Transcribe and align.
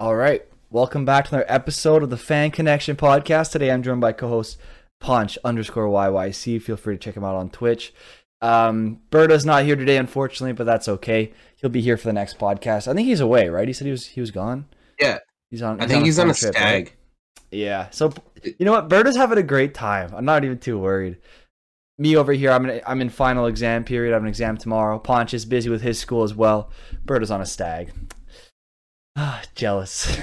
All 0.00 0.16
right. 0.16 0.42
Welcome 0.70 1.04
back 1.04 1.26
to 1.26 1.34
another 1.34 1.52
episode 1.52 2.02
of 2.02 2.08
the 2.08 2.16
Fan 2.16 2.52
Connection 2.52 2.96
podcast. 2.96 3.52
Today 3.52 3.70
I'm 3.70 3.82
joined 3.82 4.00
by 4.00 4.12
co-host 4.12 4.58
Ponch 4.98 5.36
underscore 5.44 5.88
YYC. 5.88 6.62
Feel 6.62 6.78
free 6.78 6.94
to 6.94 6.98
check 6.98 7.16
him 7.18 7.22
out 7.24 7.34
on 7.34 7.50
Twitch. 7.50 7.92
Um, 8.40 9.00
Berta's 9.10 9.44
not 9.44 9.64
here 9.64 9.76
today, 9.76 9.98
unfortunately, 9.98 10.54
but 10.54 10.64
that's 10.64 10.88
okay. 10.88 11.34
He'll 11.56 11.68
be 11.68 11.82
here 11.82 11.98
for 11.98 12.08
the 12.08 12.14
next 12.14 12.38
podcast. 12.38 12.88
I 12.88 12.94
think 12.94 13.08
he's 13.08 13.20
away, 13.20 13.50
right? 13.50 13.68
He 13.68 13.74
said 13.74 13.84
he 13.84 13.90
was 13.90 14.06
he 14.06 14.22
was 14.22 14.30
gone. 14.30 14.64
Yeah, 14.98 15.18
He's 15.50 15.60
on. 15.60 15.80
I 15.82 15.86
think 15.86 16.04
he's 16.06 16.18
on 16.18 16.30
a 16.30 16.34
trip, 16.34 16.54
stag. 16.54 16.62
right? 16.86 16.92
Yeah. 17.50 17.90
So 17.90 18.10
you 18.42 18.64
know 18.64 18.72
what? 18.72 18.88
Berta's 18.88 19.16
having 19.16 19.36
a 19.36 19.42
great 19.42 19.74
time. 19.74 20.14
I'm 20.16 20.24
not 20.24 20.44
even 20.44 20.58
too 20.58 20.78
worried. 20.78 21.18
Me 21.98 22.16
over 22.16 22.32
here, 22.32 22.50
I'm 22.52 22.64
in, 22.64 22.80
I'm 22.86 23.02
in 23.02 23.10
final 23.10 23.44
exam 23.44 23.84
period. 23.84 24.12
I 24.12 24.14
have 24.14 24.22
an 24.22 24.28
exam 24.28 24.56
tomorrow. 24.56 24.98
Ponch 24.98 25.34
is 25.34 25.44
busy 25.44 25.68
with 25.68 25.82
his 25.82 25.98
school 25.98 26.22
as 26.22 26.34
well. 26.34 26.70
Berta's 27.04 27.30
on 27.30 27.42
a 27.42 27.46
stag. 27.46 27.92
Ah, 29.16 29.42
jealous. 29.54 30.18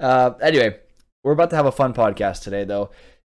uh, 0.00 0.30
anyway, 0.40 0.78
we're 1.24 1.32
about 1.32 1.50
to 1.50 1.56
have 1.56 1.66
a 1.66 1.72
fun 1.72 1.92
podcast 1.92 2.42
today, 2.42 2.64
though. 2.64 2.90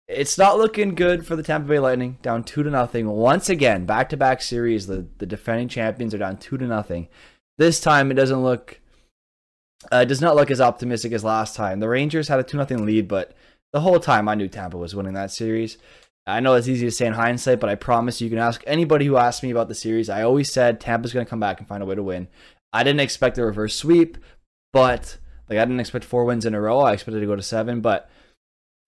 It's 0.08 0.38
not 0.38 0.58
looking 0.58 0.96
good 0.96 1.26
for 1.26 1.36
the 1.36 1.44
Tampa 1.44 1.70
Bay 1.70 1.80
Lightning. 1.80 2.18
Down 2.22 2.44
two 2.44 2.64
to 2.64 2.70
nothing 2.70 3.08
once 3.08 3.50
again. 3.50 3.86
Back 3.86 4.10
to 4.10 4.18
back 4.18 4.42
series. 4.42 4.88
The 4.88 5.08
the 5.18 5.26
defending 5.26 5.70
champions 5.70 6.14
are 6.14 6.18
down 6.20 6.38
two 6.38 6.58
to 6.58 6.66
nothing. 6.66 7.08
This 7.58 7.80
time 7.80 8.12
it 8.12 8.16
doesn't 8.16 8.44
look. 8.44 8.80
Uh, 9.92 10.06
does 10.06 10.22
not 10.22 10.36
look 10.36 10.52
as 10.52 10.62
optimistic 10.62 11.12
as 11.12 11.24
last 11.24 11.56
time. 11.56 11.80
The 11.80 11.90
Rangers 11.90 12.28
had 12.28 12.40
a 12.40 12.44
two 12.44 12.58
nothing 12.58 12.86
lead, 12.86 13.08
but 13.08 13.34
the 13.74 13.82
whole 13.82 14.00
time 14.00 14.28
I 14.28 14.36
knew 14.36 14.48
Tampa 14.48 14.78
was 14.78 14.94
winning 14.94 15.14
that 15.14 15.32
series. 15.32 15.78
I 16.28 16.40
know 16.40 16.54
it's 16.54 16.68
easy 16.68 16.86
to 16.86 16.92
say 16.92 17.08
in 17.08 17.14
hindsight, 17.14 17.60
but 17.60 17.70
I 17.70 17.76
promise 17.76 18.22
you, 18.22 18.26
you 18.26 18.32
can 18.32 18.40
ask 18.40 18.64
anybody 18.68 19.06
who 19.06 19.18
asked 19.18 19.42
me 19.42 19.50
about 19.50 19.70
the 19.70 19.76
series. 19.76 20.10
I 20.10 20.22
always 20.22 20.52
said 20.52 20.80
Tampa's 20.80 21.14
going 21.14 21.26
to 21.26 21.30
come 21.30 21.40
back 21.40 21.60
and 21.60 21.68
find 21.68 21.82
a 21.82 21.86
way 21.86 21.96
to 21.96 22.04
win. 22.04 22.28
I 22.74 22.84
didn't 22.84 23.02
expect 23.02 23.38
a 23.38 23.46
reverse 23.46 23.76
sweep, 23.76 24.18
but 24.74 25.18
like 25.50 25.60
I 25.60 25.66
didn't 25.66 25.80
expect 25.80 26.06
four 26.06 26.26
wins 26.26 26.46
in 26.46 26.54
a 26.56 26.62
row. 26.62 26.80
I 26.80 26.94
expected 26.94 27.20
to 27.20 27.26
go 27.26 27.36
to 27.36 27.42
seven, 27.42 27.82
but 27.82 28.10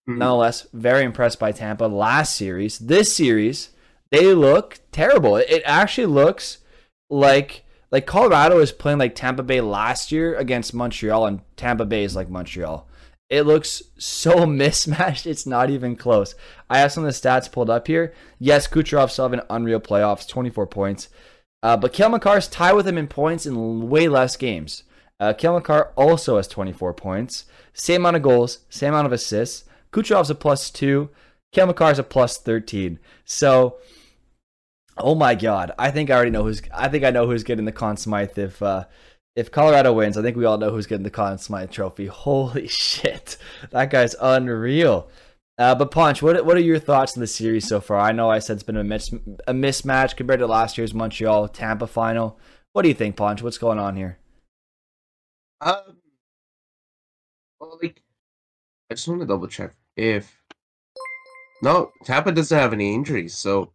Mhm. 0.09 0.17
nonetheless, 0.17 0.67
very 0.73 1.03
impressed 1.03 1.39
by 1.39 1.51
Tampa 1.51 1.85
last 1.85 2.35
series. 2.35 2.79
This 2.79 3.15
series, 3.15 3.69
they 4.11 4.33
look 4.33 4.79
terrible. 4.91 5.37
It 5.37 5.61
actually 5.65 6.07
looks 6.07 6.59
like 7.09 7.63
like 7.91 8.07
Colorado 8.07 8.57
is 8.57 8.71
playing 8.71 8.97
like 8.97 9.13
Tampa 9.13 9.43
Bay 9.43 9.61
last 9.61 10.11
year 10.11 10.35
against 10.35 10.73
Montreal, 10.73 11.27
and 11.27 11.41
Tampa 11.55 11.85
Bay 11.85 12.03
is 12.03 12.15
like 12.15 12.27
Montreal. 12.27 12.87
It 13.29 13.43
looks 13.43 13.83
so 13.99 14.45
mismatched. 14.47 15.27
It's 15.27 15.45
not 15.45 15.69
even 15.69 15.95
close. 15.95 16.33
I 16.71 16.79
have 16.79 16.91
some 16.91 17.05
of 17.05 17.13
the 17.13 17.19
stats 17.29 17.51
pulled 17.51 17.69
up 17.69 17.85
here. 17.87 18.11
Yes, 18.39 18.67
Kucherov 18.67 19.11
still 19.11 19.25
have 19.25 19.33
an 19.33 19.41
unreal 19.49 19.79
playoffs, 19.79 20.27
24 20.27 20.65
points. 20.67 21.09
Uh, 21.63 21.77
but 21.77 21.93
Cale 21.93 22.09
Makar's 22.09 22.49
tied 22.49 22.73
with 22.73 22.85
him 22.85 22.97
in 22.97 23.07
points 23.07 23.45
in 23.45 23.89
way 23.89 24.09
less 24.09 24.35
games. 24.35 24.83
Uh, 25.19 25.31
Cale 25.31 25.53
Makar 25.53 25.93
also 25.95 26.35
has 26.35 26.47
24 26.49 26.93
points. 26.93 27.45
Same 27.73 28.01
amount 28.01 28.17
of 28.17 28.21
goals, 28.21 28.59
same 28.69 28.89
amount 28.89 29.07
of 29.07 29.13
assists. 29.13 29.63
Kucherov's 29.93 30.29
a 30.29 30.35
plus 30.35 30.69
two. 30.69 31.09
Cale 31.53 31.67
Makar's 31.67 31.99
a 31.99 32.03
plus 32.03 32.37
13. 32.37 32.99
So, 33.23 33.77
oh 34.97 35.15
my 35.15 35.35
God, 35.35 35.71
I 35.79 35.89
think 35.89 36.09
I 36.09 36.15
already 36.15 36.31
know 36.31 36.43
who's. 36.43 36.61
I 36.73 36.89
think 36.89 37.05
I 37.05 37.11
know 37.11 37.27
who's 37.27 37.43
getting 37.43 37.65
the 37.65 37.71
Conn 37.71 37.95
Smythe 37.95 38.37
if 38.37 38.61
uh, 38.61 38.85
if 39.35 39.49
Colorado 39.49 39.93
wins. 39.93 40.17
I 40.17 40.21
think 40.21 40.35
we 40.35 40.45
all 40.45 40.57
know 40.57 40.71
who's 40.71 40.87
getting 40.87 41.03
the 41.03 41.09
Conn 41.09 41.37
Smythe 41.37 41.71
Trophy. 41.71 42.07
Holy 42.07 42.67
shit, 42.67 43.37
that 43.69 43.89
guy's 43.89 44.15
unreal. 44.19 45.09
Uh, 45.57 45.75
but 45.75 45.91
Ponch, 45.91 46.21
what 46.21 46.45
what 46.45 46.57
are 46.57 46.61
your 46.61 46.79
thoughts 46.79 47.15
on 47.15 47.21
the 47.21 47.27
series 47.27 47.67
so 47.67 47.79
far? 47.79 47.99
I 47.99 48.11
know 48.11 48.29
I 48.29 48.39
said 48.39 48.55
it's 48.55 48.63
been 48.63 48.77
a 48.77 48.83
mis- 48.83 49.13
a 49.47 49.53
mismatch 49.53 50.15
compared 50.15 50.39
to 50.39 50.47
last 50.47 50.77
year's 50.77 50.93
Montreal 50.93 51.47
Tampa 51.47 51.85
final. 51.85 52.39
What 52.71 52.81
do 52.81 52.87
you 52.87 52.95
think, 52.95 53.15
Ponch? 53.15 53.43
What's 53.43 53.59
going 53.59 53.77
on 53.77 53.95
here? 53.95 54.17
Um, 55.61 55.97
well, 57.59 57.77
like, 57.81 58.01
I 58.89 58.95
just 58.95 59.07
want 59.07 59.21
to 59.21 59.27
double 59.27 59.47
check 59.47 59.75
if 59.95 60.41
no 61.61 61.91
Tampa 62.03 62.31
doesn't 62.31 62.57
have 62.57 62.73
any 62.73 62.95
injuries, 62.95 63.37
so 63.37 63.73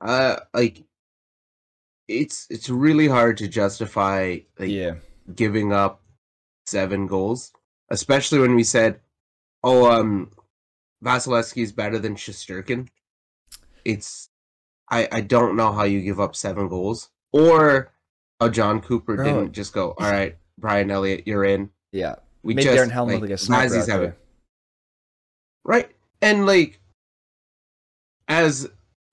uh, 0.00 0.36
like, 0.54 0.84
it's 2.08 2.46
it's 2.48 2.70
really 2.70 3.08
hard 3.08 3.36
to 3.38 3.48
justify 3.48 4.38
like 4.58 4.70
yeah, 4.70 4.94
giving 5.34 5.74
up 5.74 6.02
seven 6.64 7.06
goals, 7.06 7.52
especially 7.90 8.38
when 8.38 8.54
we 8.54 8.64
said, 8.64 9.00
"Oh, 9.62 9.90
um, 9.90 10.30
Vasilevskiy 11.04 11.62
is 11.62 11.72
better 11.72 11.98
than 11.98 12.16
Shesterkin." 12.16 12.88
It's 13.84 14.28
I 14.90 15.08
I 15.10 15.20
don't 15.20 15.56
know 15.56 15.72
how 15.72 15.84
you 15.84 16.00
give 16.02 16.20
up 16.20 16.34
seven 16.36 16.68
goals, 16.68 17.10
or 17.32 17.92
how 18.40 18.48
Jon 18.48 18.80
Cooper 18.80 19.16
Bro. 19.16 19.24
didn't 19.24 19.52
just 19.52 19.72
go, 19.72 19.94
"All 19.98 20.10
right, 20.10 20.36
Brian 20.58 20.90
Elliott, 20.90 21.26
you're 21.26 21.44
in." 21.44 21.70
yeah. 21.92 22.16
We 22.42 22.54
Made 22.54 22.62
just 22.62 22.78
Darren 22.78 22.92
Helm 22.92 23.08
look 23.08 23.22
like 23.22 23.30
a 23.30 23.36
having- 23.90 24.12
right, 25.64 25.90
and 26.22 26.46
like 26.46 26.80
as 28.28 28.68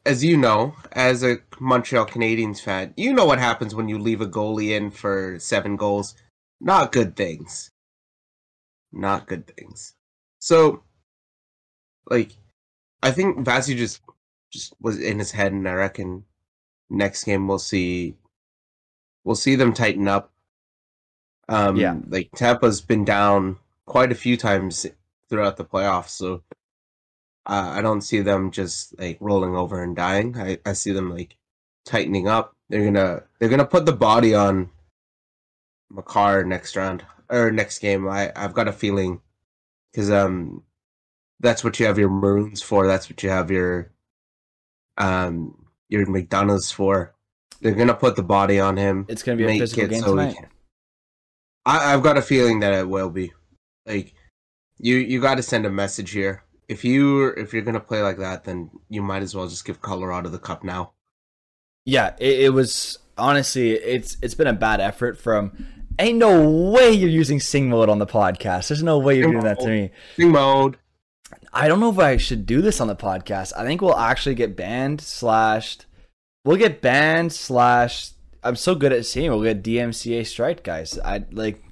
as 0.06 0.24
you 0.24 0.38
know, 0.38 0.76
as 0.92 1.24
a 1.24 1.38
Montreal 1.60 2.06
Canadiens 2.06 2.62
fan, 2.62 2.94
you 2.98 3.14
know 3.14 3.26
what 3.26 3.40
happens 3.40 3.74
when 3.74 3.88
you 3.88 3.98
leave 3.98 4.22
a 4.22 4.28
goalie 4.28 4.70
in 4.76 4.92
for 4.92 5.40
seven 5.40 5.78
goals. 5.78 6.14
Not 6.60 6.92
good 6.92 7.16
things. 7.16 7.72
Not 8.92 9.28
good 9.28 9.48
things. 9.48 9.96
So, 10.40 10.84
like, 12.10 12.32
I 13.02 13.12
think 13.12 13.38
Vazzy 13.40 13.76
just 13.76 14.02
just 14.52 14.74
was 14.82 15.00
in 15.00 15.20
his 15.20 15.32
head, 15.32 15.52
and 15.52 15.68
I 15.68 15.74
reckon 15.74 16.26
next 16.90 17.24
game 17.24 17.48
we'll 17.48 17.60
see 17.60 18.16
we'll 19.24 19.36
see 19.36 19.56
them 19.56 19.74
tighten 19.74 20.08
up. 20.08 20.32
Um, 21.50 21.76
Yeah. 21.78 21.98
like 22.08 22.30
Tampa's 22.36 22.82
been 22.82 23.04
down 23.06 23.58
quite 23.86 24.12
a 24.12 24.16
few 24.16 24.38
times 24.38 24.86
throughout 25.30 25.58
the 25.58 25.66
playoffs, 25.66 26.10
so 26.10 26.44
uh, 27.46 27.72
I 27.76 27.82
don't 27.82 28.02
see 28.02 28.22
them 28.22 28.52
just 28.52 28.98
like 29.00 29.18
rolling 29.20 29.56
over 29.56 29.82
and 29.84 29.96
dying. 29.96 30.38
I, 30.38 30.60
I 30.66 30.74
see 30.74 30.92
them 30.94 31.10
like 31.14 31.36
tightening 31.86 32.28
up. 32.28 32.56
They're 32.70 32.86
gonna 32.86 33.24
they're 33.40 33.50
gonna 33.50 33.66
put 33.66 33.86
the 33.86 33.92
body 33.94 34.34
on 34.34 34.70
Makar 35.90 36.44
next 36.46 36.76
round 36.76 37.06
or 37.30 37.52
next 37.52 37.80
game. 37.80 38.08
I 38.08 38.32
I've 38.36 38.54
got 38.54 38.68
a 38.68 38.74
feeling 38.74 39.22
because 39.92 40.10
um 40.10 40.64
that's 41.44 41.64
what 41.64 41.80
you 41.80 41.86
have 41.86 42.00
your 42.00 42.10
Maroons 42.10 42.64
for. 42.64 42.88
That's 42.88 43.10
what 43.10 43.22
you 43.22 43.30
have 43.30 43.52
your 43.52 43.92
um 44.98 45.68
your 45.90 46.08
McDonagh's 46.08 46.72
for. 46.72 47.14
They're 47.62 47.76
gonna 47.76 47.94
put 47.94 48.16
the 48.16 48.24
body 48.24 48.60
on 48.60 48.78
him. 48.78 49.06
It's 49.10 49.22
gonna 49.22 49.38
be 49.38 49.46
a 49.46 49.60
physical 49.60 49.84
it 49.84 49.90
game 49.92 50.02
so 50.02 50.16
tonight. 50.16 50.38
I, 51.66 51.94
I've 51.94 52.04
got 52.04 52.18
a 52.18 52.22
feeling 52.22 52.62
that 52.62 52.74
it 52.74 52.90
will 52.90 53.10
be. 53.10 53.34
Like 53.86 54.14
you, 54.80 54.98
you 54.98 55.22
got 55.22 55.36
to 55.36 55.44
send 55.44 55.66
a 55.66 55.70
message 55.70 56.12
here. 56.12 56.44
If 56.68 56.84
you 56.84 57.28
if 57.28 57.54
you're 57.54 57.62
gonna 57.62 57.80
play 57.80 58.02
like 58.02 58.18
that, 58.18 58.46
then 58.46 58.72
you 58.90 59.02
might 59.02 59.22
as 59.22 59.36
well 59.36 59.48
just 59.48 59.66
give 59.66 59.82
Colorado 59.82 60.30
the 60.30 60.40
cup 60.40 60.64
now. 60.64 60.94
Yeah, 61.86 62.16
it, 62.20 62.40
it 62.40 62.54
was 62.54 63.00
honestly 63.18 63.74
it's 63.74 64.18
it's 64.22 64.34
been 64.34 64.48
a 64.48 64.54
bad 64.54 64.80
effort 64.80 65.20
from. 65.20 65.68
Ain't 66.00 66.18
no 66.18 66.50
way 66.50 66.92
you're 66.92 67.08
using 67.08 67.40
sing 67.40 67.70
mode 67.70 67.88
on 67.88 68.00
the 68.00 68.08
podcast. 68.08 68.70
There's 68.70 68.82
no 68.82 68.98
way 68.98 69.16
you're 69.16 69.30
doing 69.30 69.44
that 69.44 69.60
to 69.60 69.68
me. 69.68 69.92
Sing 70.16 70.32
mode. 70.32 70.78
I 71.54 71.68
don't 71.68 71.80
know 71.80 71.92
if 71.92 72.00
I 72.00 72.18
should 72.18 72.48
do 72.48 72.62
this 72.62 72.82
on 72.82 72.88
the 72.88 72.96
podcast. 72.96 73.54
I 73.56 73.64
think 73.64 73.82
we'll 73.82 73.96
actually 73.96 74.34
get 74.34 74.58
banned 74.58 75.02
slashed. 75.02 75.86
We'll 76.44 76.58
get 76.58 76.82
banned 76.82 77.32
slash. 77.32 78.10
I'm 78.44 78.56
so 78.56 78.74
good 78.74 78.92
at 78.92 79.06
seeing. 79.06 79.30
We'll 79.30 79.44
get 79.44 79.64
DMCA 79.64 80.26
strike, 80.26 80.64
guys. 80.64 80.98
I 80.98 81.24
like. 81.32 81.64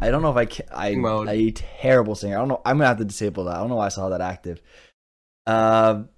I 0.00 0.10
don't 0.10 0.22
know 0.22 0.30
if 0.30 0.36
I 0.36 0.46
can. 0.46 0.66
I 0.72 0.94
mode. 0.94 1.28
I 1.28 1.50
terrible 1.54 2.14
singer. 2.14 2.36
I 2.36 2.38
don't 2.38 2.48
know. 2.48 2.62
I'm 2.64 2.78
gonna 2.78 2.88
have 2.88 2.98
to 2.98 3.04
disable 3.04 3.44
that. 3.44 3.56
I 3.56 3.58
don't 3.58 3.68
know 3.68 3.76
why 3.76 3.86
I 3.86 3.90
saw 3.90 4.08
that 4.08 4.22
active. 4.22 4.62
Um. 5.46 6.08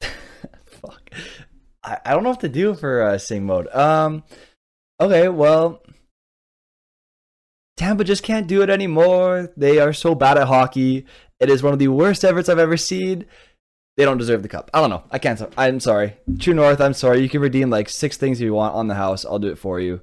fuck. 0.00 1.10
I, 1.84 1.98
I 2.04 2.12
don't 2.14 2.22
know 2.22 2.30
what 2.30 2.40
to 2.40 2.48
do 2.48 2.74
for 2.74 3.02
uh, 3.02 3.18
sing 3.18 3.44
mode. 3.44 3.68
Um. 3.68 4.24
Okay. 4.98 5.28
Well. 5.28 5.82
Tampa 7.76 8.02
just 8.02 8.24
can't 8.24 8.48
do 8.48 8.62
it 8.62 8.70
anymore. 8.70 9.52
They 9.56 9.78
are 9.78 9.92
so 9.92 10.16
bad 10.16 10.36
at 10.36 10.48
hockey. 10.48 11.06
It 11.40 11.50
is 11.50 11.62
one 11.62 11.72
of 11.72 11.78
the 11.78 11.88
worst 11.88 12.24
efforts 12.24 12.48
I've 12.48 12.58
ever 12.58 12.76
seen. 12.76 13.26
They 13.96 14.04
don't 14.04 14.18
deserve 14.18 14.42
the 14.42 14.48
cup. 14.48 14.70
I 14.72 14.80
don't 14.80 14.90
know. 14.90 15.02
I 15.10 15.18
can't. 15.18 15.40
I'm 15.56 15.80
sorry. 15.80 16.16
True 16.38 16.54
North, 16.54 16.80
I'm 16.80 16.94
sorry. 16.94 17.20
You 17.20 17.28
can 17.28 17.40
redeem 17.40 17.68
like 17.70 17.88
six 17.88 18.16
things 18.16 18.40
if 18.40 18.44
you 18.44 18.54
want 18.54 18.74
on 18.74 18.86
the 18.86 18.94
house. 18.94 19.24
I'll 19.24 19.40
do 19.40 19.48
it 19.48 19.58
for 19.58 19.80
you. 19.80 19.94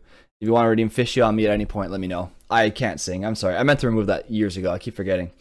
If 0.41 0.47
you 0.47 0.51
want 0.51 0.65
to 0.65 0.69
redeem 0.69 0.89
fishy 0.89 1.21
on 1.21 1.35
me 1.35 1.45
at 1.45 1.53
any 1.53 1.65
point, 1.65 1.91
let 1.91 2.01
me 2.01 2.07
know. 2.07 2.31
I 2.49 2.69
can't 2.69 2.99
sing. 2.99 3.25
I'm 3.25 3.35
sorry. 3.35 3.55
I 3.55 3.63
meant 3.63 3.79
to 3.79 3.87
remove 3.87 4.07
that 4.07 4.29
years 4.29 4.57
ago. 4.57 4.71
I 4.71 4.79
keep 4.79 4.95
forgetting. 4.95 5.31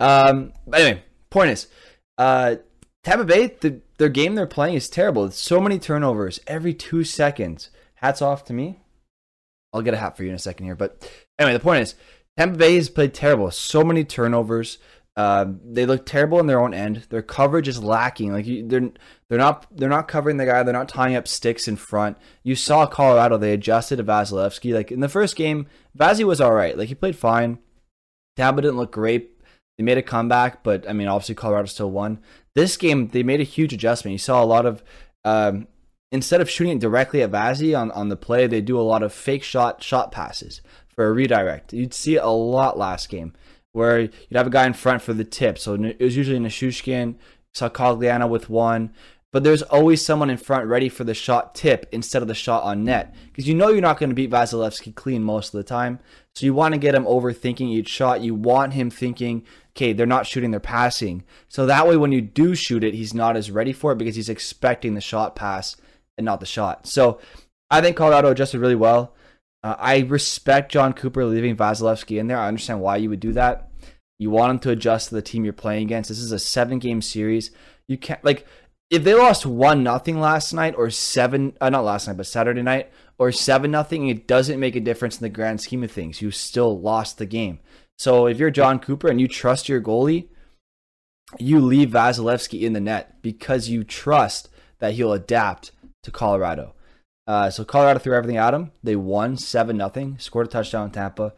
Um, 0.00 0.52
but 0.66 0.80
anyway, 0.80 1.02
point 1.28 1.50
is, 1.50 1.66
uh, 2.16 2.56
Tampa 3.04 3.24
Bay, 3.24 3.54
the, 3.60 3.80
their 3.98 4.08
game 4.08 4.34
they're 4.34 4.46
playing 4.46 4.74
is 4.74 4.88
terrible. 4.88 5.26
It's 5.26 5.38
so 5.38 5.60
many 5.60 5.78
turnovers 5.78 6.40
every 6.46 6.74
two 6.74 7.04
seconds. 7.04 7.70
Hats 7.96 8.22
off 8.22 8.44
to 8.46 8.52
me. 8.52 8.80
I'll 9.72 9.82
get 9.82 9.94
a 9.94 9.98
hat 9.98 10.16
for 10.16 10.24
you 10.24 10.30
in 10.30 10.34
a 10.34 10.38
second 10.38 10.64
here. 10.64 10.74
But 10.74 11.10
anyway, 11.38 11.52
the 11.52 11.60
point 11.60 11.82
is, 11.82 11.94
Tampa 12.38 12.56
Bay 12.56 12.76
has 12.76 12.88
played 12.88 13.12
terrible. 13.12 13.50
So 13.50 13.84
many 13.84 14.02
turnovers. 14.02 14.78
Uh, 15.18 15.46
they 15.64 15.84
look 15.84 16.06
terrible 16.06 16.38
in 16.38 16.46
their 16.46 16.60
own 16.60 16.72
end. 16.72 17.04
Their 17.10 17.22
coverage 17.22 17.66
is 17.66 17.82
lacking. 17.82 18.32
Like 18.32 18.46
you, 18.46 18.64
they're 18.64 18.92
they're 19.28 19.36
not 19.36 19.66
they're 19.76 19.88
not 19.88 20.06
covering 20.06 20.36
the 20.36 20.46
guy. 20.46 20.62
They're 20.62 20.72
not 20.72 20.88
tying 20.88 21.16
up 21.16 21.26
sticks 21.26 21.66
in 21.66 21.74
front. 21.74 22.16
You 22.44 22.54
saw 22.54 22.86
Colorado. 22.86 23.36
They 23.36 23.52
adjusted 23.52 23.96
to 23.96 24.04
Vasilevskiy. 24.04 24.72
Like 24.72 24.92
in 24.92 25.00
the 25.00 25.08
first 25.08 25.34
game, 25.34 25.66
Vazzy 25.98 26.22
was 26.22 26.40
all 26.40 26.52
right. 26.52 26.78
Like 26.78 26.86
he 26.86 26.94
played 26.94 27.16
fine. 27.16 27.58
Tampa 28.36 28.62
didn't 28.62 28.76
look 28.76 28.92
great. 28.92 29.32
They 29.76 29.82
made 29.82 29.98
a 29.98 30.02
comeback, 30.02 30.62
but 30.62 30.88
I 30.88 30.92
mean, 30.92 31.08
obviously 31.08 31.34
Colorado 31.34 31.66
still 31.66 31.90
won. 31.90 32.20
This 32.54 32.76
game, 32.76 33.08
they 33.08 33.24
made 33.24 33.40
a 33.40 33.44
huge 33.44 33.72
adjustment. 33.72 34.12
You 34.12 34.18
saw 34.18 34.40
a 34.40 34.46
lot 34.46 34.66
of 34.66 34.84
um, 35.24 35.66
instead 36.12 36.40
of 36.40 36.48
shooting 36.48 36.78
directly 36.78 37.22
at 37.22 37.32
Vazzy 37.32 37.76
on, 37.76 37.90
on 37.90 38.08
the 38.08 38.16
play, 38.16 38.46
they 38.46 38.60
do 38.60 38.78
a 38.78 38.82
lot 38.82 39.02
of 39.02 39.12
fake 39.12 39.42
shot 39.42 39.82
shot 39.82 40.12
passes 40.12 40.60
for 40.94 41.08
a 41.08 41.12
redirect. 41.12 41.72
You'd 41.72 41.92
see 41.92 42.14
a 42.14 42.28
lot 42.28 42.78
last 42.78 43.08
game 43.08 43.32
where 43.72 44.00
you'd 44.00 44.12
have 44.32 44.46
a 44.46 44.50
guy 44.50 44.66
in 44.66 44.72
front 44.72 45.02
for 45.02 45.12
the 45.12 45.24
tip. 45.24 45.58
So 45.58 45.74
it 45.74 46.00
was 46.00 46.16
usually 46.16 46.38
Nichushkin, 46.38 47.16
saw 47.52 48.26
with 48.26 48.50
one, 48.50 48.92
but 49.30 49.44
there's 49.44 49.62
always 49.62 50.04
someone 50.04 50.30
in 50.30 50.38
front 50.38 50.66
ready 50.66 50.88
for 50.88 51.04
the 51.04 51.14
shot 51.14 51.54
tip 51.54 51.86
instead 51.92 52.22
of 52.22 52.28
the 52.28 52.34
shot 52.34 52.62
on 52.62 52.84
net 52.84 53.14
because 53.26 53.46
you 53.46 53.54
know 53.54 53.68
you're 53.68 53.82
not 53.82 53.98
going 53.98 54.08
to 54.08 54.14
beat 54.14 54.30
Vasilevskiy 54.30 54.94
clean 54.94 55.22
most 55.22 55.52
of 55.52 55.58
the 55.58 55.64
time. 55.64 56.00
So 56.34 56.46
you 56.46 56.54
want 56.54 56.72
to 56.72 56.78
get 56.78 56.94
him 56.94 57.04
overthinking 57.04 57.68
each 57.68 57.88
shot. 57.88 58.22
You 58.22 58.34
want 58.34 58.72
him 58.72 58.90
thinking, 58.90 59.44
okay, 59.76 59.92
they're 59.92 60.06
not 60.06 60.26
shooting, 60.26 60.50
they're 60.50 60.60
passing. 60.60 61.24
So 61.48 61.66
that 61.66 61.86
way, 61.86 61.96
when 61.96 62.12
you 62.12 62.22
do 62.22 62.54
shoot 62.54 62.82
it, 62.82 62.94
he's 62.94 63.12
not 63.12 63.36
as 63.36 63.50
ready 63.50 63.72
for 63.72 63.92
it 63.92 63.98
because 63.98 64.16
he's 64.16 64.30
expecting 64.30 64.94
the 64.94 65.00
shot 65.00 65.36
pass 65.36 65.76
and 66.16 66.24
not 66.24 66.40
the 66.40 66.46
shot. 66.46 66.86
So 66.86 67.20
I 67.70 67.80
think 67.80 67.96
Colorado 67.96 68.30
adjusted 68.30 68.60
really 68.60 68.74
well. 68.74 69.14
Uh, 69.62 69.74
I 69.78 70.00
respect 70.00 70.72
Jon 70.72 70.92
Cooper 70.92 71.24
leaving 71.24 71.56
Vasilevskiy 71.56 72.18
in 72.18 72.28
there. 72.28 72.38
I 72.38 72.48
understand 72.48 72.80
why 72.80 72.96
you 72.96 73.10
would 73.10 73.20
do 73.20 73.32
that. 73.32 73.70
You 74.18 74.30
want 74.30 74.50
him 74.50 74.58
to 74.60 74.70
adjust 74.70 75.08
to 75.08 75.14
the 75.14 75.22
team 75.22 75.44
you're 75.44 75.52
playing 75.52 75.84
against. 75.84 76.08
This 76.08 76.18
is 76.18 76.32
a 76.32 76.38
seven 76.38 76.78
game 76.78 77.02
series. 77.02 77.50
You 77.86 77.96
can't 77.96 78.24
like 78.24 78.46
if 78.90 79.04
they 79.04 79.14
lost 79.14 79.44
one 79.44 79.82
nothing 79.82 80.18
last 80.18 80.52
night 80.52 80.74
or 80.76 80.90
seven 80.90 81.56
uh, 81.60 81.70
not 81.70 81.84
last 81.84 82.08
night 82.08 82.16
but 82.16 82.26
Saturday 82.26 82.62
night 82.62 82.90
or 83.18 83.32
seven 83.32 83.70
nothing, 83.70 84.08
it 84.08 84.26
doesn't 84.26 84.60
make 84.60 84.76
a 84.76 84.80
difference 84.80 85.16
in 85.16 85.22
the 85.22 85.28
grand 85.28 85.60
scheme 85.60 85.84
of 85.84 85.90
things. 85.90 86.22
You 86.22 86.30
still 86.30 86.80
lost 86.80 87.18
the 87.18 87.26
game. 87.26 87.60
So 87.98 88.26
if 88.26 88.38
you're 88.38 88.50
Jon 88.50 88.78
Cooper 88.78 89.08
and 89.08 89.20
you 89.20 89.28
trust 89.28 89.68
your 89.68 89.80
goalie, 89.80 90.28
you 91.38 91.60
leave 91.60 91.90
Vasilevskiy 91.90 92.62
in 92.62 92.72
the 92.72 92.80
net 92.80 93.20
because 93.22 93.68
you 93.68 93.84
trust 93.84 94.48
that 94.78 94.94
he'll 94.94 95.12
adapt 95.12 95.72
to 96.04 96.10
Colorado. 96.10 96.74
Uh, 97.28 97.50
so 97.50 97.62
Colorado 97.62 97.98
threw 97.98 98.16
everything 98.16 98.38
at 98.38 98.52
them. 98.52 98.72
They 98.82 98.96
won 98.96 99.36
seven 99.36 99.76
nothing. 99.76 100.18
Scored 100.18 100.46
a 100.46 100.50
touchdown 100.50 100.86
in 100.86 100.92
Tampa. 100.92 101.34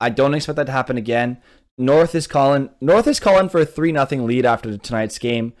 I 0.00 0.08
don't 0.08 0.34
expect 0.34 0.56
that 0.56 0.66
to 0.66 0.72
happen 0.72 0.96
again. 0.96 1.38
North 1.76 2.14
is 2.14 2.28
calling. 2.28 2.70
North 2.80 3.08
is 3.08 3.18
calling 3.18 3.48
for 3.48 3.60
a 3.60 3.66
three 3.66 3.90
nothing 3.90 4.24
lead 4.24 4.46
after 4.46 4.78
tonight's 4.78 5.18
game. 5.18 5.52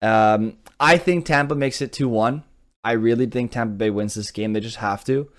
Um, 0.00 0.56
I 0.80 0.96
think 0.96 1.26
Tampa 1.26 1.54
makes 1.54 1.82
it 1.82 1.92
two 1.92 2.08
one. 2.08 2.42
I 2.82 2.92
really 2.92 3.26
think 3.26 3.50
Tampa 3.50 3.74
Bay 3.74 3.90
wins 3.90 4.14
this 4.14 4.30
game. 4.30 4.54
They 4.54 4.60
just 4.60 4.76
have 4.76 5.04
to. 5.04 5.30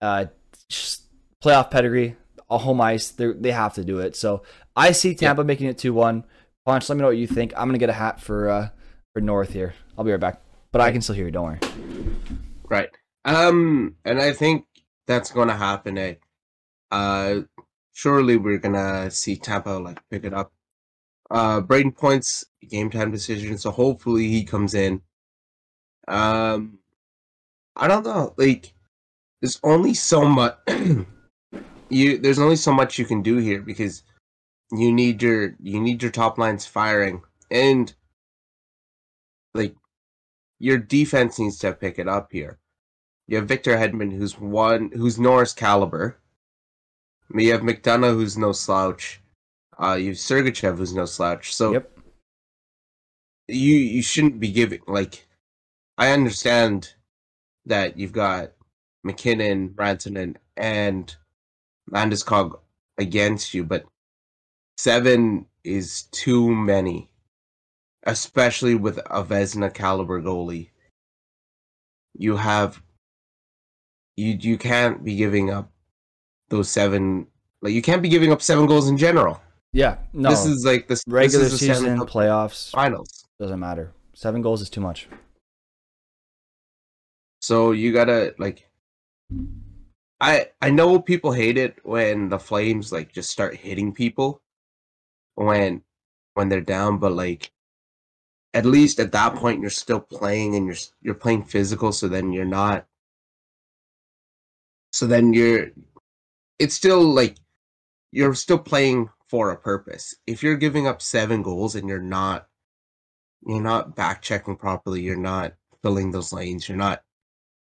Uh, 0.00 0.26
just 0.68 1.02
playoff 1.42 1.70
pedigree, 1.70 2.16
a 2.48 2.58
home 2.58 2.80
ice. 2.80 3.10
They 3.10 3.32
they 3.32 3.50
have 3.50 3.74
to 3.74 3.84
do 3.84 3.98
it. 3.98 4.14
So 4.14 4.44
I 4.76 4.92
see 4.92 5.16
Tampa 5.16 5.42
making 5.42 5.66
it 5.66 5.78
two 5.78 5.94
one. 5.94 6.24
Ponch. 6.64 6.88
Let 6.88 6.94
me 6.94 7.00
know 7.00 7.08
what 7.08 7.16
you 7.16 7.26
think. 7.26 7.52
I'm 7.56 7.66
gonna 7.66 7.78
get 7.78 7.90
a 7.90 7.94
hat 7.94 8.20
for 8.20 8.48
uh, 8.48 8.68
for 9.14 9.20
North 9.20 9.52
here. 9.52 9.74
I'll 9.98 10.04
be 10.04 10.12
right 10.12 10.20
back. 10.20 10.40
But 10.70 10.80
I 10.80 10.92
can 10.92 11.00
still 11.00 11.16
hear 11.16 11.24
you. 11.24 11.32
Don't 11.32 11.44
worry. 11.44 11.58
Right. 12.68 12.88
Um, 13.24 13.96
and 14.04 14.20
I 14.20 14.32
think 14.32 14.66
that's 15.06 15.30
to 15.48 15.54
happen. 15.54 15.98
Eh? 15.98 16.14
Uh, 16.90 17.42
surely 17.92 18.36
we're 18.36 18.58
gonna 18.58 19.10
see 19.10 19.36
Tampa 19.36 19.70
like 19.70 20.00
pick 20.10 20.24
it 20.24 20.34
up. 20.34 20.52
Uh, 21.30 21.60
Brayden 21.60 21.96
Point's 21.96 22.44
game 22.68 22.90
time 22.90 23.10
decision, 23.10 23.56
so 23.58 23.70
hopefully 23.70 24.28
he 24.28 24.44
comes 24.44 24.74
in. 24.74 25.02
Um, 26.08 26.78
I 27.76 27.88
don't 27.88 28.04
know. 28.04 28.34
Like, 28.36 28.74
there's 29.40 29.58
only 29.62 29.94
so 29.94 30.24
much 30.24 30.58
you. 31.88 32.18
There's 32.18 32.38
only 32.38 32.56
so 32.56 32.72
much 32.72 32.98
you 32.98 33.04
can 33.06 33.22
do 33.22 33.36
here 33.38 33.62
because 33.62 34.02
you 34.72 34.92
need 34.92 35.22
your 35.22 35.54
you 35.60 35.80
need 35.80 36.02
your 36.02 36.10
top 36.10 36.38
lines 36.38 36.66
firing 36.66 37.22
and 37.50 37.94
like 39.54 39.74
your 40.58 40.78
defense 40.78 41.38
needs 41.38 41.58
to 41.58 41.72
pick 41.72 41.98
it 41.98 42.08
up 42.08 42.28
here. 42.32 42.58
You 43.32 43.38
have 43.38 43.48
Victor 43.48 43.78
Hedman, 43.78 44.12
who's 44.14 44.38
one, 44.38 44.90
who's 44.92 45.18
Norris 45.18 45.54
caliber. 45.54 46.18
You 47.34 47.52
have 47.52 47.62
McDonagh, 47.62 48.12
who's 48.12 48.36
no 48.36 48.52
slouch. 48.52 49.22
Uh, 49.82 49.94
you 49.94 50.08
have 50.08 50.18
Sergachev, 50.18 50.76
who's 50.76 50.92
no 50.92 51.06
slouch. 51.06 51.54
So 51.54 51.72
Yep. 51.72 51.98
you 53.48 53.72
you 53.72 54.02
shouldn't 54.02 54.38
be 54.38 54.52
giving 54.52 54.82
like. 54.86 55.26
I 55.96 56.10
understand 56.10 56.92
that 57.64 57.96
you've 57.96 58.12
got 58.12 58.52
MacKinnon, 59.02 59.70
Rantanen, 59.76 60.36
and 60.54 61.16
Landeskog 61.90 62.60
against 62.98 63.54
you, 63.54 63.64
but 63.64 63.86
seven 64.76 65.46
is 65.64 66.02
too 66.12 66.54
many, 66.54 67.08
especially 68.02 68.74
with 68.74 68.98
a 68.98 69.24
Vezina 69.24 69.72
caliber 69.72 70.20
goalie. 70.20 70.68
You 72.12 72.36
have 72.36 72.82
you 74.16 74.36
you 74.40 74.58
can't 74.58 75.04
be 75.04 75.16
giving 75.16 75.50
up 75.50 75.70
those 76.48 76.68
seven 76.68 77.26
like 77.60 77.72
you 77.72 77.82
can't 77.82 78.02
be 78.02 78.08
giving 78.08 78.32
up 78.32 78.42
seven 78.42 78.66
goals 78.66 78.88
in 78.88 78.98
general. 78.98 79.40
Yeah. 79.72 79.98
No. 80.12 80.30
This 80.30 80.44
is 80.44 80.64
like 80.64 80.88
this 80.88 81.02
regular 81.06 81.44
this 81.44 81.54
is 81.54 81.60
season, 81.60 81.98
playoffs. 82.00 82.70
finals. 82.70 83.24
Doesn't 83.38 83.60
matter. 83.60 83.92
Seven 84.14 84.42
goals 84.42 84.60
is 84.60 84.68
too 84.68 84.80
much. 84.80 85.08
So 87.40 87.72
you 87.72 87.92
gotta 87.92 88.34
like 88.38 88.68
I 90.20 90.48
I 90.60 90.70
know 90.70 91.00
people 91.00 91.32
hate 91.32 91.58
it 91.58 91.78
when 91.82 92.28
the 92.28 92.38
Flames 92.38 92.92
like 92.92 93.12
just 93.12 93.30
start 93.30 93.56
hitting 93.56 93.92
people 93.92 94.42
when 95.34 95.82
when 96.34 96.48
they're 96.48 96.60
down, 96.60 96.98
but 96.98 97.12
like 97.12 97.50
at 98.54 98.66
least 98.66 99.00
at 99.00 99.12
that 99.12 99.34
point 99.34 99.60
you're 99.60 99.70
still 99.70 100.00
playing 100.00 100.54
and 100.54 100.66
you're 100.66 100.76
you're 101.00 101.14
playing 101.14 101.44
physical, 101.44 101.92
so 101.92 102.08
then 102.08 102.32
you're 102.32 102.44
not. 102.44 102.86
So 104.92 105.06
then 105.06 105.32
you're, 105.32 105.68
it's 106.58 106.74
still 106.74 107.02
like 107.02 107.36
you're 108.12 108.34
still 108.34 108.58
playing 108.58 109.08
for 109.28 109.50
a 109.50 109.56
purpose. 109.56 110.14
If 110.26 110.42
you're 110.42 110.56
giving 110.56 110.86
up 110.86 111.02
seven 111.02 111.42
goals 111.42 111.74
and 111.74 111.88
you're 111.88 111.98
not, 111.98 112.46
you're 113.46 113.60
not 113.62 113.96
back 113.96 114.22
checking 114.22 114.56
properly, 114.56 115.00
you're 115.02 115.16
not 115.16 115.54
filling 115.82 116.10
those 116.12 116.32
lanes, 116.32 116.68
you're 116.68 116.78
not 116.78 117.02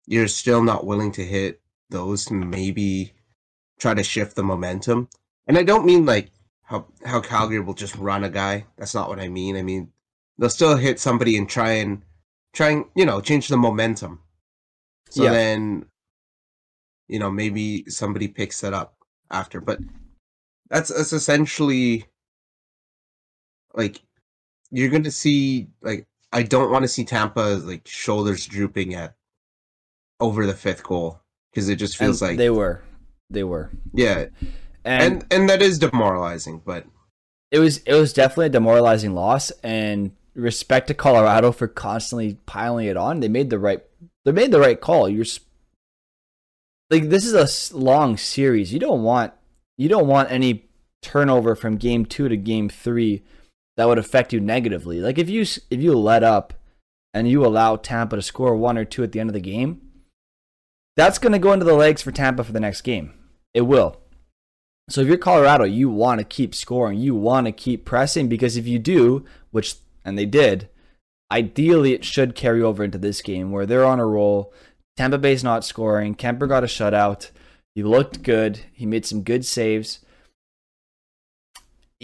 you're 0.07 0.27
still 0.27 0.63
not 0.63 0.87
willing 0.87 1.11
to 1.11 1.23
hit 1.23 1.61
those 1.91 2.31
maybe 2.31 3.13
try 3.79 3.93
to 3.93 4.03
shift 4.03 4.35
the 4.35 4.43
momentum. 4.43 5.07
And 5.47 5.57
I 5.57 5.63
don't 5.63 5.85
mean 5.85 6.05
like 6.05 6.31
how 6.63 6.87
how 7.05 7.19
Calgary 7.21 7.59
will 7.59 7.73
just 7.75 7.95
run 7.95 8.23
a 8.23 8.29
guy. 8.29 8.65
That's 8.77 8.95
not 8.95 9.09
what 9.09 9.19
I 9.19 9.29
mean. 9.29 9.55
I 9.55 9.61
mean 9.61 9.91
they'll 10.37 10.49
still 10.49 10.77
hit 10.77 10.99
somebody 10.99 11.37
and 11.37 11.47
try 11.49 11.71
and 11.73 12.01
try 12.53 12.69
and 12.69 12.85
you 12.95 13.05
know 13.05 13.21
change 13.21 13.49
the 13.49 13.57
momentum. 13.57 14.21
So 15.09 15.23
Yeah. 15.25 15.31
then 15.31 15.85
you 17.09 17.19
know 17.19 17.29
maybe 17.29 17.83
somebody 17.89 18.27
picks 18.27 18.63
it 18.63 18.73
up 18.73 18.95
after. 19.31 19.59
But 19.59 19.79
that's 20.69 20.93
that's 20.93 21.11
essentially 21.13 22.05
like 23.73 24.01
you're 24.71 24.89
gonna 24.89 25.11
see 25.11 25.67
like 25.81 26.07
I 26.31 26.43
don't 26.43 26.71
want 26.71 26.83
to 26.83 26.87
see 26.87 27.03
Tampa 27.03 27.59
like 27.63 27.87
shoulders 27.87 28.45
drooping 28.45 28.93
at 28.93 29.15
over 30.19 30.45
the 30.45 30.53
fifth 30.53 30.83
goal 30.83 31.19
because 31.51 31.69
it 31.69 31.77
just 31.77 31.97
feels 31.97 32.21
And 32.21 32.31
like 32.31 32.37
they 32.37 32.49
were. 32.49 32.83
They 33.31 33.43
were. 33.43 33.69
yeah, 33.93 34.25
And, 34.83 35.23
and 35.23 35.25
and 35.31 35.49
that 35.49 35.61
is 35.61 35.79
demoralizing. 35.79 36.61
But 36.65 36.85
it 37.51 37.59
was 37.59 37.77
it 37.79 37.93
was 37.93 38.13
definitely 38.13 38.47
a 38.47 38.49
demoralizing 38.49 39.13
loss 39.13 39.51
and 39.63 40.11
respect 40.35 40.87
to 40.87 40.93
Colorado 40.93 41.51
for 41.51 41.67
constantly 41.67 42.37
piling 42.45 42.87
it 42.87 42.97
on. 42.97 43.19
They 43.19 43.27
made 43.27 43.49
the 43.49 43.59
right 43.59 43.83
they 44.25 44.31
made 44.31 44.51
the 44.51 44.59
right 44.59 44.79
call. 44.79 45.09
You're 45.09 45.25
like 46.89 47.09
this 47.09 47.25
is 47.25 47.33
a 47.71 47.77
long 47.77 48.17
series. 48.17 48.73
You 48.73 48.79
don't 48.79 49.03
want 49.03 49.33
you 49.77 49.89
don't 49.89 50.07
want 50.07 50.31
any 50.31 50.69
turnover 51.01 51.55
from 51.55 51.77
game 51.77 52.05
2 52.05 52.27
to 52.27 52.35
game 52.37 52.67
3 52.67 53.23
that 53.77 53.87
would 53.87 53.97
affect 53.97 54.33
you 54.33 54.39
negatively. 54.39 54.99
Like 54.99 55.17
if 55.17 55.29
you 55.29 55.41
if 55.41 55.81
you 55.81 55.97
let 55.97 56.23
up 56.23 56.53
and 57.13 57.29
you 57.29 57.45
allow 57.45 57.75
Tampa 57.75 58.17
to 58.17 58.21
score 58.21 58.55
one 58.55 58.77
or 58.77 58.85
two 58.85 59.03
at 59.03 59.11
the 59.11 59.19
end 59.19 59.29
of 59.29 59.33
the 59.33 59.39
game, 59.39 59.81
that's 60.95 61.17
going 61.17 61.31
to 61.31 61.39
go 61.39 61.53
into 61.53 61.65
the 61.65 61.73
legs 61.73 62.01
for 62.01 62.11
Tampa 62.11 62.43
for 62.43 62.51
the 62.51 62.59
next 62.59 62.81
game. 62.81 63.13
It 63.53 63.61
will. 63.61 64.01
So 64.89 65.01
if 65.01 65.07
you're 65.07 65.17
Colorado, 65.17 65.63
you 65.63 65.89
want 65.89 66.19
to 66.19 66.25
keep 66.25 66.53
scoring. 66.53 66.99
You 66.99 67.15
want 67.15 67.45
to 67.45 67.51
keep 67.51 67.85
pressing 67.85 68.27
because 68.27 68.57
if 68.57 68.67
you 68.67 68.79
do, 68.79 69.23
which 69.51 69.75
and 70.03 70.17
they 70.17 70.25
did, 70.25 70.67
ideally 71.31 71.93
it 71.93 72.03
should 72.03 72.35
carry 72.35 72.61
over 72.61 72.83
into 72.83 72.97
this 72.97 73.21
game 73.21 73.51
where 73.51 73.65
they're 73.65 73.85
on 73.85 73.99
a 73.99 74.05
roll. 74.05 74.53
Tampa 74.99 75.17
Bay's 75.17 75.45
not 75.45 75.63
scoring. 75.63 76.13
Kuemper 76.13 76.45
got 76.45 76.65
a 76.65 76.67
shutout. 76.67 77.31
He 77.73 77.83
looked 77.83 78.21
good. 78.21 78.59
He 78.73 78.85
made 78.85 79.05
some 79.05 79.23
good 79.23 79.45
saves. 79.45 79.99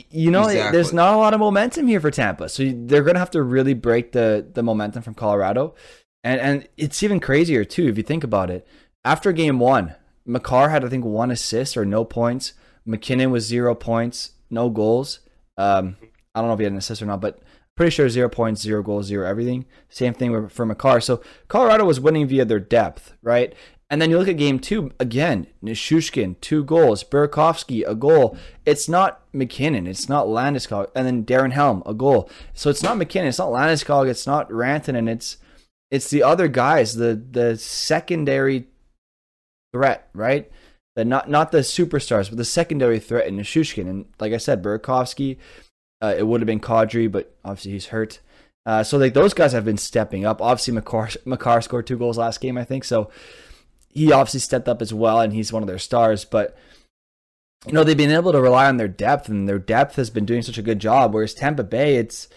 you 0.10 0.32
know, 0.32 0.48
there's 0.48 0.94
not 0.94 1.14
a 1.14 1.18
lot 1.18 1.34
of 1.34 1.42
momentum 1.42 1.88
here 1.88 2.00
for 2.00 2.10
Tampa, 2.10 2.48
so 2.48 2.64
they're 2.64 3.04
going 3.04 3.16
to 3.16 3.20
have 3.20 3.32
to 3.32 3.44
really 3.44 3.74
break 3.74 4.14
the 4.14 4.48
the 4.50 4.64
momentum 4.64 5.04
from 5.04 5.14
Colorado, 5.14 5.76
and 6.24 6.40
and 6.40 6.70
it's 6.78 7.04
even 7.04 7.20
crazier 7.20 7.66
too 7.66 7.90
if 7.90 7.98
you 7.98 8.04
think 8.04 8.24
about 8.24 8.50
it. 8.50 8.66
After 9.04 9.34
game 9.34 9.60
one, 9.60 9.96
Makar 10.26 10.70
had 10.70 10.86
I 10.86 10.88
think 10.88 11.04
one 11.04 11.32
assist 11.32 11.76
or 11.76 11.84
no 11.84 12.06
points. 12.06 12.54
MacKinnon 12.86 13.30
was 13.30 13.46
zero 13.46 13.76
points, 13.76 14.32
no 14.50 14.70
goals. 14.70 15.20
Um, 15.58 15.98
I 16.34 16.40
don't 16.40 16.48
know 16.48 16.54
if 16.54 16.60
he 16.60 16.64
had 16.64 16.72
an 16.72 16.78
assist 16.78 17.02
or 17.02 17.08
not, 17.08 17.20
but 17.20 17.40
pretty 17.76 17.92
sure 17.92 18.10
zero 18.10 18.30
points, 18.30 18.62
zero 18.62 18.82
goals, 18.82 19.08
zero 19.08 19.28
everything. 19.28 19.66
Same 19.90 20.14
thing 20.14 20.48
for 20.50 20.66
Makar. 20.66 21.02
So 21.02 21.22
Colorado 21.48 21.86
was 21.86 22.00
winning 22.00 22.28
via 22.28 22.46
their 22.46 22.60
depth, 22.60 23.14
right? 23.22 23.54
And 23.90 24.02
then 24.02 24.10
you 24.10 24.18
look 24.18 24.28
at 24.28 24.38
game 24.38 24.60
two 24.60 24.92
again. 25.00 25.48
Nichushkin, 25.64 26.40
two 26.42 26.64
goals. 26.64 27.04
Burakovsky, 27.04 27.88
a 27.88 27.94
goal. 27.94 28.36
It's 28.66 28.90
not 28.90 29.22
MacKinnon. 29.32 29.86
It's 29.86 30.10
not 30.10 30.26
Landeskog. 30.26 30.90
And 30.96 31.06
then 31.06 31.24
Darren 31.24 31.52
Helm, 31.52 31.84
a 31.86 31.94
goal. 31.94 32.30
So 32.54 32.70
it's 32.70 32.82
not 32.82 32.98
MacKinnon. 32.98 33.28
It's 33.28 33.38
not 33.38 33.50
Landeskog. 33.50 34.10
It's 34.10 34.26
not 34.26 34.50
Rantanen. 34.50 35.08
It's 35.08 35.38
it's 35.92 36.10
the 36.10 36.24
other 36.24 36.48
guys, 36.48 36.96
the 36.96 37.16
the 37.16 37.58
secondary 37.58 38.68
threat, 39.72 40.10
right? 40.14 40.52
The 40.96 41.06
not 41.06 41.30
not 41.30 41.52
the 41.52 41.60
superstars, 41.60 42.30
but 42.30 42.38
the 42.38 42.46
secondary 42.46 43.00
threat 43.00 43.28
in 43.28 43.38
Nichushkin. 43.38 43.88
And 43.88 44.06
like 44.20 44.34
I 44.34 44.38
said, 44.38 44.64
Burakovsky, 44.64 45.38
uh, 46.06 46.16
it 46.18 46.28
would 46.28 46.42
have 46.42 46.48
been 46.48 46.60
Kadri, 46.60 47.12
but 47.12 47.36
obviously 47.44 47.72
he's 47.72 47.88
hurt. 47.88 48.20
Uh, 48.66 48.84
so 48.84 48.98
like 48.98 49.14
those 49.14 49.34
guys 49.34 49.54
have 49.54 49.66
been 49.66 49.78
stepping 49.78 50.26
up. 50.26 50.42
Obviously, 50.42 50.74
Makar, 50.74 51.10
Makar 51.26 51.62
scored 51.62 51.88
two 51.88 51.98
goals 51.98 52.18
last 52.18 52.42
game, 52.42 52.58
I 52.58 52.64
think. 52.64 52.84
So 52.84 53.10
he 53.90 54.12
obviously 54.12 54.40
stepped 54.40 54.68
up 54.68 54.82
as 54.82 54.94
well, 54.94 55.20
and 55.20 55.34
he's 55.34 55.54
one 55.54 55.64
of 55.64 55.68
their 55.68 55.80
stars. 55.80 56.26
But 56.26 56.58
you 57.66 57.74
know 57.74 57.84
they've 57.84 57.98
been 57.98 58.12
able 58.12 58.32
to 58.32 58.42
rely 58.42 58.68
on 58.68 58.78
their 58.78 58.88
depth, 58.88 59.30
and 59.30 59.48
their 59.48 59.60
depth 59.60 59.96
has 59.96 60.10
been 60.10 60.26
doing 60.26 60.42
such 60.42 60.58
a 60.58 60.64
good 60.64 60.80
job. 60.80 61.14
Whereas 61.14 61.34
Tampa 61.34 61.64
Bay, 61.64 61.96
it's 61.96 62.28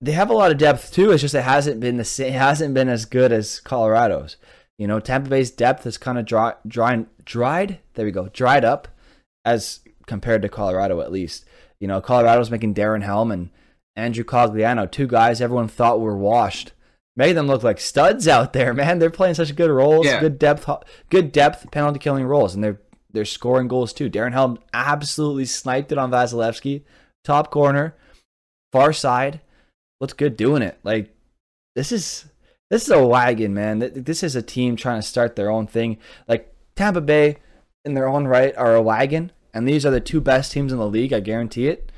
they 0.00 0.12
have 0.12 0.30
a 0.30 0.34
lot 0.34 0.50
of 0.50 0.58
depth 0.58 0.92
too. 0.92 1.10
It's 1.10 1.22
just 1.22 1.34
it 1.34 1.44
hasn't 1.44 1.80
been 1.80 1.96
the 1.96 2.04
same, 2.04 2.34
it 2.34 2.38
hasn't 2.38 2.74
been 2.74 2.88
as 2.88 3.04
good 3.04 3.32
as 3.32 3.60
Colorado's. 3.60 4.36
You 4.78 4.88
know, 4.88 4.98
Tampa 4.98 5.30
Bay's 5.30 5.50
depth 5.50 5.84
has 5.84 5.98
kind 5.98 6.18
of 6.18 6.24
dry, 6.24 6.54
dry, 6.66 7.06
dried. 7.24 7.78
There 7.94 8.04
we 8.04 8.12
go, 8.12 8.28
dried 8.28 8.64
up 8.64 8.88
as 9.44 9.80
compared 10.06 10.42
to 10.42 10.48
Colorado 10.48 11.00
at 11.00 11.12
least. 11.12 11.44
You 11.80 11.88
know, 11.88 12.00
Colorado's 12.00 12.50
making 12.50 12.74
Darren 12.74 13.02
Helm 13.02 13.30
and 13.30 13.50
Andrew 13.96 14.24
Cogliano, 14.24 14.90
two 14.90 15.06
guys 15.06 15.40
everyone 15.40 15.68
thought 15.68 16.00
were 16.00 16.16
washed. 16.16 16.72
Made 17.16 17.34
them 17.34 17.46
look 17.46 17.62
like 17.62 17.78
studs 17.78 18.26
out 18.26 18.52
there, 18.52 18.74
man. 18.74 18.98
They're 18.98 19.10
playing 19.10 19.34
such 19.34 19.54
good 19.54 19.70
roles, 19.70 20.06
Yeah. 20.06 20.20
good 20.20 20.38
depth, 20.38 20.68
good 21.10 21.30
depth 21.30 21.70
penalty 21.70 21.98
killing 22.00 22.24
roles, 22.24 22.54
and 22.54 22.62
they're 22.64 22.80
they're 23.12 23.24
scoring 23.24 23.68
goals 23.68 23.92
too. 23.92 24.10
Darren 24.10 24.32
Helm 24.32 24.58
absolutely 24.72 25.44
sniped 25.44 25.92
it 25.92 25.98
on 25.98 26.10
Vasilevskiy, 26.10 26.82
top 27.24 27.50
corner, 27.52 27.94
far 28.72 28.92
side. 28.92 29.40
Looks 30.00 30.14
good 30.14 30.36
doing 30.36 30.62
it. 30.62 30.78
Like 30.82 31.14
this 31.76 31.92
is 31.92 32.24
this 32.70 32.82
is 32.82 32.90
a 32.90 33.06
wagon, 33.06 33.54
man. 33.54 33.78
This 33.78 34.24
is 34.24 34.34
a 34.34 34.42
team 34.42 34.74
trying 34.74 35.00
to 35.00 35.06
start 35.06 35.36
their 35.36 35.50
own 35.50 35.68
thing. 35.68 35.98
Like 36.26 36.52
Tampa 36.74 37.00
Bay, 37.00 37.36
in 37.84 37.94
their 37.94 38.08
own 38.08 38.26
right, 38.26 38.56
are 38.56 38.74
a 38.74 38.82
wagon, 38.82 39.30
and 39.54 39.66
these 39.68 39.86
are 39.86 39.90
the 39.90 40.00
two 40.00 40.20
best 40.20 40.52
teams 40.52 40.72
in 40.72 40.78
the 40.78 40.88
league. 40.88 41.12
I 41.12 41.20
guarantee 41.20 41.68
it. 41.68 41.90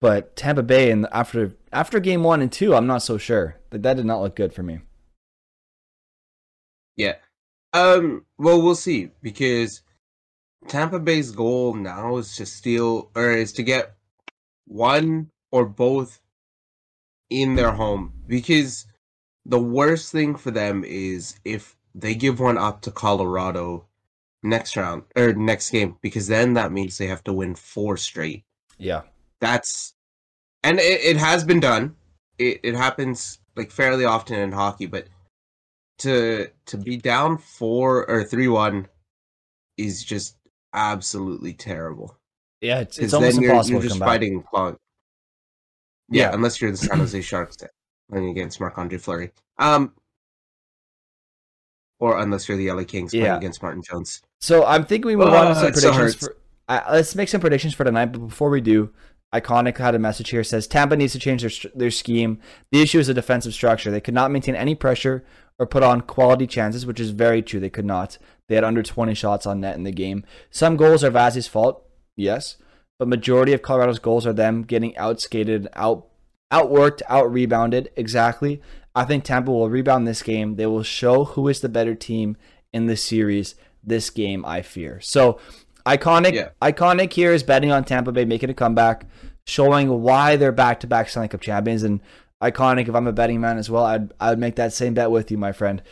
But 0.00 0.36
Tampa 0.36 0.62
Bay, 0.62 0.90
and 0.90 1.08
after 1.10 1.56
after 1.72 1.98
game 1.98 2.22
one 2.22 2.42
and 2.42 2.52
two, 2.52 2.74
I'm 2.74 2.86
not 2.86 3.02
so 3.02 3.16
sure. 3.16 3.56
That 3.70 3.82
that 3.82 3.96
did 3.96 4.04
not 4.04 4.20
look 4.20 4.36
good 4.36 4.52
for 4.52 4.62
me. 4.62 4.80
Yeah. 6.96 7.14
Um. 7.72 8.26
Well, 8.38 8.60
we'll 8.62 8.74
see 8.74 9.10
because 9.22 9.80
Tampa 10.68 11.00
Bay's 11.00 11.30
goal 11.30 11.74
now 11.74 12.18
is 12.18 12.36
to 12.36 12.44
steal 12.44 13.10
or 13.16 13.32
is 13.32 13.52
to 13.54 13.62
get 13.62 13.94
one 14.66 15.30
or 15.50 15.64
both 15.64 16.20
in 17.30 17.54
their 17.54 17.72
home 17.72 18.12
because 18.26 18.86
the 19.46 19.58
worst 19.58 20.12
thing 20.12 20.36
for 20.36 20.50
them 20.50 20.84
is 20.84 21.38
if 21.44 21.76
they 21.94 22.14
give 22.14 22.40
one 22.40 22.58
up 22.58 22.82
to 22.82 22.90
Colorado 22.90 23.86
next 24.44 24.76
round 24.76 25.02
or 25.16 25.32
next 25.32 25.70
game 25.70 25.96
because 26.02 26.28
then 26.28 26.54
that 26.54 26.70
means 26.70 26.96
they 26.98 27.08
have 27.08 27.24
to 27.24 27.32
win 27.32 27.54
four 27.56 27.96
straight. 27.96 28.44
Yeah, 28.78 29.02
That's 29.40 29.94
and 30.62 30.78
it, 30.78 31.00
it 31.02 31.16
has 31.16 31.42
been 31.44 31.58
done. 31.60 31.96
It 32.38 32.60
it 32.62 32.74
happens 32.76 33.38
like 33.56 33.70
fairly 33.72 34.04
often 34.04 34.38
in 34.38 34.52
hockey, 34.52 34.86
but 34.86 35.06
to 35.98 36.48
to 36.66 36.76
be 36.76 36.96
down 36.96 37.38
four 37.38 38.08
or 38.10 38.24
three 38.24 38.48
one 38.48 38.88
is 39.76 40.04
just 40.04 40.36
absolutely 40.72 41.52
terrible. 41.52 42.16
yeah, 42.60 42.80
it's, 42.80 42.98
it's 42.98 43.12
almost 43.14 43.40
you're, 43.40 43.50
impossible 43.52 43.74
you're 43.74 43.82
to 43.82 43.88
just 43.88 44.00
come 44.00 44.06
back. 44.06 44.08
fighting 44.08 44.42
clock. 44.42 44.76
Yeah, 46.10 46.28
Yeah. 46.30 46.34
unless 46.34 46.60
you're 46.60 46.70
the 46.72 46.76
San 46.76 46.98
Jose 46.98 47.20
Sharks 47.22 47.56
playing 48.10 48.28
against 48.28 48.60
Marc 48.60 48.76
Andre 48.76 48.98
Fleury. 48.98 49.30
Um, 49.58 49.94
or 52.00 52.18
unless 52.20 52.48
you're 52.48 52.58
the 52.58 52.70
LA 52.70 52.84
Kings 52.84 53.12
playing 53.12 53.26
Yeah. 53.26 53.36
against 53.36 53.62
Martin 53.62 53.82
Jones. 53.88 54.20
So 54.44 54.62
I'm 54.66 54.84
thinking 54.84 55.06
we 55.06 55.16
move 55.16 55.28
on 55.28 55.46
to 55.46 55.50
Ah, 55.52 55.54
some 55.54 55.72
predictions 55.72 55.96
hurts. 55.96 56.14
for. 56.16 56.36
Uh, 56.68 56.80
let's 56.92 57.14
make 57.14 57.30
some 57.30 57.40
predictions 57.40 57.72
for 57.72 57.84
tonight. 57.84 58.12
But 58.12 58.26
before 58.28 58.50
we 58.50 58.60
do, 58.60 58.90
Iconic 59.34 59.78
had 59.78 59.94
a 59.94 59.98
message 59.98 60.28
here. 60.28 60.44
Says 60.44 60.66
Tampa 60.66 60.96
needs 60.96 61.14
to 61.14 61.18
change 61.18 61.40
their 61.40 61.70
their 61.74 61.90
scheme. 61.90 62.38
The 62.70 62.82
issue 62.82 62.98
is 62.98 63.06
the 63.06 63.14
defensive 63.14 63.54
structure. 63.54 63.90
They 63.90 64.02
could 64.02 64.12
not 64.12 64.30
maintain 64.30 64.54
any 64.54 64.74
pressure 64.74 65.24
or 65.58 65.66
put 65.66 65.82
on 65.82 66.02
quality 66.02 66.46
chances, 66.46 66.84
which 66.84 67.00
is 67.00 67.08
very 67.08 67.40
true. 67.40 67.58
They 67.58 67.70
could 67.70 67.86
not. 67.86 68.18
They 68.48 68.54
had 68.54 68.64
under 68.64 68.82
20 68.82 69.14
shots 69.14 69.46
on 69.46 69.60
net 69.62 69.76
in 69.76 69.84
the 69.84 69.92
game. 69.92 70.24
Some 70.50 70.76
goals 70.76 71.02
are 71.02 71.10
Vazzy's 71.10 71.48
fault, 71.48 71.82
yes, 72.14 72.58
but 72.98 73.08
majority 73.08 73.54
of 73.54 73.62
Colorado's 73.62 73.98
goals 73.98 74.26
are 74.26 74.34
them 74.34 74.62
getting 74.62 74.92
outskated, 74.96 75.68
out 75.72 76.08
outworked, 76.52 77.00
out 77.08 77.32
rebounded. 77.32 77.90
Exactly. 77.96 78.60
I 78.94 79.06
think 79.06 79.24
Tampa 79.24 79.50
will 79.50 79.70
rebound 79.70 80.06
this 80.06 80.22
game. 80.22 80.56
They 80.56 80.66
will 80.66 80.82
show 80.82 81.24
who 81.24 81.48
is 81.48 81.60
the 81.60 81.70
better 81.70 81.94
team 81.94 82.36
in 82.74 82.84
the 82.84 82.96
series 82.98 83.54
this 83.86 84.10
game, 84.10 84.44
I 84.44 84.62
fear. 84.62 85.00
So 85.00 85.38
iconic 85.86 86.32
Yeah. 86.34 86.48
iconic 86.62 87.12
here 87.12 87.32
is 87.32 87.42
betting 87.42 87.70
on 87.70 87.84
Tampa 87.84 88.12
Bay 88.12 88.24
making 88.24 88.50
a 88.50 88.54
comeback, 88.54 89.06
showing 89.46 90.02
why 90.02 90.36
they're 90.36 90.52
back 90.52 90.80
to 90.80 90.86
back 90.86 91.08
Stanley 91.08 91.28
Cup 91.28 91.40
champions. 91.40 91.82
And 91.82 92.00
iconic, 92.42 92.88
if 92.88 92.94
I'm 92.94 93.06
a 93.06 93.12
betting 93.12 93.40
man 93.40 93.58
as 93.58 93.70
well, 93.70 93.84
I'd 93.84 94.12
I'd 94.20 94.38
make 94.38 94.56
that 94.56 94.72
same 94.72 94.94
bet 94.94 95.10
with 95.10 95.30
you, 95.30 95.38
my 95.38 95.52
friend. 95.52 95.82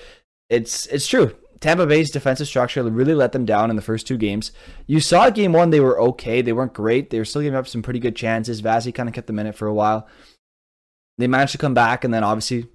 It's 0.49 0.87
it's 0.87 1.07
true. 1.07 1.35
Tampa 1.61 1.87
Bay's 1.87 2.11
defensive 2.11 2.49
structure 2.49 2.83
really 2.83 3.15
let 3.15 3.31
them 3.31 3.45
down 3.45 3.71
in 3.71 3.77
the 3.77 3.83
first 3.83 4.05
two 4.05 4.17
games. 4.17 4.51
You 4.89 4.99
saw 4.99 5.31
game 5.31 5.53
one, 5.53 5.71
they 5.71 5.79
were 5.79 6.01
okay. 6.01 6.43
They 6.43 6.53
weren't 6.53 6.73
great. 6.75 7.11
They 7.11 7.19
were 7.19 7.25
still 7.25 7.43
giving 7.43 7.57
up 7.57 7.69
some 7.69 7.83
pretty 7.83 8.01
good 8.01 8.17
chances. 8.17 8.61
Vazzy 8.61 8.93
kind 8.93 9.09
of 9.09 9.15
kept 9.15 9.29
them 9.29 9.39
in 9.39 9.47
it 9.47 9.55
for 9.55 9.69
a 9.69 9.73
while. 9.75 10.09
They 11.19 11.29
managed 11.29 11.53
to 11.53 11.59
come 11.59 11.73
back 11.75 12.03
and 12.03 12.13
then 12.13 12.25
obviously 12.25 12.67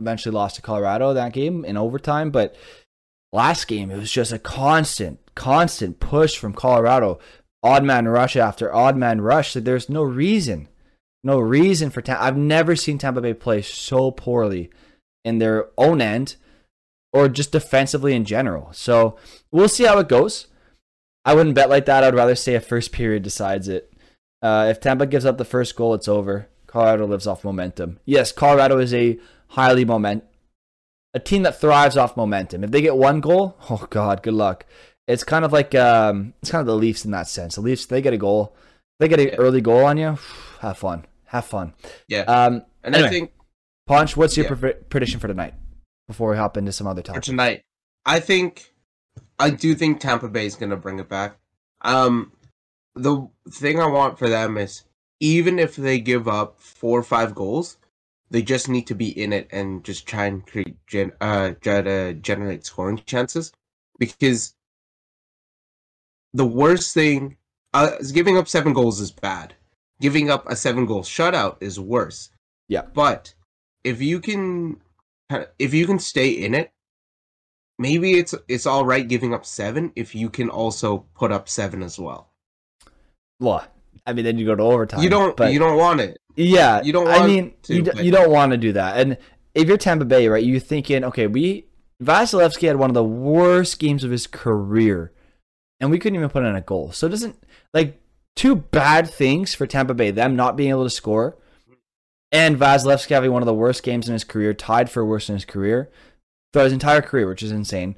eventually 0.00 0.34
lost 0.34 0.56
to 0.56 0.62
Colorado 0.62 1.14
that 1.14 1.32
game 1.32 1.64
in 1.64 1.78
overtime. 1.78 2.30
But 2.30 2.54
last 3.32 3.66
game, 3.66 3.90
it 3.90 3.98
was 3.98 4.10
just 4.10 4.32
a 4.32 4.38
constant, 4.38 5.18
constant 5.34 6.00
push 6.00 6.36
from 6.36 6.52
Colorado. 6.52 7.18
Odd 7.62 7.84
man 7.84 8.08
rush 8.08 8.36
after 8.36 8.74
odd 8.74 8.96
man 8.96 9.20
rush. 9.20 9.52
So 9.52 9.60
there's 9.60 9.88
no 9.88 10.02
reason, 10.02 10.68
no 11.22 11.38
reason 11.38 11.90
for 11.90 12.00
Tampa. 12.00 12.22
I've 12.22 12.36
never 12.36 12.74
seen 12.74 12.98
Tampa 12.98 13.20
Bay 13.20 13.34
play 13.34 13.60
so 13.62 14.10
poorly 14.10 14.70
in 15.24 15.38
their 15.38 15.68
own 15.76 16.00
end 16.00 16.36
or 17.12 17.28
just 17.28 17.52
defensively 17.52 18.14
in 18.14 18.24
general. 18.24 18.70
So 18.72 19.16
we'll 19.50 19.68
see 19.68 19.84
how 19.84 19.98
it 19.98 20.08
goes. 20.08 20.46
I 21.24 21.34
wouldn't 21.34 21.54
bet 21.54 21.68
like 21.68 21.84
that. 21.86 22.02
I'd 22.02 22.14
rather 22.14 22.34
say 22.34 22.54
a 22.54 22.60
first 22.60 22.92
period 22.92 23.22
decides 23.22 23.68
it. 23.68 23.92
Uh, 24.42 24.68
if 24.70 24.80
Tampa 24.80 25.06
gives 25.06 25.26
up 25.26 25.36
the 25.36 25.44
first 25.44 25.76
goal, 25.76 25.92
it's 25.92 26.08
over. 26.08 26.48
Colorado 26.66 27.06
lives 27.06 27.26
off 27.26 27.44
momentum. 27.44 27.98
Yes, 28.06 28.32
Colorado 28.32 28.78
is 28.78 28.94
a 28.94 29.18
highly 29.48 29.84
moment, 29.84 30.24
a 31.14 31.18
team 31.18 31.42
that 31.42 31.60
thrives 31.60 31.96
off 31.96 32.16
momentum. 32.16 32.64
If 32.64 32.70
they 32.70 32.80
get 32.82 32.96
one 32.96 33.20
goal, 33.20 33.56
oh 33.68 33.86
god, 33.90 34.22
good 34.22 34.34
luck. 34.34 34.66
It's 35.08 35.24
kind 35.24 35.44
of 35.44 35.52
like 35.52 35.74
um, 35.74 36.34
it's 36.40 36.50
kind 36.50 36.60
of 36.60 36.66
the 36.66 36.76
Leafs 36.76 37.04
in 37.04 37.10
that 37.10 37.28
sense. 37.28 37.56
The 37.56 37.60
Leafs, 37.62 37.86
they 37.86 38.00
get 38.02 38.12
a 38.12 38.18
goal, 38.18 38.54
they 39.00 39.08
get 39.08 39.18
an 39.20 39.28
Yeah. 39.28 39.34
early 39.36 39.60
goal 39.60 39.84
on 39.84 39.96
you. 39.98 40.18
Have 40.60 40.76
fun, 40.78 41.06
have 41.26 41.46
fun. 41.46 41.72
Yeah, 42.06 42.20
Um, 42.22 42.62
and 42.84 42.94
anyway. 42.94 43.08
I 43.08 43.10
think 43.10 43.32
Ponch, 43.86 44.14
what's 44.16 44.36
your 44.36 44.44
Yeah. 44.46 44.54
pre- 44.54 44.72
prediction 44.74 45.18
for 45.20 45.26
tonight? 45.28 45.54
Before 46.06 46.30
we 46.30 46.36
hop 46.36 46.56
into 46.58 46.70
some 46.72 46.86
other 46.86 47.00
for 47.02 47.06
topics. 47.08 47.26
tonight. 47.26 47.62
I 48.04 48.20
think 48.20 48.74
I 49.38 49.48
do 49.50 49.74
think 49.74 50.00
Tampa 50.00 50.28
Bay 50.28 50.44
is 50.46 50.54
going 50.54 50.68
to 50.70 50.76
bring 50.76 50.98
it 50.98 51.08
back. 51.08 51.38
Um, 51.80 52.32
the 52.94 53.26
thing 53.50 53.80
I 53.80 53.86
want 53.86 54.18
for 54.18 54.28
them 54.28 54.58
is 54.58 54.84
even 55.18 55.58
if 55.58 55.76
they 55.76 55.98
give 55.98 56.28
up 56.28 56.60
four 56.60 56.98
or 56.98 57.02
five 57.02 57.34
goals, 57.34 57.78
they 58.30 58.42
just 58.42 58.68
need 58.68 58.86
to 58.86 58.94
be 58.94 59.08
in 59.20 59.32
it 59.32 59.48
and 59.50 59.84
just 59.84 60.06
try 60.06 60.26
and 60.26 60.46
create 60.46 60.76
gen- 60.86 61.12
uh 61.20 61.50
try 61.60 61.82
to 61.82 62.14
generate 62.14 62.64
scoring 62.64 63.00
chances 63.06 63.52
because 63.98 64.54
the 66.32 66.46
worst 66.46 66.94
thing 66.94 67.36
uh, 67.72 67.92
is 67.98 68.12
giving 68.12 68.36
up 68.36 68.48
seven 68.48 68.72
goals 68.72 69.00
is 69.00 69.10
bad. 69.10 69.54
Giving 70.00 70.30
up 70.30 70.48
a 70.48 70.56
seven 70.56 70.86
goal 70.86 71.02
shutout 71.02 71.56
is 71.60 71.78
worse. 71.78 72.30
Yeah. 72.68 72.82
But 72.82 73.34
if 73.84 74.00
you 74.00 74.20
can 74.20 74.80
if 75.58 75.74
you 75.74 75.86
can 75.86 75.98
stay 75.98 76.30
in 76.30 76.54
it, 76.54 76.72
maybe 77.78 78.14
it's 78.14 78.34
it's 78.48 78.66
all 78.66 78.84
right 78.84 79.06
giving 79.06 79.34
up 79.34 79.44
seven 79.44 79.92
if 79.96 80.14
you 80.14 80.30
can 80.30 80.48
also 80.48 81.06
put 81.14 81.32
up 81.32 81.48
seven 81.48 81.82
as 81.82 81.98
well. 81.98 82.30
Well, 83.38 83.66
I 84.06 84.12
mean, 84.12 84.24
then 84.24 84.38
you 84.38 84.46
go 84.46 84.54
to 84.54 84.62
overtime. 84.62 85.02
You 85.02 85.10
don't. 85.10 85.36
But 85.36 85.52
you 85.52 85.58
don't 85.58 85.76
want 85.76 86.00
it. 86.00 86.18
yeah, 86.36 86.82
you 86.82 86.92
don't 86.92 87.08
I 87.08 87.18
want 87.18 87.32
mean, 87.32 87.54
to, 87.64 87.74
you, 87.74 87.82
but- 87.84 88.04
you 88.04 88.10
don't 88.10 88.30
want 88.30 88.52
to 88.52 88.56
do 88.56 88.72
that. 88.72 88.96
And 88.98 89.18
if 89.54 89.68
you're 89.68 89.76
Tampa 89.76 90.04
Bay, 90.04 90.28
right, 90.28 90.42
you're 90.44 90.60
thinking, 90.60 91.04
okay, 91.04 91.26
we 91.26 91.66
Vasilevskiy 92.02 92.66
had 92.68 92.76
one 92.76 92.90
of 92.90 92.94
the 92.94 93.04
worst 93.04 93.78
games 93.78 94.04
of 94.04 94.10
his 94.10 94.26
career, 94.26 95.12
and 95.80 95.90
we 95.90 95.98
couldn't 95.98 96.16
even 96.16 96.30
put 96.30 96.44
in 96.44 96.54
a 96.54 96.60
goal. 96.60 96.92
So 96.92 97.06
it 97.06 97.10
doesn't 97.10 97.36
like 97.74 98.00
two 98.36 98.56
bad 98.56 99.08
things 99.08 99.54
for 99.54 99.66
Tampa 99.66 99.94
Bay: 99.94 100.10
them 100.10 100.34
not 100.36 100.56
being 100.56 100.70
able 100.70 100.84
to 100.84 100.90
score, 100.90 101.36
and 102.32 102.56
Vasilevskiy 102.58 103.10
having 103.10 103.32
one 103.32 103.42
of 103.42 103.46
the 103.46 103.54
worst 103.54 103.82
games 103.82 104.08
in 104.08 104.12
his 104.14 104.24
career, 104.24 104.54
tied 104.54 104.88
for 104.90 105.04
worst 105.04 105.28
in 105.28 105.34
his 105.34 105.44
career 105.44 105.90
throughout 106.52 106.64
his 106.64 106.72
entire 106.72 107.02
career, 107.02 107.28
which 107.28 107.42
is 107.42 107.52
insane. 107.52 107.96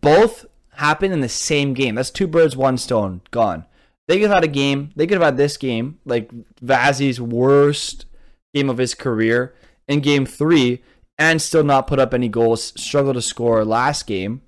Both 0.00 0.46
happened 0.74 1.14
in 1.14 1.20
the 1.20 1.28
same 1.28 1.72
game. 1.72 1.94
That's 1.94 2.10
two 2.10 2.26
birds, 2.26 2.56
one 2.56 2.76
stone, 2.76 3.22
gone. 3.30 3.64
They 4.08 4.18
could 4.18 4.28
have 4.28 4.36
had 4.36 4.44
a 4.44 4.48
game. 4.48 4.92
They 4.94 5.06
could 5.06 5.18
have 5.18 5.24
had 5.24 5.36
this 5.36 5.56
game, 5.56 5.98
like 6.04 6.30
Vazzy's 6.62 7.20
worst 7.20 8.06
game 8.54 8.70
of 8.70 8.78
his 8.78 8.94
career 8.94 9.54
in 9.88 10.00
game 10.00 10.26
three, 10.26 10.82
and 11.18 11.40
still 11.40 11.64
not 11.64 11.86
put 11.86 11.98
up 11.98 12.14
any 12.14 12.28
goals, 12.28 12.72
struggle 12.80 13.14
to 13.14 13.22
score 13.22 13.64
last 13.64 14.06
game, 14.06 14.42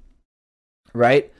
right? 0.94 1.32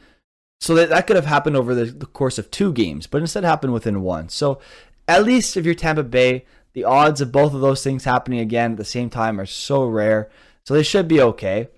So 0.60 0.75
that, 0.75 0.88
that 0.88 1.06
could 1.06 1.16
have 1.16 1.26
happened 1.26 1.56
over 1.56 1.75
the, 1.75 1.84
the 1.84 2.06
course 2.06 2.38
of 2.38 2.50
two 2.50 2.72
games, 2.72 3.06
but 3.06 3.20
instead 3.20 3.44
happened 3.44 3.72
within 3.72 4.02
one. 4.02 4.28
So 4.28 4.58
at 5.06 5.25
least 5.25 5.56
if 5.56 5.64
you're 5.64 5.75
Tampa 5.75 6.02
Bay, 6.02 6.44
the 6.72 6.84
odds 6.84 7.20
of 7.20 7.32
both 7.32 7.54
of 7.54 7.60
those 7.60 7.82
things 7.82 8.04
happening 8.04 8.40
again 8.40 8.72
at 8.72 8.76
the 8.78 8.84
same 8.84 9.10
time 9.10 9.40
are 9.40 9.46
so 9.46 9.87
rare. 9.87 10.30
So 10.66 10.75
they 10.75 10.82
should 10.82 11.08
be 11.08 11.20
okay 11.20 11.68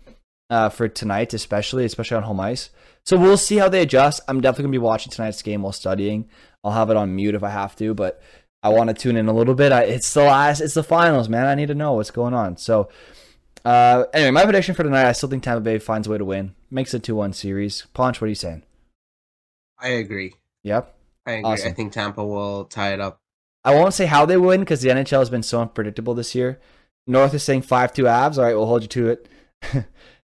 uh, 0.48 0.68
for 0.68 0.88
tonight, 0.88 1.34
especially, 1.34 1.84
especially 1.84 2.16
on 2.16 2.24
home 2.24 2.40
ice. 2.40 2.70
So 3.10 3.18
we'll 3.18 3.38
see 3.38 3.56
how 3.56 3.68
they 3.68 3.82
adjust. 3.82 4.20
I'm 4.28 4.40
definitely 4.40 4.66
gonna 4.66 4.72
be 4.72 4.78
watching 4.78 5.10
tonight's 5.10 5.42
game 5.42 5.62
while 5.62 5.72
studying. 5.72 6.28
I'll 6.62 6.70
have 6.70 6.90
it 6.90 6.96
on 6.96 7.12
mute 7.12 7.34
if 7.34 7.42
I 7.42 7.50
have 7.50 7.74
to, 7.74 7.92
but 7.92 8.22
I 8.62 8.68
want 8.68 8.86
to 8.86 8.94
tune 8.94 9.16
in 9.16 9.26
a 9.26 9.32
little 9.32 9.56
bit. 9.56 9.72
I, 9.72 9.82
it's 9.82 10.14
the 10.14 10.22
last, 10.22 10.60
it's 10.60 10.74
the 10.74 10.84
finals, 10.84 11.28
man. 11.28 11.46
I 11.46 11.56
need 11.56 11.66
to 11.66 11.74
know 11.74 11.94
what's 11.94 12.12
going 12.12 12.34
on. 12.34 12.56
So 12.56 12.88
uh, 13.64 14.04
anyway, 14.14 14.30
my 14.30 14.44
prediction 14.44 14.76
for 14.76 14.84
tonight, 14.84 15.08
I 15.08 15.10
still 15.10 15.28
think 15.28 15.42
Tampa 15.42 15.60
Bay 15.60 15.80
finds 15.80 16.06
a 16.06 16.10
way 16.12 16.18
to 16.18 16.24
win, 16.24 16.54
makes 16.70 16.94
a 16.94 17.00
two 17.00 17.16
one 17.16 17.32
series. 17.32 17.84
Ponch, 17.94 18.20
what 18.20 18.26
are 18.26 18.28
you 18.28 18.36
saying? 18.36 18.62
I 19.80 19.88
agree. 19.88 20.34
Yep. 20.62 20.94
I 21.26 21.32
agree. 21.32 21.50
Awesome. 21.50 21.68
I 21.68 21.74
think 21.74 21.92
Tampa 21.92 22.24
will 22.24 22.66
tie 22.66 22.92
it 22.92 23.00
up. 23.00 23.18
I 23.64 23.74
won't 23.74 23.92
say 23.92 24.06
how 24.06 24.24
they 24.24 24.36
win 24.36 24.60
because 24.60 24.82
the 24.82 24.90
NHL 24.90 25.18
has 25.18 25.30
been 25.30 25.42
so 25.42 25.60
unpredictable 25.60 26.14
this 26.14 26.36
year. 26.36 26.60
North 27.08 27.34
is 27.34 27.42
saying 27.42 27.62
five 27.62 27.92
two 27.92 28.04
Avs. 28.04 28.38
All 28.38 28.44
right, 28.44 28.54
we'll 28.54 28.66
hold 28.66 28.82
you 28.82 28.88
to 28.88 29.08
it. 29.08 29.28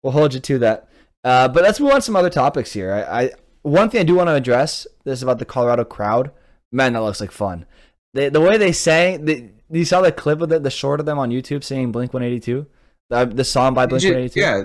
we'll 0.04 0.14
hold 0.14 0.36
you 0.36 0.40
to 0.42 0.60
that. 0.60 0.88
Uh, 1.28 1.46
but 1.46 1.62
let's 1.62 1.78
move 1.82 1.92
on 1.92 1.98
to 1.98 2.02
some 2.02 2.16
other 2.16 2.30
topics 2.30 2.72
here. 2.72 2.94
I, 2.94 3.24
I 3.24 3.32
one 3.64 3.90
thing 3.90 4.00
I 4.00 4.06
do 4.06 4.16
want 4.16 4.30
to 4.30 4.34
address 4.34 4.88
this 5.04 5.20
is 5.20 5.24
about 5.24 5.40
the 5.40 5.46
Colorado 5.46 5.84
crowd. 5.84 6.32
Man, 6.72 6.94
that 6.94 7.02
looks 7.02 7.20
like 7.20 7.34
fun. 7.34 7.66
They, 8.14 8.30
the 8.30 8.40
way 8.40 8.58
they 8.58 8.72
sang, 8.72 9.26
the, 9.26 9.50
you 9.70 9.84
saw 9.84 10.00
the 10.00 10.14
clip 10.14 10.40
of 10.40 10.48
the, 10.48 10.58
the 10.58 10.70
short 10.70 11.02
of 11.02 11.06
them 11.06 11.20
on 11.20 11.30
YouTube 11.30 11.66
saying 11.66 11.92
Blink 11.92 12.14
One 12.14 12.24
Eighty 12.24 12.40
Two, 12.40 12.68
the, 13.10 13.26
the 13.26 13.44
song 13.44 13.74
by 13.74 13.86
Blink 13.86 14.06
One 14.06 14.14
Eighty 14.14 14.36
Two. 14.36 14.40
Yeah, 14.40 14.64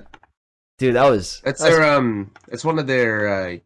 dude, 0.79 0.95
that 0.95 1.11
was 1.11 1.41
that's 1.45 1.61
that 1.61 1.71
was, 1.71 1.79
their 1.79 1.93
um. 1.97 2.31
It's 2.53 2.65
one 2.65 2.79
of 2.79 2.87
their 2.87 3.27
uh, 3.27 3.57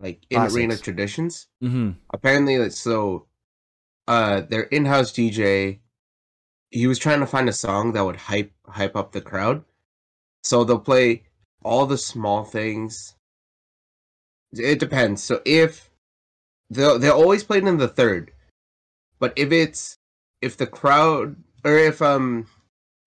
like 0.00 0.20
in 0.28 0.42
arena 0.42 0.76
traditions. 0.76 1.46
mhm. 1.64 1.96
Apparently, 2.12 2.68
so 2.68 3.28
uh, 4.06 4.42
their 4.42 4.64
in-house 4.64 5.10
DJ, 5.10 5.78
he 6.70 6.86
was 6.86 6.98
trying 6.98 7.20
to 7.20 7.26
find 7.26 7.48
a 7.48 7.52
song 7.54 7.92
that 7.92 8.04
would 8.04 8.16
hype 8.16 8.52
hype 8.66 8.94
up 8.94 9.12
the 9.12 9.22
crowd. 9.22 9.64
So 10.44 10.64
they'll 10.64 10.78
play 10.78 11.22
all 11.64 11.86
the 11.86 11.98
small 11.98 12.44
things. 12.44 13.14
It 14.52 14.78
depends. 14.78 15.22
So 15.22 15.40
if 15.44 15.90
they'll 16.70 16.98
they 16.98 17.08
always 17.08 17.44
play 17.44 17.58
it 17.58 17.66
in 17.66 17.78
the 17.78 17.88
third, 17.88 18.32
but 19.18 19.32
if 19.36 19.52
it's 19.52 19.98
if 20.40 20.56
the 20.56 20.66
crowd 20.66 21.36
or 21.64 21.76
if 21.78 22.02
um 22.02 22.46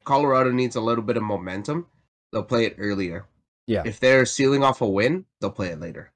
Colorado 0.04 0.52
needs 0.52 0.76
a 0.76 0.82
little 0.82 1.04
bit 1.04 1.18
of 1.18 1.24
momentum, 1.24 1.88
they'll 2.32 2.44
play 2.44 2.66
it 2.66 2.76
earlier. 2.78 3.26
Yeah. 3.68 3.84
If 3.86 4.00
they're 4.00 4.26
sealing 4.26 4.64
off 4.64 4.82
a 4.82 4.88
win, 4.88 5.26
they'll 5.42 5.52
play 5.52 5.70
it 5.70 5.80
later. 5.80 6.12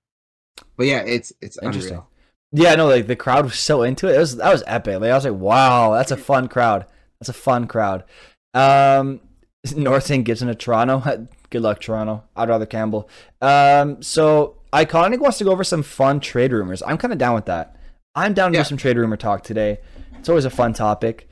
But 0.77 0.87
yeah, 0.87 1.01
it's 1.01 1.33
it's 1.41 1.57
Interesting. 1.61 1.93
unreal. 1.93 2.09
Yeah, 2.51 2.75
no, 2.75 2.87
like 2.87 3.07
the 3.07 3.15
crowd 3.15 3.45
was 3.45 3.59
so 3.59 3.83
into 3.83 4.07
it. 4.07 4.15
It 4.15 4.19
was 4.19 4.37
that 4.37 4.51
was 4.51 4.63
epic. 4.65 4.99
Like 4.99 5.11
I 5.11 5.15
was 5.15 5.25
like, 5.25 5.33
wow, 5.35 5.93
that's 5.93 6.11
a 6.11 6.17
fun 6.17 6.47
crowd. 6.47 6.85
That's 7.19 7.29
a 7.29 7.33
fun 7.33 7.67
crowd. 7.67 8.05
Um, 8.53 9.21
North 9.75 10.05
saying 10.05 10.23
Gibson 10.23 10.47
to 10.47 10.55
Toronto. 10.55 11.27
Good 11.49 11.61
luck, 11.61 11.79
Toronto. 11.81 12.23
I'd 12.35 12.49
rather 12.49 12.65
Campbell. 12.65 13.09
Um, 13.41 14.01
so 14.01 14.57
Iconic 14.71 15.19
wants 15.19 15.37
to 15.39 15.43
go 15.43 15.51
over 15.51 15.63
some 15.63 15.81
fun 15.83 16.19
trade 16.19 16.51
rumors. 16.51 16.83
I'm 16.85 16.97
kind 16.97 17.11
of 17.11 17.17
down 17.19 17.35
with 17.35 17.45
that. 17.45 17.75
I'm 18.15 18.33
down 18.33 18.51
to 18.51 18.57
Yeah. 18.57 18.63
do 18.63 18.67
some 18.69 18.77
trade 18.77 18.97
rumor 18.97 19.17
talk 19.17 19.43
today. 19.43 19.79
It's 20.19 20.29
always 20.29 20.45
a 20.45 20.49
fun 20.49 20.73
topic. 20.73 21.27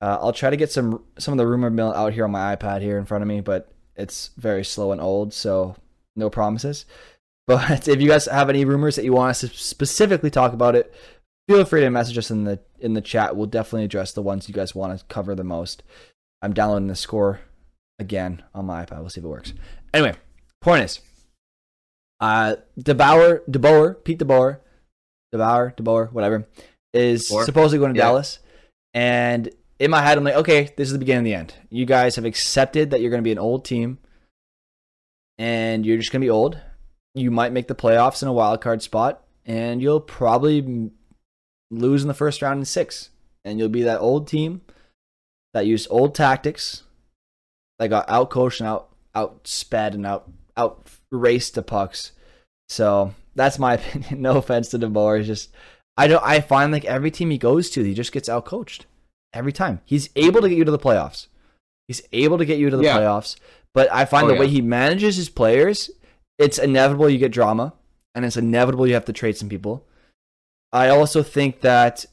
Uh, 0.00 0.18
I'll 0.20 0.32
try 0.32 0.50
to 0.50 0.56
get 0.56 0.70
some 0.70 1.02
some 1.18 1.32
of 1.32 1.38
the 1.38 1.46
rumor 1.46 1.70
mill 1.70 1.92
out 1.94 2.12
here 2.12 2.24
on 2.24 2.30
my 2.30 2.54
iPad 2.54 2.82
here 2.82 2.98
in 2.98 3.06
front 3.06 3.22
of 3.22 3.28
me, 3.28 3.40
but 3.40 3.72
it's 3.96 4.30
very 4.36 4.62
slow 4.64 4.92
and 4.92 5.00
old, 5.00 5.32
so 5.32 5.76
no 6.14 6.30
promises. 6.30 6.84
But 7.48 7.86
if 7.86 8.00
you 8.00 8.08
guys 8.08 8.26
have 8.26 8.50
any 8.50 8.64
rumors 8.64 8.96
that 8.96 9.04
you 9.04 9.12
want 9.12 9.30
us 9.30 9.40
to 9.40 9.48
specifically 9.48 10.30
talk 10.30 10.52
about 10.52 10.74
it, 10.74 10.92
feel 11.48 11.64
free 11.64 11.80
to 11.82 11.90
message 11.90 12.18
us 12.18 12.28
in 12.28 12.42
the 12.42 12.58
in 12.80 12.94
the 12.94 13.00
chat. 13.00 13.36
We'll 13.36 13.46
definitely 13.46 13.84
address 13.84 14.10
the 14.12 14.20
ones 14.22 14.48
you 14.48 14.54
guys 14.54 14.74
want 14.74 14.98
to 14.98 15.04
cover 15.06 15.32
the 15.36 15.44
most. 15.44 15.84
I'm 16.42 16.52
downloading 16.52 16.88
the 16.88 16.96
score 16.96 17.38
again 17.98 18.42
on 18.54 18.66
my 18.66 18.84
iPad. 18.84 19.00
We'll 19.00 19.10
see 19.10 19.20
if 19.20 19.24
it 19.24 19.28
works. 19.28 19.52
Anyway, 19.92 20.14
point 20.60 20.84
is, 20.84 21.00
uh, 22.20 22.56
DeBauer, 22.78 23.40
DeBoer, 23.48 24.04
Pete 24.04 24.18
DeBoer, 24.18 24.58
DeBauer, 25.34 25.76
DeBoer, 25.76 26.12
whatever, 26.12 26.46
is 26.92 27.28
supposedly 27.28 27.78
going 27.78 27.94
to 27.94 27.98
yeah. 27.98 28.04
Dallas. 28.04 28.38
And 28.94 29.50
in 29.78 29.90
my 29.90 30.02
head, 30.02 30.16
I'm 30.16 30.24
like, 30.24 30.36
okay, 30.36 30.72
this 30.76 30.88
is 30.88 30.92
the 30.92 30.98
beginning 30.98 31.20
of 31.20 31.24
the 31.24 31.34
end. 31.34 31.54
You 31.70 31.84
guys 31.84 32.16
have 32.16 32.24
accepted 32.24 32.90
that 32.90 33.00
you're 33.00 33.10
going 33.10 33.22
to 33.22 33.26
be 33.26 33.32
an 33.32 33.38
old 33.38 33.64
team, 33.64 33.98
and 35.38 35.84
you're 35.84 35.98
just 35.98 36.12
going 36.12 36.22
to 36.22 36.24
be 36.26 36.30
old. 36.30 36.58
You 37.14 37.30
might 37.30 37.52
make 37.52 37.68
the 37.68 37.74
playoffs 37.74 38.22
in 38.22 38.28
a 38.28 38.32
wild 38.32 38.60
card 38.60 38.82
spot, 38.82 39.22
and 39.44 39.82
you'll 39.82 40.00
probably 40.00 40.90
lose 41.70 42.02
in 42.02 42.08
the 42.08 42.14
first 42.14 42.42
round 42.42 42.58
in 42.58 42.64
six. 42.64 43.10
And 43.44 43.58
you'll 43.58 43.68
be 43.68 43.82
that 43.82 44.00
old 44.00 44.26
team 44.26 44.62
that 45.54 45.66
used 45.66 45.86
old 45.88 46.14
tactics, 46.14 46.82
that 47.78 47.86
uh, 47.86 47.88
got 47.88 48.08
out 48.10 48.30
coached 48.30 48.60
and 48.60 48.68
out 48.68 48.88
outsped 49.14 49.94
and 49.94 50.06
out 50.06 50.30
out 50.56 50.88
raced 51.10 51.54
the 51.54 51.62
pucks. 51.62 52.12
So 52.68 53.14
that's 53.34 53.58
my 53.58 53.74
opinion. 53.78 54.22
No 54.22 54.36
offense 54.38 54.68
to 54.70 54.78
DeBoer. 54.78 55.18
It's 55.20 55.26
just 55.26 55.50
I 55.96 56.06
don't 56.06 56.24
I 56.24 56.40
find 56.40 56.72
like 56.72 56.84
every 56.84 57.10
team 57.10 57.30
he 57.30 57.38
goes 57.38 57.70
to, 57.70 57.82
he 57.82 57.94
just 57.94 58.12
gets 58.12 58.28
out 58.28 58.44
coached. 58.44 58.86
Every 59.32 59.52
time. 59.52 59.80
He's 59.84 60.08
able 60.16 60.40
to 60.40 60.48
get 60.48 60.56
you 60.56 60.64
to 60.64 60.70
the 60.70 60.78
playoffs. 60.78 61.26
He's 61.88 62.00
able 62.12 62.38
to 62.38 62.44
get 62.46 62.58
you 62.58 62.70
to 62.70 62.76
the 62.76 62.84
Yeah. 62.84 62.98
playoffs. 62.98 63.36
But 63.74 63.92
I 63.92 64.06
find 64.06 64.24
Oh, 64.24 64.28
the 64.28 64.34
yeah. 64.34 64.40
way 64.40 64.48
he 64.48 64.62
manages 64.62 65.16
his 65.16 65.28
players, 65.28 65.90
it's 66.38 66.58
inevitable 66.58 67.10
you 67.10 67.18
get 67.18 67.32
drama. 67.32 67.74
And 68.14 68.24
it's 68.24 68.38
inevitable 68.38 68.86
you 68.86 68.94
have 68.94 69.04
to 69.04 69.12
trade 69.12 69.36
some 69.36 69.50
people. 69.50 69.84
I 70.72 70.88
also 70.88 71.22
think 71.22 71.60
that 71.60 72.06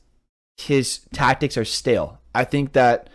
his 0.57 0.99
tactics 1.13 1.55
are 1.57 1.63
stale. 1.63 2.19
I 2.35 2.43
think 2.43 2.73
that 2.73 3.07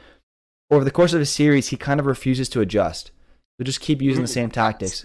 over 0.71 0.85
the 0.85 0.91
course 0.91 1.13
of 1.13 1.21
a 1.21 1.27
series, 1.27 1.69
he 1.69 1.77
kind 1.77 1.99
of 2.01 2.07
refuses 2.07 2.49
to 2.51 2.61
adjust. 2.61 3.11
He'll 3.59 3.65
just 3.65 3.81
keep 3.81 4.01
using 4.03 4.23
the 4.23 4.29
Mhm. 4.29 4.33
same 4.35 4.51
tactics. 4.51 5.05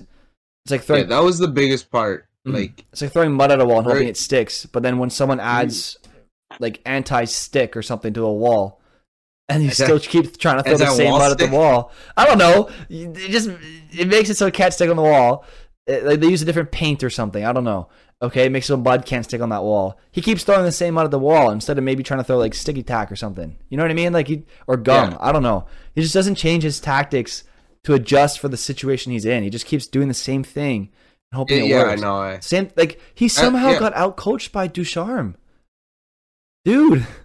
It's 0.66 0.72
like 0.72 0.82
Yeah, 0.82 0.86
throwing, 0.86 1.10
that 1.10 1.24
was 1.24 1.40
the 1.40 1.48
biggest 1.48 1.90
part. 1.92 2.28
Mhm. 2.48 2.54
Like 2.54 2.86
it's 2.92 3.02
like 3.02 3.12
throwing 3.12 3.34
mud 3.34 3.52
at 3.52 3.60
a 3.62 3.66
wall 3.66 3.80
and 3.80 3.88
hoping 3.88 4.08
it 4.08 4.18
sticks. 4.18 4.66
But 4.66 4.84
then 4.84 4.98
when 4.98 5.10
someone 5.10 5.40
adds 5.40 5.98
like 6.60 6.82
anti-stick 6.86 7.76
or 7.76 7.82
something 7.82 8.14
to 8.14 8.26
a 8.26 8.34
wall, 8.34 8.80
and 9.50 9.64
you 9.64 9.72
still 9.72 9.98
that- 10.00 10.04
keep 10.08 10.38
trying 10.38 10.58
to 10.58 10.64
throw 10.64 10.78
the 10.78 10.86
same 10.92 11.10
wall 11.10 11.20
mud 11.20 11.32
at 11.32 11.38
the 11.38 11.48
wall. 11.56 11.92
I 12.18 12.26
don't 12.26 12.38
know. 12.38 12.70
It 12.90 13.14
just 13.32 13.50
it 13.92 14.08
makes 14.08 14.30
it 14.30 14.36
so 14.38 14.48
it 14.48 14.54
can't 14.54 14.74
stick 14.74 14.90
on 14.90 14.96
the 14.98 15.02
wall. 15.02 15.46
It- 15.88 16.06
like 16.06 16.20
they 16.20 16.30
use 16.30 16.42
a 16.42 16.46
different 16.46 16.72
paint 16.72 17.04
or 17.04 17.10
something. 17.10 17.44
I 17.44 17.54
don't 17.54 17.64
know. 17.64 17.90
Okay, 18.22 18.46
it 18.46 18.52
makes 18.52 18.68
so 18.68 18.78
mud 18.78 19.06
can't 19.06 19.26
stick 19.26 19.42
on 19.42 19.50
that 19.50 19.64
wall. 19.64 20.00
He 20.12 20.22
keeps 20.22 20.46
throwing 20.46 20.64
the 20.64 20.72
same 20.72 20.94
mud 20.94 21.04
at 21.06 21.12
the 21.12 21.20
wall 21.20 21.52
instead 21.52 21.78
of 21.78 21.84
maybe 21.84 22.04
trying 22.04 22.22
to 22.22 22.24
throw 22.24 22.38
like 22.38 22.54
sticky 22.54 22.84
tack 22.84 23.12
or 23.12 23.18
something. 23.18 23.58
You 23.70 23.76
know 23.76 23.84
what 23.84 23.92
I 23.92 23.96
mean? 23.96 24.14
Like 24.14 24.30
he 24.30 24.46
or 24.66 24.78
gum. 24.78 25.12
Yeah. 25.12 25.18
I 25.20 25.34
don't 25.34 25.44
know. 25.44 25.66
He 25.94 26.02
just 26.02 26.14
doesn't 26.14 26.36
change 26.36 26.64
his 26.64 26.80
tactics 26.80 27.44
to 27.84 27.94
adjust 27.94 28.40
for 28.40 28.48
the 28.48 28.56
situation 28.56 29.12
he's 29.12 29.26
in. 29.26 29.44
He 29.44 29.50
just 29.50 29.66
keeps 29.66 29.88
doing 29.88 30.08
the 30.08 30.14
same 30.14 30.44
thing 30.44 30.90
and 31.32 31.38
hoping 31.38 31.58
yeah, 31.58 31.64
it 31.64 31.68
yeah, 31.68 31.84
I 31.84 31.96
know. 31.96 32.16
I, 32.16 32.40
Same 32.40 32.70
like 32.78 33.00
he 33.14 33.26
uh, 33.26 33.30
somehow 33.30 33.72
yeah. 33.72 33.80
got 33.80 33.94
out 33.96 34.16
coached 34.16 34.52
by 34.52 34.68
Ducharme. 34.68 35.36
Dude. 36.66 37.06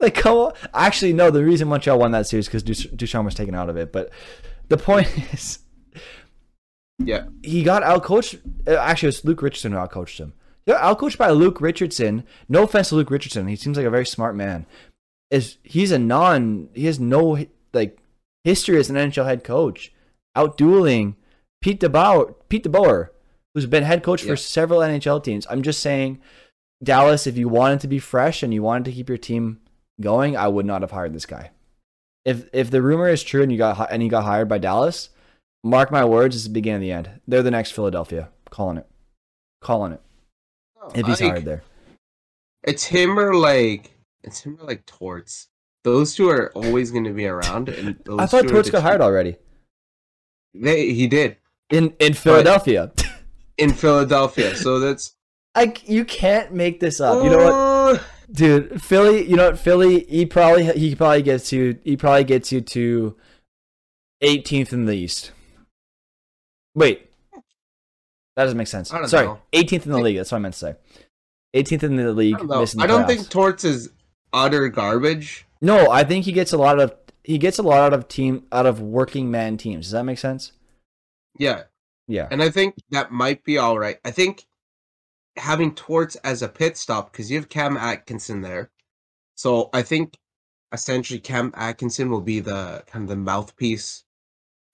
Like 0.00 0.14
come 0.14 0.36
on. 0.36 0.52
Actually, 0.72 1.12
no, 1.12 1.32
the 1.32 1.44
reason 1.44 1.66
Montreal 1.66 1.98
won 1.98 2.12
that 2.12 2.28
series 2.28 2.46
because 2.46 2.62
Ducharme 2.62 3.24
was 3.24 3.34
taken 3.34 3.56
out 3.56 3.68
of 3.68 3.76
it. 3.76 3.92
But 3.92 4.10
the 4.68 4.76
point 4.76 5.08
is 5.32 5.58
yeah, 6.98 7.26
he 7.42 7.62
got 7.62 7.82
out 7.82 8.02
coached 8.02 8.36
uh, 8.66 8.74
actually 8.76 9.06
it 9.08 9.16
was 9.16 9.24
Luke 9.24 9.42
Richardson 9.42 9.72
who 9.72 9.78
out 9.78 9.90
coached 9.90 10.18
him. 10.18 10.32
He 10.66 10.72
got 10.72 10.82
out 10.82 10.98
coached 10.98 11.18
by 11.18 11.30
Luke 11.30 11.60
Richardson. 11.60 12.24
No 12.48 12.64
offense 12.64 12.90
to 12.90 12.96
Luke 12.96 13.10
Richardson. 13.10 13.46
He 13.48 13.56
seems 13.56 13.76
like 13.76 13.86
a 13.86 13.90
very 13.90 14.06
smart 14.06 14.34
man. 14.36 14.66
Is 15.30 15.58
he's 15.62 15.92
a 15.92 15.98
non 15.98 16.68
he 16.74 16.86
has 16.86 16.98
no 16.98 17.44
like 17.72 17.98
history 18.44 18.78
as 18.78 18.90
an 18.90 18.96
NHL 18.96 19.26
head 19.26 19.44
coach. 19.44 19.92
Out 20.34 20.56
dueling 20.56 21.16
Pete 21.60 21.80
DeBauer 21.80 22.34
Pete 22.48 22.64
DeBoer, 22.64 23.08
who's 23.54 23.66
been 23.66 23.82
head 23.84 24.02
coach 24.02 24.22
Yeah. 24.24 24.30
for 24.32 24.36
several 24.36 24.80
NHL 24.80 25.22
teams. 25.22 25.46
I'm 25.50 25.62
just 25.62 25.80
saying 25.80 26.20
Dallas, 26.82 27.26
if 27.26 27.36
you 27.36 27.48
wanted 27.48 27.80
to 27.80 27.88
be 27.88 27.98
fresh 27.98 28.42
and 28.42 28.54
you 28.54 28.62
wanted 28.62 28.84
to 28.86 28.92
keep 28.92 29.08
your 29.08 29.18
team 29.18 29.60
going, 30.00 30.36
I 30.36 30.48
would 30.48 30.64
not 30.66 30.82
have 30.82 30.92
hired 30.92 31.12
this 31.12 31.26
guy. 31.26 31.50
If 32.24 32.48
if 32.52 32.70
the 32.70 32.82
rumor 32.82 33.08
is 33.08 33.22
true 33.22 33.42
and 33.42 33.50
you 33.50 33.58
got 33.58 33.90
and 33.90 34.02
he 34.02 34.08
got 34.08 34.24
hired 34.24 34.48
by 34.48 34.58
Dallas, 34.58 35.10
mark 35.64 35.90
my 35.90 36.04
words, 36.04 36.36
it's 36.36 36.44
the 36.44 36.50
beginning 36.50 36.76
of 36.76 36.82
the 36.82 36.92
end. 36.92 37.20
They're 37.26 37.42
the 37.42 37.50
next 37.50 37.72
Philadelphia. 37.72 38.30
Calling 38.50 38.78
it. 38.78 38.86
Calling 39.60 39.92
it. 39.92 40.00
If 40.94 41.06
he's 41.06 41.20
Like, 41.20 41.30
hired 41.32 41.44
there. 41.44 41.62
It's 42.64 42.84
him 42.84 43.18
or 43.18 43.34
like 43.34 43.92
it's 44.22 44.40
him 44.40 44.58
or 44.60 44.66
like 44.66 44.84
Torts. 44.86 45.48
Those 45.84 46.14
two 46.14 46.28
are 46.28 46.50
always 46.52 46.90
going 46.90 47.04
to 47.04 47.12
be 47.12 47.26
around. 47.26 47.68
And 47.68 47.96
those 48.04 48.18
I 48.20 48.26
thought 48.26 48.48
Torts 48.48 48.70
got 48.70 48.82
hired 48.82 49.00
already. 49.00 49.36
They, 50.54 50.92
he 50.92 51.06
did 51.06 51.36
In 51.70 51.94
in 52.00 52.14
Philadelphia. 52.14 52.92
in 53.58 53.72
Philadelphia. 53.74 54.56
So 54.56 54.80
that's 54.80 55.14
Like 55.56 55.88
you 55.88 56.04
can't 56.04 56.52
make 56.52 56.80
this 56.80 57.00
up. 57.00 57.22
You 57.22 57.30
know 57.30 57.38
what? 57.44 57.52
Uh, 57.52 57.98
Dude, 58.30 58.82
Philly, 58.82 59.26
you 59.28 59.36
know 59.36 59.46
what? 59.50 59.58
Philly, 59.58 60.04
he 60.08 60.26
probably 60.26 60.64
he 60.78 60.94
probably 60.94 61.22
gets 61.22 61.52
you 61.52 61.78
he 61.84 61.96
probably 61.96 62.24
gets 62.24 62.50
you 62.52 62.60
to 62.60 63.16
18th 64.22 64.72
in 64.72 64.84
the 64.86 64.94
East. 64.94 65.32
Wait. 66.74 67.10
That 68.36 68.44
doesn't 68.44 68.58
make 68.58 68.68
sense. 68.68 68.92
I 68.92 68.98
don't 68.98 69.08
Sorry, 69.08 69.26
know. 69.26 69.40
18th 69.52 69.86
in 69.86 69.92
the 69.92 69.98
league. 70.00 70.16
That's 70.16 70.30
what 70.30 70.38
I 70.38 70.40
meant 70.40 70.54
to 70.54 70.60
say. 70.60 70.74
18th 71.56 71.82
in 71.82 71.96
the 71.96 72.12
league. 72.12 72.36
I 72.36 72.38
don't, 72.38 72.60
missing 72.60 72.78
the 72.78 72.84
I 72.84 72.86
don't 72.86 73.06
think 73.06 73.28
Torts 73.28 73.64
is 73.64 73.90
utter 74.32 74.68
garbage. 74.68 75.46
No, 75.60 75.90
I 75.90 76.04
think 76.04 76.24
he 76.24 76.32
gets 76.32 76.52
a 76.52 76.58
lot 76.58 76.78
of 76.78 76.94
he 77.24 77.36
gets 77.38 77.58
a 77.58 77.62
lot 77.62 77.80
out 77.80 77.92
of 77.92 78.06
team 78.08 78.44
out 78.52 78.66
of 78.66 78.80
working 78.80 79.30
man 79.30 79.56
teams. 79.56 79.86
Does 79.86 79.92
that 79.92 80.04
make 80.04 80.18
sense? 80.18 80.52
Yeah, 81.38 81.64
Yeah. 82.06 82.28
and 82.30 82.42
I 82.42 82.50
think 82.50 82.74
that 82.90 83.10
might 83.10 83.42
be 83.44 83.58
all 83.58 83.78
right. 83.78 83.98
I 84.04 84.10
think 84.12 84.44
having 85.36 85.74
Torts 85.74 86.16
as 86.16 86.42
a 86.42 86.48
pit 86.48 86.76
stop 86.76 87.10
because 87.12 87.30
you 87.30 87.38
have 87.38 87.48
Cam 87.48 87.76
Atkinson 87.76 88.40
there, 88.40 88.70
so 89.34 89.68
I 89.72 89.82
think 89.82 90.16
essentially 90.72 91.18
Cam 91.20 91.50
Atkinson 91.54 92.10
will 92.10 92.20
be 92.20 92.40
the 92.40 92.84
kind 92.86 93.02
of 93.04 93.08
the 93.08 93.16
mouthpiece 93.16 94.04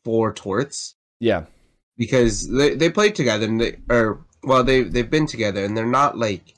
for 0.04 0.32
Torts 0.32 0.96
Yeah. 1.20 1.44
Because 1.96 2.48
they 2.48 2.74
they 2.74 2.90
played 2.90 3.14
together 3.14 3.46
and 3.46 3.60
they 3.60 3.76
or 3.88 4.24
well 4.42 4.64
they 4.64 4.82
they've 4.82 5.10
been 5.10 5.26
together 5.26 5.64
and 5.64 5.76
they're 5.76 5.86
not 5.86 6.18
like 6.18 6.54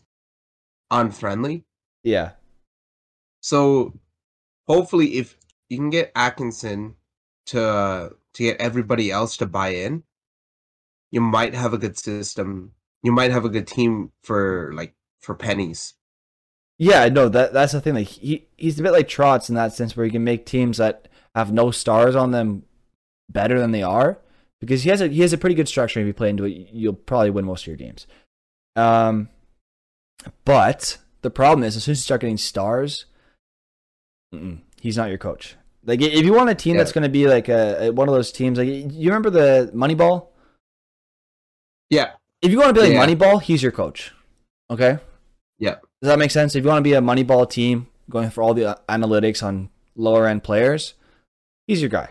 unfriendly. 0.91 1.65
Yeah. 2.03 2.33
So 3.41 3.99
hopefully, 4.67 5.19
if 5.19 5.37
you 5.69 5.79
can 5.79 5.91
get 5.91 6.13
Atkinson 6.15 6.97
to 7.47 7.63
uh, 7.63 8.09
to 8.35 8.43
get 8.43 8.61
everybody 8.61 9.11
else 9.11 9.37
to 9.39 9.47
buy 9.47 9.69
in, 9.69 10.03
you 11.11 11.21
might 11.21 11.55
have 11.55 11.73
a 11.73 11.79
good 11.79 11.99
system. 11.99 12.73
You 13.03 13.13
might 13.13 13.31
have 13.31 13.45
a 13.45 13.51
good 13.51 13.67
team 13.67 14.13
for 14.23 14.73
like 14.75 14.95
for 15.21 15.35
pennies. 15.35 15.95
Yeah, 16.79 17.09
no, 17.09 17.29
that 17.29 17.53
that's 17.53 17.73
the 17.73 17.81
thing. 17.81 17.95
Like 17.95 18.09
he 18.09 18.49
he's 18.57 18.79
a 18.79 18.83
bit 18.83 18.93
like 18.93 19.09
Trotz 19.09 19.49
in 19.49 19.55
that 19.55 19.73
sense, 19.75 19.97
where 19.97 20.05
he 20.05 20.13
can 20.13 20.25
make 20.25 20.45
teams 20.45 20.79
that 20.79 21.09
have 21.35 21.53
no 21.53 21.71
stars 21.71 22.15
on 22.15 22.33
them 22.33 22.65
better 23.29 23.59
than 23.59 23.73
they 23.73 23.83
are, 23.83 24.19
because 24.61 24.83
he 24.83 24.91
has 24.91 25.01
a 25.01 25.09
he 25.09 25.21
has 25.23 25.33
a 25.33 25.39
pretty 25.39 25.55
good 25.55 25.69
structure. 25.69 26.01
If 26.01 26.07
you 26.07 26.15
play 26.15 26.31
into 26.31 26.45
it, 26.45 26.69
you'll 26.73 26.93
probably 26.95 27.31
win 27.31 27.45
most 27.45 27.63
of 27.63 27.67
your 27.69 27.77
games. 27.77 28.07
Um, 28.75 29.29
but 30.45 30.99
the 31.23 31.31
problem 31.31 31.65
is, 31.65 31.77
as 31.77 31.85
soon 31.85 31.93
as 31.93 31.99
you 31.99 32.03
start 32.03 32.21
getting 32.23 32.37
stars, 32.37 33.07
he's 34.81 34.97
not 34.97 35.09
your 35.09 35.19
coach. 35.19 35.57
Like 35.85 36.01
if 36.03 36.25
you 36.25 36.33
want 36.33 36.51
a 36.51 36.55
team 36.55 36.75
Yeah. 36.75 36.81
that's 36.83 36.93
going 36.93 37.05
to 37.05 37.09
be 37.09 37.27
like 37.29 37.49
a, 37.49 37.87
a- 37.87 37.93
one 37.93 38.09
of 38.09 38.15
those 38.15 38.33
teams, 38.33 38.59
like 38.59 38.69
you 38.69 39.09
remember 39.11 39.31
the 39.31 39.71
Moneyball. 39.75 40.29
Yeah, 41.91 42.13
If 42.43 42.51
you 42.51 42.59
want 42.59 42.71
to 42.71 42.75
be 42.75 42.81
like 42.81 42.93
Yeah. 42.93 43.07
Moneyball, 43.07 43.41
he's 43.41 43.63
your 43.63 43.71
coach. 43.73 44.13
Okay. 44.69 44.99
Yeah. 45.61 45.77
Does 46.03 46.09
that 46.09 46.19
make 46.19 46.33
sense? 46.33 46.57
If 46.57 46.65
you 46.65 46.69
want 46.69 46.79
to 46.79 46.83
be 46.83 46.95
a 46.95 47.01
Moneyball 47.01 47.49
team, 47.49 47.87
going 48.11 48.31
for 48.31 48.43
all 48.43 48.53
the 48.55 48.79
analytics 48.89 49.43
on 49.43 49.71
lower 49.95 50.27
end 50.27 50.43
players, 50.43 50.95
he's 51.69 51.81
your 51.81 51.89
guy. 51.91 52.11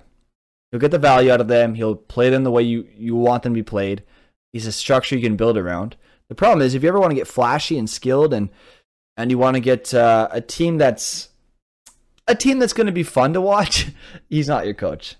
He'll 0.75 0.81
get 0.81 0.91
the 0.91 0.99
value 0.99 1.31
out 1.31 1.39
of 1.39 1.47
them. 1.47 1.73
He'll 1.75 1.95
play 1.95 2.29
them 2.29 2.43
the 2.43 2.51
way 2.51 2.61
you, 2.61 2.85
you 2.97 3.15
want 3.15 3.43
them 3.43 3.53
to 3.53 3.57
be 3.57 3.63
played. 3.63 4.03
He's 4.51 4.67
a 4.67 4.73
structure 4.73 5.15
you 5.15 5.21
can 5.21 5.38
build 5.38 5.57
around. 5.57 5.95
The 6.27 6.35
problem 6.35 6.61
is, 6.61 6.75
if 6.75 6.83
you 6.83 6.89
ever 6.89 6.99
want 6.99 7.11
to 7.11 7.15
get 7.15 7.29
flashy 7.29 7.77
and 7.77 7.89
skilled, 7.89 8.33
and 8.33 8.49
and 9.15 9.31
you 9.31 9.38
want 9.38 9.55
to 9.55 9.61
get 9.61 9.93
uh, 9.93 10.27
a 10.31 10.41
team 10.41 10.77
that's 10.77 11.29
a 12.27 12.35
team 12.35 12.59
that's 12.59 12.73
going 12.73 12.88
to 12.88 12.91
be 12.91 13.03
fun 13.03 13.31
to 13.35 13.39
watch, 13.39 13.88
he's 14.29 14.49
not 14.49 14.65
your 14.65 14.73
coach. 14.73 15.15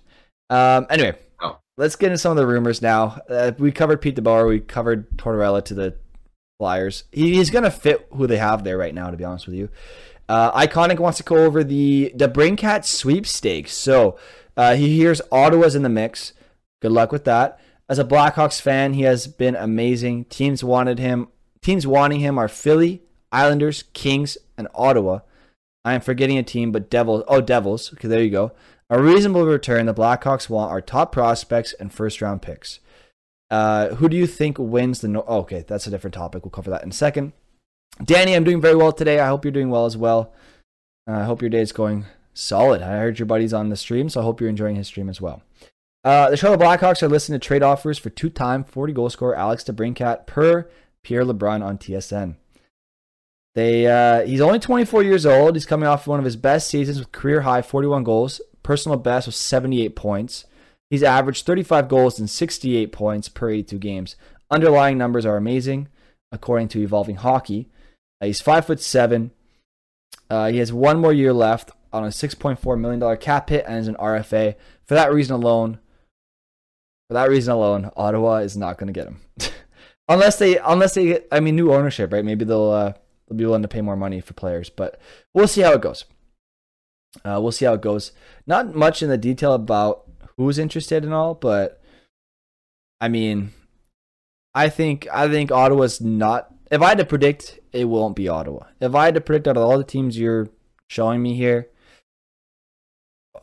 Um, 0.50 0.86
anyway, 0.90 1.16
No. 1.40 1.56
let's 1.78 1.96
get 1.96 2.08
into 2.08 2.18
some 2.18 2.32
of 2.32 2.36
the 2.36 2.46
rumors 2.46 2.82
now. 2.82 3.18
Uh, 3.30 3.52
we 3.58 3.72
covered 3.72 4.02
Pete 4.02 4.16
DeBoer. 4.16 4.46
We 4.46 4.60
covered 4.60 5.08
Tortorella 5.16 5.64
to 5.64 5.72
the 5.74 5.94
Flyers. 6.58 7.04
He, 7.12 7.32
he's 7.36 7.48
going 7.48 7.64
to 7.64 7.70
fit 7.70 8.06
who 8.12 8.26
they 8.26 8.36
have 8.36 8.62
there 8.62 8.76
right 8.76 8.94
now, 8.94 9.08
to 9.10 9.16
be 9.16 9.24
honest 9.24 9.46
with 9.46 9.54
you. 9.56 9.70
Uh, 10.28 10.52
Iconic 10.66 10.98
wants 10.98 11.16
to 11.16 11.24
go 11.24 11.36
over 11.46 11.64
the 11.64 12.12
the 12.14 12.28
Braincat 12.28 12.84
sweepstakes. 12.84 13.72
So 13.72 14.18
uh, 14.56 14.74
he 14.74 14.96
hears 14.96 15.20
Ottawa's 15.30 15.74
in 15.74 15.82
the 15.82 15.88
mix. 15.88 16.32
Good 16.80 16.92
luck 16.92 17.12
with 17.12 17.24
that. 17.24 17.60
As 17.88 17.98
a 17.98 18.04
Blackhawks 18.04 18.60
fan, 18.60 18.94
he 18.94 19.02
has 19.02 19.26
been 19.26 19.54
amazing. 19.54 20.24
Teams 20.24 20.64
wanted 20.64 20.98
him. 20.98 21.28
Teams 21.62 21.86
wanting 21.86 22.20
him 22.20 22.38
are 22.38 22.48
Philly, 22.48 23.02
Islanders, 23.30 23.84
Kings, 23.92 24.36
and 24.56 24.68
Ottawa. 24.74 25.20
I 25.84 25.94
am 25.94 26.00
forgetting 26.00 26.38
a 26.38 26.42
team, 26.42 26.72
but 26.72 26.90
Devils. 26.90 27.22
Oh, 27.28 27.40
Devils. 27.40 27.92
Okay, 27.92 28.08
there 28.08 28.22
you 28.22 28.30
go. 28.30 28.52
A 28.90 29.00
reasonable 29.00 29.44
return. 29.44 29.86
The 29.86 29.94
Blackhawks 29.94 30.48
want 30.48 30.70
our 30.70 30.80
top 30.80 31.12
prospects 31.12 31.72
and 31.74 31.92
first 31.92 32.20
round 32.20 32.42
picks. 32.42 32.80
Uh, 33.50 33.94
who 33.94 34.08
do 34.08 34.16
you 34.16 34.26
think 34.26 34.58
wins 34.58 35.00
the? 35.00 35.08
No- 35.08 35.24
oh, 35.26 35.38
okay, 35.38 35.64
that's 35.66 35.86
a 35.86 35.90
different 35.90 36.14
topic. 36.14 36.44
We'll 36.44 36.50
cover 36.50 36.70
that 36.70 36.82
in 36.82 36.90
a 36.90 36.92
second. 36.92 37.32
Danny, 38.04 38.34
I'm 38.34 38.44
doing 38.44 38.60
very 38.60 38.74
well 38.74 38.92
today. 38.92 39.20
I 39.20 39.28
hope 39.28 39.44
you're 39.44 39.52
doing 39.52 39.70
well 39.70 39.86
as 39.86 39.96
well. 39.96 40.32
Uh, 41.08 41.12
I 41.12 41.24
hope 41.24 41.40
your 41.40 41.50
day 41.50 41.60
is 41.60 41.72
going 41.72 42.04
solid. 42.38 42.82
I 42.82 42.98
heard 42.98 43.18
your 43.18 43.26
buddy's 43.26 43.54
on 43.54 43.68
the 43.68 43.76
stream, 43.76 44.08
so 44.08 44.20
I 44.20 44.24
hope 44.24 44.40
you're 44.40 44.50
enjoying 44.50 44.76
his 44.76 44.86
stream 44.86 45.08
as 45.08 45.20
well. 45.20 45.42
Uh, 46.04 46.30
the 46.30 46.36
Charlotte 46.36 46.60
Blackhawks 46.60 47.02
are 47.02 47.08
listening 47.08 47.40
to 47.40 47.46
trade 47.46 47.62
offers 47.62 47.98
for 47.98 48.10
two-time 48.10 48.62
40 48.62 48.92
goal 48.92 49.10
scorer 49.10 49.34
Alex 49.34 49.64
DeBrincat 49.64 50.26
per 50.26 50.68
Pierre 51.02 51.24
LeBrun 51.24 51.64
on 51.64 51.78
TSN. 51.78 52.36
They 53.56 53.86
uh, 53.86 54.26
he's 54.26 54.40
only 54.40 54.58
24 54.58 55.02
years 55.02 55.24
old. 55.24 55.56
He's 55.56 55.64
coming 55.66 55.88
off 55.88 56.06
one 56.06 56.18
of 56.18 56.24
his 56.26 56.36
best 56.36 56.68
seasons 56.68 56.98
with 56.98 57.10
career 57.10 57.40
high 57.40 57.62
41 57.62 58.04
goals. 58.04 58.40
Personal 58.62 58.98
best 58.98 59.26
was 59.26 59.36
78 59.36 59.96
points. 59.96 60.44
He's 60.90 61.02
averaged 61.02 61.46
35 61.46 61.88
goals 61.88 62.18
and 62.18 62.28
68 62.28 62.92
points 62.92 63.28
per 63.28 63.50
82 63.50 63.78
games. 63.78 64.16
Underlying 64.50 64.98
numbers 64.98 65.26
are 65.26 65.36
amazing, 65.36 65.88
according 66.30 66.68
to 66.68 66.82
Evolving 66.82 67.16
Hockey. 67.16 67.70
Uh, 68.20 68.26
he's 68.26 68.40
five 68.40 68.66
foot 68.66 68.80
seven. 68.80 69.32
Uh, 70.28 70.48
he 70.50 70.58
has 70.58 70.72
one 70.72 71.00
more 71.00 71.12
year 71.12 71.32
left 71.32 71.70
on 71.96 72.04
a 72.04 72.08
6.4 72.08 72.78
million 72.78 73.00
dollar 73.00 73.16
cap 73.16 73.48
hit 73.48 73.64
and 73.66 73.78
is 73.78 73.88
an 73.88 73.96
RFA. 73.96 74.54
For 74.84 74.94
that 74.94 75.12
reason 75.12 75.34
alone, 75.34 75.78
for 77.08 77.14
that 77.14 77.28
reason 77.28 77.52
alone, 77.52 77.90
Ottawa 77.96 78.36
is 78.36 78.56
not 78.56 78.78
going 78.78 78.92
to 78.92 78.92
get 78.92 79.08
him, 79.08 79.20
unless 80.08 80.38
they 80.38 80.58
unless 80.58 80.94
they. 80.94 81.20
I 81.32 81.40
mean, 81.40 81.56
new 81.56 81.72
ownership, 81.72 82.12
right? 82.12 82.24
Maybe 82.24 82.44
they'll 82.44 82.70
uh, 82.70 82.92
they'll 83.28 83.38
be 83.38 83.46
willing 83.46 83.62
to 83.62 83.68
pay 83.68 83.80
more 83.80 83.96
money 83.96 84.20
for 84.20 84.34
players, 84.34 84.70
but 84.70 85.00
we'll 85.34 85.48
see 85.48 85.62
how 85.62 85.72
it 85.72 85.80
goes. 85.80 86.04
Uh, 87.24 87.40
we'll 87.40 87.52
see 87.52 87.64
how 87.64 87.74
it 87.74 87.80
goes. 87.80 88.12
Not 88.46 88.74
much 88.74 89.02
in 89.02 89.08
the 89.08 89.18
detail 89.18 89.54
about 89.54 90.04
who's 90.36 90.58
interested 90.58 91.04
and 91.04 91.14
all, 91.14 91.34
but 91.34 91.80
I 93.00 93.08
mean, 93.08 93.52
I 94.54 94.68
think 94.68 95.06
I 95.12 95.28
think 95.28 95.50
Ottawa's 95.50 96.00
not. 96.00 96.52
If 96.70 96.82
I 96.82 96.88
had 96.90 96.98
to 96.98 97.04
predict, 97.04 97.60
it 97.72 97.84
won't 97.84 98.16
be 98.16 98.28
Ottawa. 98.28 98.66
If 98.80 98.94
I 98.94 99.04
had 99.04 99.14
to 99.14 99.20
predict 99.20 99.46
out 99.46 99.56
of 99.56 99.62
all 99.62 99.78
the 99.78 99.84
teams 99.84 100.18
you're 100.18 100.48
showing 100.88 101.22
me 101.22 101.34
here, 101.34 101.68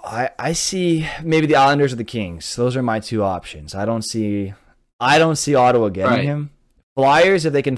I 0.04 0.30
I 0.38 0.54
see 0.54 1.08
maybe 1.24 1.48
the 1.48 1.56
Islanders 1.56 1.94
or 1.94 1.96
the 1.98 2.04
Kings. 2.04 2.56
Those 2.56 2.76
are 2.76 2.84
my 2.84 3.00
two 3.00 3.24
options. 3.24 3.74
I 3.74 3.86
don't 3.86 4.02
see 4.02 4.54
I 5.00 5.18
don't 5.20 5.36
see 5.38 5.56
Ottawa 5.56 5.90
getting 5.90 6.12
Right. 6.12 6.24
him. 6.26 6.52
Flyers 6.96 7.46
if 7.46 7.54
they 7.54 7.62
can. 7.62 7.78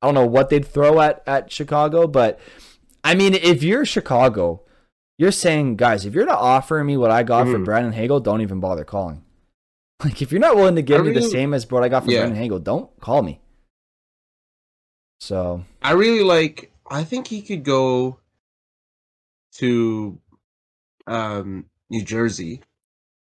I 0.00 0.06
don't 0.06 0.14
know 0.14 0.26
what 0.26 0.48
they'd 0.50 0.64
throw 0.66 1.00
at 1.00 1.22
at 1.26 1.50
Chicago, 1.52 2.06
but 2.06 2.38
I 3.04 3.14
mean, 3.14 3.34
if 3.34 3.62
you're 3.62 3.84
Chicago, 3.84 4.62
you're 5.18 5.32
saying, 5.32 5.76
guys, 5.76 6.04
if 6.06 6.14
you're 6.14 6.26
not 6.26 6.38
offering 6.38 6.86
me 6.86 6.96
what 6.96 7.10
I 7.10 7.22
got 7.22 7.46
for 7.46 7.58
Mhm. 7.58 7.64
Brandon 7.64 7.92
Hagel, 7.92 8.20
don't 8.20 8.40
even 8.42 8.60
bother 8.60 8.84
calling. 8.84 9.24
Like, 10.04 10.20
if 10.20 10.32
you're 10.32 10.40
not 10.40 10.56
willing 10.56 10.74
to 10.74 10.82
give 10.82 11.00
I 11.00 11.04
me 11.04 11.12
the 11.12 11.22
same 11.22 11.54
as 11.54 11.70
what 11.70 11.84
I 11.84 11.88
got 11.88 12.04
for 12.04 12.10
Yeah. 12.10 12.20
Brandon 12.20 12.38
Hagel, 12.42 12.58
don't 12.58 12.90
call 13.00 13.22
me. 13.22 13.40
So, 15.20 15.64
I 15.80 15.92
really 15.92 16.24
like. 16.24 16.72
I 16.90 17.04
think 17.04 17.28
he 17.28 17.40
could 17.42 17.62
go 17.62 18.18
to 19.58 20.18
um, 21.06 21.66
New 21.90 22.04
Jersey 22.04 22.62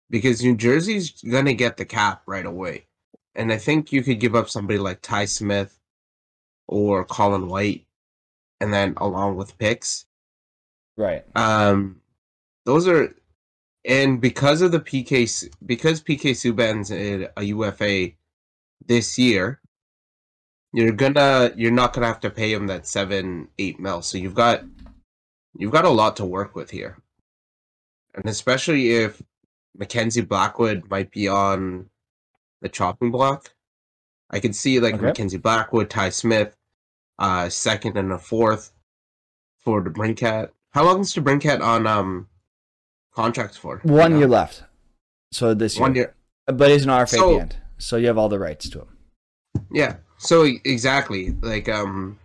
because 0.09 0.43
New 0.43 0.55
Jersey's 0.55 1.11
gonna 1.23 1.53
get 1.53 1.77
the 1.77 1.85
cap 1.85 2.23
right 2.25 2.45
away, 2.45 2.87
and 3.35 3.51
I 3.51 3.57
think 3.57 3.91
you 3.91 4.03
could 4.03 4.19
give 4.19 4.35
up 4.35 4.49
somebody 4.49 4.79
like 4.79 5.01
Ty 5.01 5.25
Smith 5.25 5.79
or 6.67 7.05
Colin 7.05 7.47
White, 7.47 7.85
and 8.59 8.73
then 8.73 8.93
along 8.97 9.35
with 9.37 9.57
picks. 9.57 10.05
right. 10.97 11.23
Um, 11.35 12.01
those 12.65 12.87
are, 12.87 13.15
and 13.85 14.21
because 14.21 14.61
of 14.61 14.71
the 14.71 14.79
PK, 14.79 15.49
because 15.65 16.01
PK 16.01 16.31
Subban's 16.31 16.91
a 16.91 17.29
a 17.37 17.43
UFA 17.43 18.11
this 18.85 19.17
year, 19.17 19.61
you're 20.73 20.91
gonna 20.91 21.51
you're 21.55 21.71
not 21.71 21.93
gonna 21.93 22.07
have 22.07 22.19
to 22.21 22.29
pay 22.29 22.53
him 22.53 22.67
that 22.67 22.87
seven 22.87 23.47
eight 23.57 23.79
mil. 23.79 24.01
So 24.01 24.17
you've 24.17 24.35
got 24.35 24.63
you've 25.57 25.71
got 25.71 25.85
a 25.85 25.89
lot 25.89 26.15
to 26.17 26.25
work 26.25 26.55
with 26.55 26.69
here, 26.71 26.97
and 28.15 28.25
especially 28.25 28.91
if 28.91 29.21
Mackenzie 29.77 30.21
Blackwood 30.21 30.89
might 30.89 31.11
be 31.11 31.27
on 31.27 31.89
the 32.61 32.69
chopping 32.69 33.11
block. 33.11 33.53
I 34.29 34.39
could 34.39 34.55
see 34.55 34.79
like 34.79 34.95
Okay. 34.95 35.05
Mackenzie 35.05 35.37
Blackwood, 35.37 35.89
Ty 35.89 36.09
Smith, 36.09 36.55
uh, 37.17 37.49
second 37.49 37.97
and 37.97 38.11
a 38.11 38.17
fourth 38.19 38.71
for 39.57 39.81
the 39.81 39.89
Brinkat. 39.89 40.49
How 40.71 40.83
long 40.85 41.01
is 41.01 41.13
the 41.13 41.21
Brinkat 41.21 41.61
on 41.61 41.87
um 41.87 42.27
contracts 43.13 43.57
for? 43.57 43.79
One 43.83 44.11
You 44.11 44.15
know? 44.15 44.17
year 44.19 44.27
left. 44.27 44.63
So 45.31 45.53
this 45.53 45.75
year. 45.75 45.81
One 45.81 45.95
year. 45.95 46.15
But 46.45 46.71
he's 46.71 46.83
an 46.83 46.89
RFA 46.89 47.01
at 47.01 47.09
So- 47.09 47.33
the 47.35 47.39
end. 47.41 47.57
So 47.77 47.95
you 47.95 48.07
have 48.07 48.17
all 48.17 48.29
the 48.29 48.39
rights 48.39 48.69
to 48.69 48.79
him. 48.81 48.97
Yeah. 49.71 49.97
So 50.17 50.43
exactly, 50.65 51.31
like 51.41 51.69
um, 51.69 52.19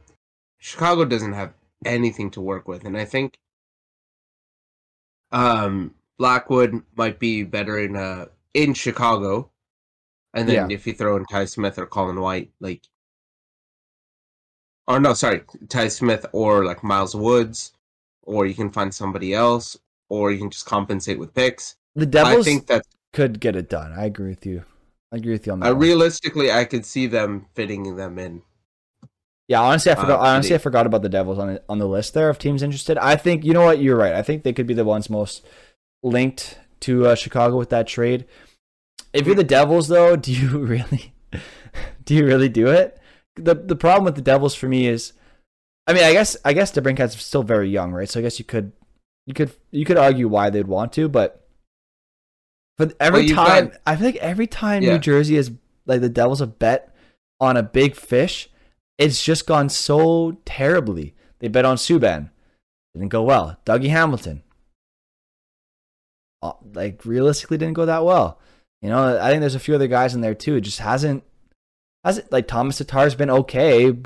Chicago 0.59 1.05
doesn't 1.05 1.33
have 1.35 1.53
anything 1.85 2.29
to 2.33 2.40
work 2.40 2.66
with, 2.66 2.85
and 2.85 2.97
I 2.97 3.05
think 3.05 3.35
um 5.35 5.94
Blackwood 6.16 6.81
might 6.94 7.18
be 7.18 7.42
better 7.42 7.79
in 7.79 7.97
uh 7.97 8.27
in 8.55 8.73
Chicago, 8.73 9.51
and 10.33 10.49
then 10.49 10.70
Yeah. 10.70 10.75
if 10.75 10.87
you 10.87 10.94
throw 10.94 11.16
in 11.16 11.27
Ty 11.27 11.47
Smith 11.47 11.77
or 11.79 11.87
Colin 11.87 12.20
White, 12.20 12.53
like, 12.61 12.83
or 14.87 15.01
no, 15.01 15.12
sorry, 15.14 15.42
Ty 15.68 15.88
Smith 15.88 16.25
or 16.33 16.64
like 16.64 16.85
Miles 16.85 17.14
Woods, 17.16 17.73
or 18.23 18.47
you 18.47 18.55
can 18.55 18.70
find 18.70 18.94
somebody 18.94 19.35
else, 19.35 19.77
or 20.09 20.31
you 20.31 20.38
can 20.38 20.51
just 20.51 20.66
compensate 20.66 21.18
with 21.18 21.35
picks. 21.35 21.77
The 21.97 22.07
Devils 22.07 22.47
I 22.47 22.51
think 22.51 22.66
that 22.68 22.87
could 23.12 23.40
get 23.40 23.57
it 23.57 23.68
done. 23.68 23.92
I 23.92 24.05
agree 24.07 24.31
with 24.31 24.47
you. 24.47 24.64
I 25.12 25.16
agree 25.16 25.33
with 25.33 25.47
you 25.47 25.53
on 25.53 25.61
that. 25.61 25.70
uh, 25.73 25.75
realistically, 25.75 26.51
I 26.53 26.64
could 26.64 26.85
see 26.87 27.07
them 27.07 27.47
fitting 27.55 27.97
them 27.97 28.18
in. 28.18 28.42
Yeah, 29.48 29.61
honestly, 29.61 29.92
I 29.92 29.94
forgot. 29.96 30.20
Uh, 30.20 30.22
honestly, 30.24 30.50
the- 30.50 30.54
I 30.57 30.59
forgot 30.59 30.87
about 30.87 31.02
the 31.02 31.09
Devils 31.09 31.38
on 31.38 31.54
the, 31.54 31.62
on 31.68 31.78
the 31.78 31.87
list 31.88 32.14
there 32.14 32.30
of 32.30 32.38
teams 32.38 32.62
interested. 32.62 32.96
I 32.98 33.16
think 33.16 33.44
you 33.44 33.52
know 33.52 33.64
what 33.64 33.78
you're 33.78 33.96
right. 33.96 34.14
I 34.14 34.22
think 34.22 34.42
they 34.42 34.52
could 34.52 34.66
be 34.66 34.74
the 34.74 34.85
ones 34.85 35.11
most 35.11 35.44
linked 36.02 36.59
to 36.80 37.07
uh, 37.09 37.14
Chicago 37.14 37.57
with 37.59 37.70
that 37.70 37.87
trade. 37.87 38.24
If 39.12 39.26
you're 39.26 39.35
the 39.37 39.44
Devils, 39.44 39.88
though, 39.88 40.16
do 40.26 40.33
you 40.33 40.59
really, 40.59 41.12
do 42.04 42.14
you 42.14 42.24
really 42.26 42.48
do 42.48 42.68
it? 42.68 42.98
the 43.37 43.54
The 43.54 43.76
problem 43.76 44.04
with 44.04 44.14
the 44.16 44.22
Devils 44.22 44.54
for 44.54 44.66
me 44.68 44.87
is, 44.87 45.12
I 45.87 45.92
mean, 45.92 46.04
I 46.04 46.12
guess 46.12 46.37
I 46.44 46.52
guess 46.54 46.72
DeBrincat's 46.72 47.20
still 47.22 47.42
very 47.42 47.68
young, 47.68 47.92
right? 47.92 48.09
So 48.09 48.20
I 48.20 48.22
guess 48.22 48.38
you 48.38 48.44
could 48.46 48.72
you 49.26 49.35
could 49.35 49.52
you 49.70 49.85
could 49.85 49.98
argue 49.98 50.26
why 50.28 50.48
they'd 50.50 50.66
want 50.66 50.92
to, 50.94 51.09
but 51.09 51.46
for 52.78 52.90
every 52.98 53.26
Well, 53.26 53.35
time 53.46 53.68
got- 53.68 53.80
I 53.87 53.96
feel 53.96 54.07
like 54.07 54.16
every 54.16 54.46
time 54.46 54.83
Yeah. 54.83 54.92
New 54.94 54.98
Jersey 55.00 55.37
is 55.37 55.50
like 55.87 56.00
the 56.00 56.09
Devils 56.09 56.40
have 56.40 56.59
bet 56.59 56.94
on 57.40 57.57
a 57.59 57.62
big 57.62 57.94
fish, 57.94 58.48
it's 58.98 59.24
just 59.24 59.46
gone 59.46 59.68
so 59.68 60.38
terribly. 60.44 61.14
They 61.40 61.48
bet 61.48 61.64
on 61.64 61.76
Subban, 61.76 62.30
didn't 62.94 63.09
go 63.11 63.22
well. 63.22 63.59
Dougie 63.66 63.90
Hamilton, 63.90 64.42
uh, 66.42 66.52
like 66.72 67.04
realistically, 67.04 67.59
didn't 67.59 67.74
go 67.74 67.87
that 67.87 68.04
well. 68.04 68.38
You 68.83 68.90
know, 68.90 69.18
I 69.18 69.30
think 69.30 69.40
there's 69.40 69.54
a 69.54 69.61
few 69.61 69.74
other 69.74 69.88
guys 69.88 70.14
in 70.14 70.20
there 70.20 70.35
too. 70.35 70.57
It 70.57 70.61
just 70.62 70.80
hasn't, 70.80 71.24
hasn't 72.04 72.30
like 72.30 72.46
Tomas 72.46 72.78
Tatar's 72.78 73.14
been 73.14 73.30
okay, 73.30 73.96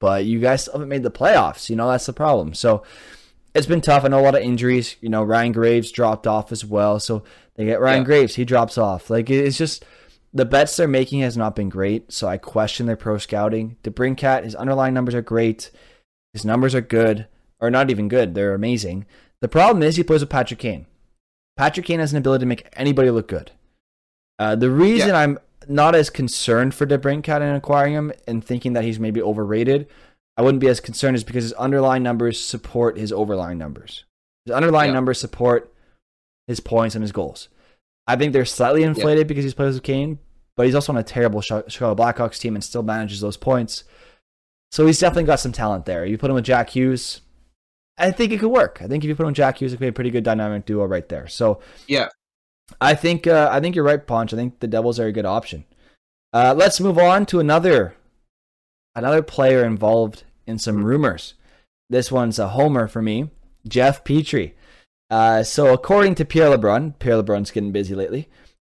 but 0.00 0.24
you 0.24 0.38
guys 0.40 0.62
still 0.62 0.74
haven't 0.74 0.88
made 0.88 1.02
the 1.02 1.10
playoffs. 1.10 1.68
You 1.68 1.76
know, 1.76 1.90
that's 1.90 2.06
the 2.06 2.12
problem. 2.12 2.54
So 2.54 2.84
it's 3.54 3.66
been 3.66 3.80
tough. 3.80 4.04
I 4.04 4.08
know 4.08 4.20
a 4.20 4.22
lot 4.22 4.36
of 4.36 4.42
injuries. 4.42 4.96
You 5.00 5.08
know, 5.08 5.22
Ryan 5.24 5.52
Graves 5.52 5.90
dropped 5.90 6.26
off 6.26 6.52
as 6.52 6.64
well. 6.64 7.00
So 7.00 7.24
they 7.56 7.64
get 7.64 7.80
Ryan 7.80 8.02
Yeah. 8.02 8.06
Graves, 8.06 8.36
he 8.36 8.44
drops 8.44 8.78
off. 8.78 9.10
Like 9.10 9.28
it's 9.30 9.58
just 9.58 9.84
the 10.32 10.44
bets 10.44 10.76
they're 10.76 10.88
making 10.88 11.20
has 11.20 11.36
not 11.36 11.54
been 11.54 11.68
great. 11.68 12.12
So 12.12 12.26
I 12.28 12.38
question 12.38 12.86
their 12.86 12.96
pro 12.96 13.18
scouting. 13.18 13.76
DeBrincat, 13.82 14.44
his 14.44 14.54
underlying 14.54 14.94
numbers 14.94 15.14
are 15.14 15.22
great. 15.22 15.70
His 16.32 16.44
numbers 16.44 16.74
are 16.74 16.80
good, 16.80 17.26
or 17.60 17.70
not 17.70 17.90
even 17.90 18.08
good. 18.08 18.34
They're 18.34 18.54
amazing. 18.54 19.04
The 19.42 19.48
problem 19.48 19.82
is 19.82 19.96
he 19.96 20.02
plays 20.02 20.20
with 20.20 20.30
Patrick 20.30 20.60
Kane. 20.60 20.86
Patrick 21.56 21.84
Kane 21.86 22.00
has 22.00 22.12
an 22.12 22.18
ability 22.18 22.42
to 22.42 22.46
make 22.46 22.66
anybody 22.74 23.10
look 23.10 23.28
good. 23.28 23.50
Uh, 24.38 24.56
the 24.56 24.70
reason 24.70 25.10
Yeah. 25.10 25.18
I'm 25.18 25.38
not 25.68 25.94
as 25.94 26.10
concerned 26.10 26.74
for 26.74 26.86
DeBrincat 26.86 27.40
in 27.42 27.54
acquiring 27.54 27.92
him 27.92 28.12
and 28.26 28.44
thinking 28.44 28.72
that 28.72 28.84
he's 28.84 28.98
maybe 28.98 29.20
overrated, 29.20 29.86
I 30.36 30.42
wouldn't 30.42 30.60
be 30.62 30.68
as 30.68 30.80
concerned 30.80 31.14
is 31.16 31.24
because 31.24 31.44
his 31.44 31.52
underlying 31.54 32.02
numbers 32.02 32.40
support 32.40 32.96
his 32.96 33.12
overlying 33.12 33.58
numbers. 33.58 34.04
His 34.46 34.54
underlying 34.54 34.88
Yeah. 34.88 34.94
numbers 34.94 35.20
support 35.20 35.72
his 36.46 36.58
points 36.60 36.94
and 36.94 37.02
his 37.02 37.12
goals. 37.12 37.48
I 38.12 38.16
think 38.16 38.34
they're 38.34 38.44
slightly 38.44 38.82
inflated 38.82 39.26
because 39.26 39.44
he's 39.44 39.54
plays 39.54 39.74
with 39.74 39.82
Kane, 39.82 40.18
but 40.54 40.66
he's 40.66 40.74
also 40.74 40.92
on 40.92 40.98
a 40.98 41.02
terrible 41.02 41.40
Chicago 41.40 41.94
Blackhawks 41.94 42.38
team 42.38 42.54
and 42.54 42.62
still 42.62 42.82
manages 42.82 43.20
those 43.20 43.38
points. 43.38 43.84
So 44.70 44.86
he's 44.86 44.98
definitely 44.98 45.24
got 45.24 45.40
some 45.40 45.52
talent 45.52 45.86
there. 45.86 46.04
You 46.04 46.18
put 46.18 46.28
him 46.28 46.34
with 46.34 46.44
Jack 46.44 46.70
Hughes, 46.70 47.22
I 47.96 48.10
think 48.10 48.32
it 48.32 48.40
could 48.40 48.50
work. 48.50 48.80
I 48.82 48.86
think 48.86 49.02
if 49.02 49.08
you 49.08 49.14
put 49.14 49.22
him 49.22 49.28
with 49.28 49.36
Jack 49.36 49.60
Hughes, 49.60 49.72
it 49.72 49.76
could 49.76 49.84
be 49.84 49.88
a 49.88 49.92
pretty 49.92 50.10
good 50.10 50.24
dynamic 50.24 50.66
duo 50.66 50.84
right 50.84 51.08
there. 51.08 51.26
So 51.26 51.60
Yeah. 51.86 52.08
I 52.80 52.94
think 52.94 53.26
uh, 53.26 53.48
I 53.50 53.60
think 53.60 53.74
you're 53.74 53.84
right, 53.84 54.06
Ponch. 54.06 54.32
I 54.32 54.36
think 54.36 54.60
the 54.60 54.66
Devils 54.66 54.98
are 54.98 55.06
a 55.06 55.12
good 55.12 55.26
option. 55.26 55.64
Uh, 56.32 56.54
let's 56.56 56.80
move 56.80 56.98
on 56.98 57.26
to 57.26 57.40
another 57.40 57.96
another 58.94 59.22
player 59.22 59.64
involved 59.64 60.24
in 60.46 60.58
some 60.58 60.84
rumors. 60.84 61.34
This 61.90 62.10
one's 62.10 62.38
a 62.38 62.48
homer 62.48 62.88
for 62.88 63.02
me, 63.02 63.30
Jeff 63.66 64.04
Petry. 64.04 64.52
Uh, 65.12 65.42
so 65.42 65.74
according 65.74 66.14
to 66.14 66.24
Pierre 66.24 66.56
LeBrun, 66.56 66.98
Pierre 66.98 67.22
LeBrun's 67.22 67.50
getting 67.50 67.70
busy 67.70 67.94
lately 67.94 68.28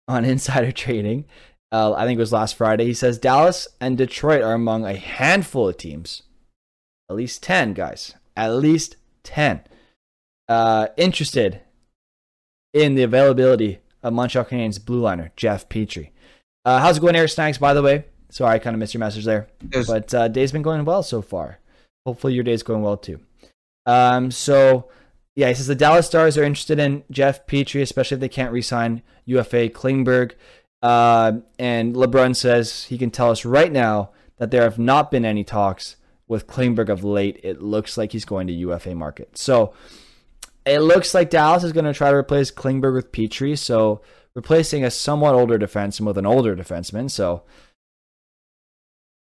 on 0.09 0.25
insider 0.35 0.73
trading. 0.73 1.27
Uh, 1.71 1.93
I 1.93 2.07
think 2.07 2.17
it 2.17 2.21
was 2.21 2.33
last 2.33 2.57
Friday. 2.57 2.87
He 2.87 2.95
says 2.95 3.19
Dallas 3.19 3.69
and 3.79 3.99
Detroit 3.99 4.43
are 4.43 4.55
among 4.55 4.87
a 4.87 4.95
handful 4.97 5.69
of 5.69 5.77
teams, 5.77 6.23
at 7.11 7.17
least 7.17 7.43
ten 7.43 7.75
guys, 7.75 8.15
at 8.37 8.49
least 8.55 8.97
ten, 9.23 9.61
uh, 10.49 10.89
interested 10.97 11.61
in 12.73 12.95
the 12.95 13.03
availability 13.03 13.81
of 14.03 14.15
Montreal 14.15 14.47
Canadiens 14.47 14.83
blue 14.85 15.01
liner 15.01 15.31
Jeff 15.37 15.69
Petry. 15.69 16.11
Uh, 16.65 16.81
how's 16.81 16.97
it 16.97 17.01
going, 17.01 17.17
Eric 17.17 17.31
Snacks? 17.31 17.59
By 17.59 17.75
the 17.75 17.83
way, 17.83 18.07
sorry 18.31 18.55
I 18.55 18.59
kind 18.59 18.75
of 18.75 18.81
missed 18.81 18.95
your 18.95 18.99
message 19.01 19.27
there, 19.27 19.47
There's- 19.61 19.87
but 19.87 20.13
uh, 20.15 20.29
day's 20.29 20.53
been 20.53 20.63
going 20.63 20.85
well 20.87 21.03
so 21.03 21.21
far. 21.21 21.59
Hopefully 22.07 22.33
your 22.33 22.45
day's 22.45 22.63
going 22.63 22.83
well 22.83 22.97
too. 22.97 23.21
Um, 23.87 24.31
so 24.31 24.89
yeah, 25.41 25.49
he 25.49 25.55
says 25.55 25.69
the 25.69 25.75
Dallas 25.75 26.07
Stars 26.07 26.37
are 26.37 26.45
interested 26.45 26.79
in 26.79 27.03
Jeff 27.11 27.47
Petry, 27.47 27.81
especially 27.81 28.17
if 28.17 28.21
they 28.21 28.29
can't 28.29 28.53
re-sign 28.53 29.01
UFA 29.25 29.71
Klingberg. 29.71 30.33
Uh, 30.83 31.39
and 31.59 31.95
LeBrun 31.95 32.37
says 32.37 32.85
he 32.85 32.99
can 32.99 33.11
tell 33.11 33.31
us 33.31 33.47
right 33.47 33.73
now 33.73 34.11
that 34.37 34.51
there 34.51 34.65
have 34.65 34.79
not 34.79 35.11
been 35.11 35.25
any 35.25 35.43
talks 35.43 35.97
with 36.29 36.47
Klingberg 36.47 36.91
of 36.91 37.05
late. 37.05 37.41
It 37.43 37.63
looks 37.63 37.97
like 37.97 38.13
he's 38.13 38.27
going 38.27 38.49
to 38.49 38.53
UFA 38.53 38.95
market. 38.95 39.39
So 39.39 39.73
it 40.67 40.81
looks 40.81 41.15
like 41.15 41.31
Dallas 41.31 41.65
is 41.65 41.73
going 41.73 41.87
to 41.87 41.95
try 41.95 42.11
to 42.11 42.17
replace 42.17 42.51
Klingberg 42.51 42.93
with 42.93 43.11
Petry. 43.11 43.57
So 43.57 44.03
replacing 44.35 44.85
a 44.85 44.91
somewhat 44.91 45.35
older 45.35 45.59
defenseman 45.59 46.05
with 46.05 46.19
an 46.19 46.27
older 46.27 46.55
defenseman. 46.55 47.11
So 47.11 47.45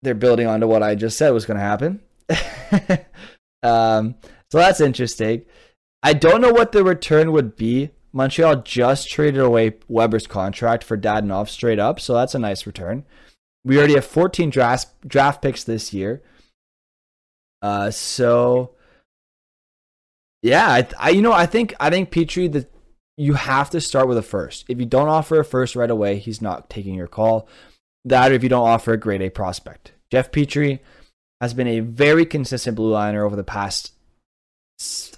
they're 0.02 0.14
building 0.14 0.48
onto 0.48 0.66
what 0.66 0.82
I 0.82 0.96
just 0.96 1.16
said 1.16 1.30
was 1.30 1.46
going 1.46 1.58
to 1.58 1.62
happen. 1.62 2.00
um, 3.62 4.16
so 4.50 4.58
that's 4.58 4.80
interesting. 4.80 5.44
I 6.02 6.12
don't 6.12 6.40
know 6.40 6.52
what 6.52 6.72
the 6.72 6.84
return 6.84 7.32
would 7.32 7.56
be. 7.56 7.90
Montreal 8.12 8.56
just 8.56 9.10
traded 9.10 9.40
away 9.40 9.74
Weber's 9.88 10.26
contract 10.26 10.82
for 10.82 10.98
Dadonov 10.98 11.48
straight 11.48 11.78
up, 11.78 12.00
so 12.00 12.14
that's 12.14 12.34
a 12.34 12.38
nice 12.38 12.66
return. 12.66 13.04
We 13.64 13.78
already 13.78 13.94
have 13.94 14.06
14 14.06 14.50
draft 14.50 14.88
draft 15.06 15.42
picks 15.42 15.62
this 15.64 15.92
year. 15.92 16.22
Uh, 17.62 17.90
so 17.90 18.74
yeah, 20.42 20.68
I, 20.68 20.88
I 20.98 21.10
you 21.10 21.22
know 21.22 21.32
I 21.32 21.46
think 21.46 21.74
I 21.78 21.90
think 21.90 22.10
Petry 22.10 22.50
the 22.50 22.66
you 23.16 23.34
have 23.34 23.68
to 23.70 23.80
start 23.80 24.08
with 24.08 24.16
a 24.16 24.22
first. 24.22 24.64
If 24.68 24.78
you 24.78 24.86
don't 24.86 25.08
offer 25.08 25.38
a 25.38 25.44
first 25.44 25.76
right 25.76 25.90
away, 25.90 26.16
he's 26.16 26.40
not 26.40 26.70
taking 26.70 26.94
your 26.94 27.06
call. 27.06 27.46
That 28.06 28.32
if 28.32 28.42
you 28.42 28.48
don't 28.48 28.66
offer 28.66 28.94
a 28.94 28.96
grade 28.96 29.20
A 29.20 29.28
prospect. 29.28 29.92
Jeff 30.10 30.32
Petry 30.32 30.80
has 31.40 31.52
been 31.52 31.66
a 31.66 31.80
very 31.80 32.24
consistent 32.24 32.76
blue 32.76 32.92
liner 32.92 33.24
over 33.24 33.36
the 33.36 33.44
past 33.44 33.92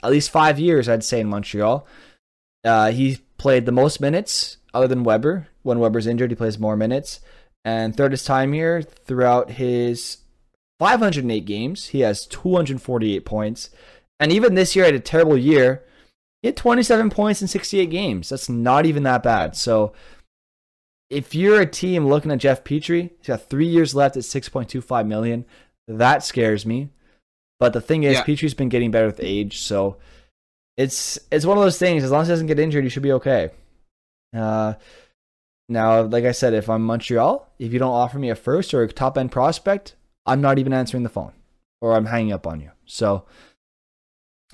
at 0.03 0.11
least 0.11 0.31
five 0.31 0.59
years, 0.59 0.89
I'd 0.89 1.05
say, 1.05 1.21
in 1.21 1.29
Montreal. 1.29 1.87
Uh, 2.65 2.91
he 2.91 3.19
played 3.39 3.67
the 3.67 3.73
most 3.73 4.01
minutes 4.01 4.59
other 4.75 4.89
than 4.89 5.05
Weber. 5.05 5.49
When 5.63 5.79
Weber's 5.79 6.07
injured, 6.07 6.31
he 6.31 6.37
plays 6.37 6.59
more 6.59 6.77
minutes. 6.77 7.21
And 7.65 7.97
third 7.97 8.13
his 8.13 8.25
time 8.25 8.53
here, 8.53 8.83
throughout 8.83 9.53
his 9.53 10.19
508 10.79 11.45
games, 11.45 11.89
he 11.89 12.01
has 12.01 12.27
248 12.27 13.25
points. 13.25 13.71
And 14.19 14.33
even 14.33 14.55
this 14.55 14.75
year, 14.75 14.85
had 14.85 14.95
a 14.95 15.01
terrible 15.01 15.37
year. 15.37 15.85
He 16.43 16.49
had 16.49 16.57
27 16.57 17.11
points 17.11 17.41
in 17.41 17.49
68 17.49 17.91
games. 17.91 18.29
That's 18.29 18.49
not 18.49 18.85
even 18.87 19.05
that 19.05 19.23
bad. 19.23 19.57
So 19.57 19.93
if 21.09 21.35
you're 21.35 21.61
a 21.61 21.67
team 21.67 22.07
looking 22.07 22.33
at 22.33 22.39
Jeff 22.39 22.65
Petry, 22.65 23.11
he's 23.19 23.27
got 23.29 23.49
three 23.49 23.67
years 23.67 23.95
left 23.95 24.17
at 24.17 24.25
6.25 24.25 25.07
million. 25.07 25.45
That 25.87 26.25
scares 26.25 26.67
me. 26.67 26.89
But 27.63 27.73
the 27.73 27.81
thing 27.81 28.03
is, 28.03 28.15
Yeah. 28.15 28.25
Petry's 28.25 28.55
been 28.55 28.69
getting 28.69 28.91
better 28.91 29.07
with 29.07 29.21
age, 29.23 29.61
so 29.61 29.97
it's 30.77 31.19
it's 31.31 31.47
one 31.47 31.57
of 31.57 31.63
those 31.63 31.79
things. 31.79 32.03
As 32.03 32.11
long 32.11 32.23
as 32.23 32.29
he 32.29 32.33
doesn't 32.33 32.49
get 32.49 32.59
injured, 32.59 32.85
he 32.85 32.91
should 32.91 33.03
be 33.05 33.13
okay. 33.13 33.51
Uh, 34.35 34.75
now, 35.69 36.03
like 36.03 36.25
I 36.25 36.33
said, 36.33 36.55
if 36.55 36.69
I'm 36.69 36.85
Montreal, 36.85 37.49
if 37.59 37.73
you 37.73 37.79
don't 37.79 37.93
offer 37.93 38.19
me 38.19 38.31
a 38.31 38.35
first 38.35 38.75
or 38.75 38.83
a 38.83 38.89
top 38.89 39.17
end 39.17 39.31
prospect, 39.31 39.95
I'm 40.27 40.41
not 40.41 40.59
even 40.59 40.73
answering 40.73 41.03
the 41.05 41.09
phone 41.09 41.33
or 41.81 41.95
I'm 41.95 42.07
hanging 42.07 42.33
up 42.33 42.47
on 42.47 42.61
you. 42.61 42.71
So, 42.85 43.25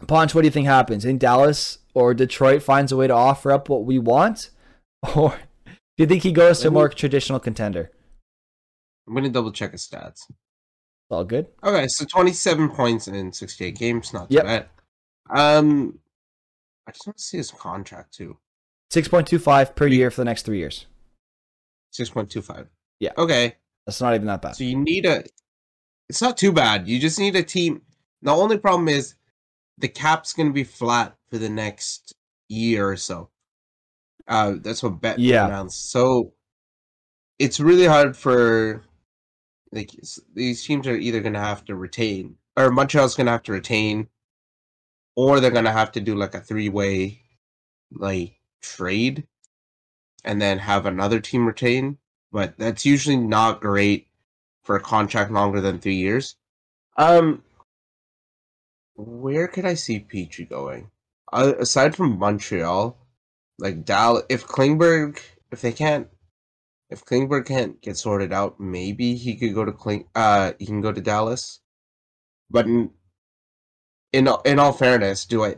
Ponch, 0.06 0.34
what 0.34 0.42
do 0.42 0.46
you 0.46 0.52
think 0.52 0.66
happens? 0.66 1.04
In 1.04 1.16
Dallas 1.18 1.78
or 1.94 2.12
Detroit 2.14 2.62
finds 2.62 2.92
a 2.92 2.96
way 2.96 3.06
to 3.06 3.14
offer 3.14 3.50
up 3.50 3.68
what 3.68 3.84
we 3.84 3.98
want? 3.98 4.50
Or 5.14 5.30
do 5.66 5.72
you 6.02 6.06
think 6.06 6.24
he 6.24 6.32
goes 6.32 6.60
to 6.60 6.68
a 6.68 6.70
more 6.72 6.88
traditional 6.88 7.38
contender? 7.38 7.90
I'm 9.06 9.14
gonna 9.14 9.28
double 9.28 9.52
check 9.52 9.70
his 9.72 9.86
stats. 9.88 10.22
All 11.10 11.24
good. 11.24 11.46
Okay, 11.64 11.86
so 11.88 12.04
27 12.04 12.68
points 12.70 13.08
in 13.08 13.32
68 13.32 13.76
games, 13.76 14.12
not 14.12 14.28
too 14.30 14.36
Yep. 14.36 14.44
bad. 14.44 14.68
Um, 15.30 15.98
I 16.86 16.92
just 16.92 17.06
want 17.06 17.16
to 17.16 17.22
see 17.22 17.36
his 17.38 17.50
contract 17.50 18.14
too. 18.14 18.38
6.25 18.90 19.74
per 19.74 19.86
year 19.86 20.10
for 20.10 20.20
the 20.20 20.24
next 20.26 20.44
three 20.44 20.58
years. 20.58 20.86
6.25. 21.98 22.68
Yeah. 23.00 23.12
Okay, 23.16 23.56
That's 23.86 24.00
not 24.00 24.14
even 24.14 24.26
that 24.26 24.42
bad. 24.42 24.56
so 24.56 24.64
you 24.64 24.76
need 24.78 25.06
a. 25.06 25.24
It's 26.08 26.20
not 26.22 26.36
too 26.36 26.52
bad. 26.52 26.88
You 26.88 26.98
just 26.98 27.18
need 27.18 27.36
a 27.36 27.42
team. 27.42 27.82
The 28.22 28.30
only 28.32 28.58
problem 28.58 28.88
is 28.88 29.14
the 29.78 29.88
cap's 29.88 30.32
gonna 30.32 30.52
be 30.52 30.64
flat 30.64 31.16
for 31.30 31.38
the 31.38 31.48
next 31.48 32.12
year 32.48 32.88
or 32.88 32.96
so. 32.96 33.30
Uh, 34.26 34.54
that's 34.58 34.82
what 34.82 35.00
Bet 35.00 35.18
Yeah. 35.18 35.46
announced. 35.46 35.90
So 35.90 36.32
it's 37.38 37.60
really 37.60 37.86
hard 37.86 38.16
for 38.16 38.82
like 39.72 39.90
these 40.34 40.64
teams 40.64 40.86
are 40.86 40.96
either 40.96 41.20
gonna 41.20 41.40
have 41.40 41.64
to 41.66 41.74
retain 41.74 42.36
or 42.58 42.70
Montreal's 42.70 43.14
gonna 43.14 43.30
have 43.30 43.44
to 43.44 43.52
retain, 43.52 44.08
or 45.14 45.40
they're 45.40 45.50
gonna 45.50 45.72
have 45.72 45.92
to 45.92 46.00
do 46.00 46.16
like 46.16 46.34
a 46.34 46.40
three 46.40 46.68
way 46.68 47.22
like 47.92 48.34
trade, 48.60 49.26
and 50.24 50.42
then 50.42 50.58
have 50.58 50.84
another 50.84 51.20
team 51.20 51.46
retain. 51.46 51.98
But 52.32 52.58
that's 52.58 52.84
usually 52.84 53.16
not 53.16 53.60
great 53.60 54.08
for 54.64 54.76
a 54.76 54.80
contract 54.80 55.30
longer 55.30 55.60
than 55.60 55.78
three 55.78 55.94
years. 55.94 56.36
Um, 56.96 57.42
where 58.96 59.48
could 59.48 59.64
I 59.64 59.74
see 59.74 60.00
Petry 60.00 60.48
going? 60.48 60.90
Uh, 61.32 61.54
aside 61.60 61.94
from 61.94 62.18
Montreal, 62.18 62.98
like 63.58 63.84
Dallas, 63.84 64.24
if 64.28 64.46
Klingberg, 64.46 65.20
if 65.52 65.60
they 65.60 65.72
can't, 65.72 66.08
if 66.90 67.04
Klingberg 67.04 67.46
can't 67.46 67.80
get 67.82 67.96
sorted 67.96 68.32
out, 68.32 68.58
maybe 68.60 69.14
he 69.16 69.36
could 69.36 69.54
go 69.54 69.64
to 69.64 69.72
Kling. 69.72 70.08
Uh, 70.14 70.52
he 70.58 70.66
can 70.66 70.80
go 70.80 70.92
to 70.92 71.00
Dallas. 71.00 71.60
But 72.50 72.66
in 72.66 72.90
in 74.12 74.28
all- 74.28 74.42
in 74.42 74.58
all 74.58 74.72
fairness, 74.72 75.24
do 75.26 75.44
I? 75.44 75.56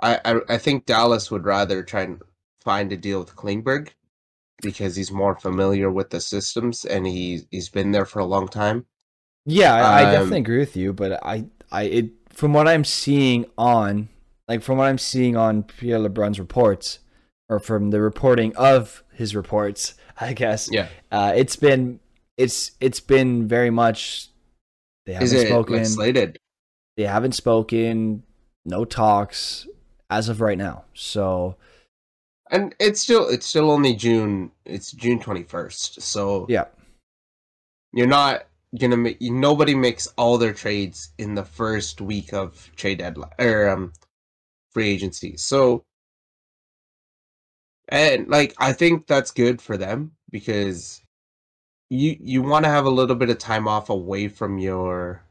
I 0.00 0.20
I, 0.24 0.40
I 0.54 0.58
think 0.58 0.86
Dallas 0.86 1.30
would 1.30 1.44
rather 1.44 1.82
try 1.82 2.02
and 2.02 2.20
find 2.60 2.92
a 2.92 2.96
deal 2.96 3.20
with 3.20 3.36
Klingberg 3.36 3.90
because 4.62 4.96
he's 4.96 5.10
more 5.12 5.34
familiar 5.36 5.90
with 5.90 6.10
the 6.10 6.20
systems 6.20 6.84
and 6.84 7.06
he 7.06 7.42
he's 7.50 7.68
been 7.68 7.92
there 7.92 8.06
for 8.06 8.20
a 8.20 8.24
long 8.24 8.48
time. 8.48 8.86
Yeah, 9.44 9.74
I, 9.74 10.02
I 10.02 10.04
Um, 10.04 10.12
definitely 10.12 10.38
agree 10.40 10.58
with 10.58 10.76
you, 10.76 10.92
but 10.92 11.24
I, 11.24 11.46
I, 11.70 11.82
it 11.84 12.10
from 12.32 12.52
what 12.52 12.68
I'm 12.68 12.84
seeing 12.84 13.46
on, 13.58 14.08
like 14.48 14.62
from 14.62 14.78
what 14.78 14.84
I'm 14.88 14.98
seeing 14.98 15.36
on 15.36 15.64
Pierre 15.64 15.98
LeBrun's 15.98 16.38
reports, 16.38 17.00
or 17.48 17.58
from 17.58 17.90
the 17.90 18.00
reporting 18.00 18.54
of 18.56 19.01
his 19.14 19.34
reports, 19.34 19.94
I 20.20 20.32
guess. 20.32 20.68
Yeah. 20.70 20.88
Uh, 21.10 21.32
it's 21.34 21.56
been, 21.56 22.00
it's, 22.36 22.72
it's 22.80 23.00
been 23.00 23.48
very 23.48 23.70
much. 23.70 24.28
They 25.06 25.14
haven't 25.14 25.32
it 25.34 25.48
spoken. 25.48 25.84
slated? 25.84 26.38
they 26.96 27.04
haven't 27.04 27.32
spoken. 27.32 28.22
No 28.64 28.84
talks 28.84 29.66
as 30.10 30.28
of 30.28 30.40
right 30.40 30.58
now. 30.58 30.84
So 30.94 31.56
And 32.50 32.74
it's 32.78 33.00
still 33.00 33.28
it's 33.28 33.46
still 33.46 33.70
only 33.70 33.94
June. 33.94 34.52
It's 34.64 34.92
June 34.92 35.18
twenty 35.18 35.42
first. 35.42 36.00
So 36.00 36.46
yeah, 36.48 36.66
you're 37.92 38.06
not 38.06 38.46
gonna 38.78 38.96
make 38.96 39.20
nobody 39.20 39.74
makes 39.74 40.06
all 40.16 40.38
their 40.38 40.52
trades 40.52 41.10
in 41.18 41.34
the 41.34 41.44
first 41.44 42.00
week 42.00 42.32
of 42.32 42.70
trade 42.76 42.98
deadline 42.98 43.30
or 43.38 43.68
um 43.68 43.92
free 44.70 44.88
agency. 44.88 45.36
So 45.36 45.82
and 47.92 48.26
like 48.28 48.54
I 48.58 48.72
think 48.72 49.06
that's 49.06 49.30
good 49.30 49.60
for 49.60 49.76
them 49.76 50.12
because 50.30 51.02
you 51.90 52.16
you 52.18 52.42
want 52.42 52.64
to 52.64 52.70
have 52.70 52.86
a 52.86 52.90
little 52.90 53.14
bit 53.14 53.28
of 53.28 53.36
time 53.36 53.68
off 53.68 53.90
away 53.90 54.28
from 54.28 54.58
your 54.58 55.22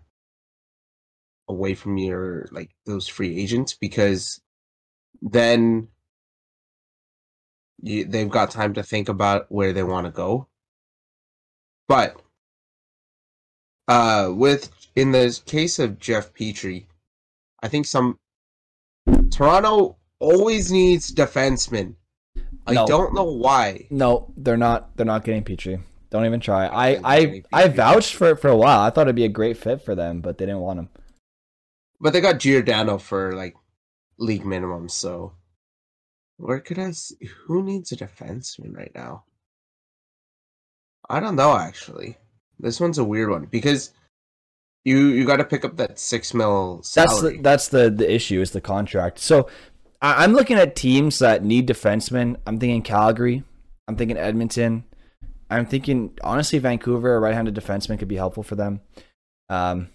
away 1.49 1.73
from 1.73 1.97
your 1.97 2.47
like 2.51 2.69
those 2.85 3.07
free 3.07 3.35
agents 3.41 3.73
because 3.73 4.39
then 5.23 5.87
you, 7.81 8.05
they've 8.05 8.29
got 8.29 8.51
time 8.51 8.75
to 8.75 8.83
think 8.83 9.09
about 9.09 9.47
where 9.51 9.73
they 9.73 9.83
want 9.83 10.05
to 10.05 10.11
go. 10.11 10.47
But 11.87 12.21
uh 13.87 14.29
with 14.31 14.69
in 14.95 15.13
the 15.13 15.41
case 15.47 15.79
of 15.79 15.97
Jeff 15.97 16.31
Petry, 16.35 16.85
I 17.63 17.69
think 17.69 17.87
some 17.87 18.19
Toronto 19.31 19.97
always 20.19 20.71
needs 20.71 21.11
defensemen. 21.11 21.95
I 22.67 22.73
No. 22.73 22.85
don't 22.87 23.13
know 23.13 23.23
why. 23.23 23.87
no, 23.89 24.31
they're 24.37 24.57
not. 24.57 24.95
They're 24.95 25.05
not 25.05 25.23
getting 25.23 25.43
Petry. 25.43 25.81
Don't 26.09 26.25
even 26.25 26.39
try. 26.41 26.65
I, 26.67 26.99
I, 27.03 27.43
I 27.53 27.67
vouched 27.69 28.15
for 28.15 28.31
it 28.31 28.35
for 28.41 28.49
a 28.49 28.55
while. 28.57 28.81
I 28.81 28.89
thought 28.89 29.03
it'd 29.03 29.15
be 29.15 29.23
a 29.23 29.29
great 29.29 29.55
fit 29.57 29.81
for 29.81 29.95
them, 29.95 30.19
but 30.19 30.37
they 30.37 30.45
didn't 30.45 30.59
want 30.59 30.79
him. 30.79 30.89
But 32.01 32.11
they 32.11 32.19
got 32.19 32.39
Giordano 32.39 32.97
for 32.97 33.33
like 33.33 33.55
league 34.17 34.45
minimum, 34.45 34.89
so 34.89 35.31
where 36.37 36.59
could 36.59 36.77
I 36.79 36.91
see 36.91 37.15
who 37.45 37.63
needs 37.63 37.91
a 37.93 37.95
defenseman 37.95 38.75
right 38.75 38.91
now? 38.93 39.23
I 41.09 41.19
don't 41.19 41.35
know 41.35 41.55
actually. 41.55 42.17
This 42.59 42.79
one's 42.79 42.97
a 42.97 43.03
weird 43.03 43.29
one 43.29 43.45
because 43.45 43.91
you 44.83 44.97
you 45.07 45.25
got 45.25 45.37
to 45.37 45.43
pick 45.45 45.63
up 45.63 45.77
that 45.77 45.99
six 45.99 46.33
mil 46.33 46.77
That's 46.93 47.21
the, 47.21 47.39
that's 47.41 47.67
the 47.69 47.89
the 47.89 48.11
issue 48.13 48.41
is 48.41 48.51
the 48.51 48.61
contract. 48.61 49.19
So 49.19 49.47
I, 50.01 50.23
I'm 50.23 50.33
looking 50.33 50.57
at 50.57 50.75
teams 50.75 51.19
that 51.19 51.43
need 51.43 51.67
defensemen. 51.67 52.37
I'm 52.47 52.59
thinking 52.59 52.81
Calgary. 52.81 53.43
I'm 53.87 53.95
thinking 53.95 54.17
Edmonton. 54.17 54.85
I'm 55.49 55.65
thinking 55.65 56.17
honestly 56.23 56.59
Vancouver, 56.59 57.15
a 57.15 57.19
right-handed 57.19 57.53
defenseman 57.55 57.99
could 57.99 58.07
be 58.07 58.15
helpful 58.15 58.43
for 58.43 58.55
them. 58.55 58.81
Um, 59.49 59.89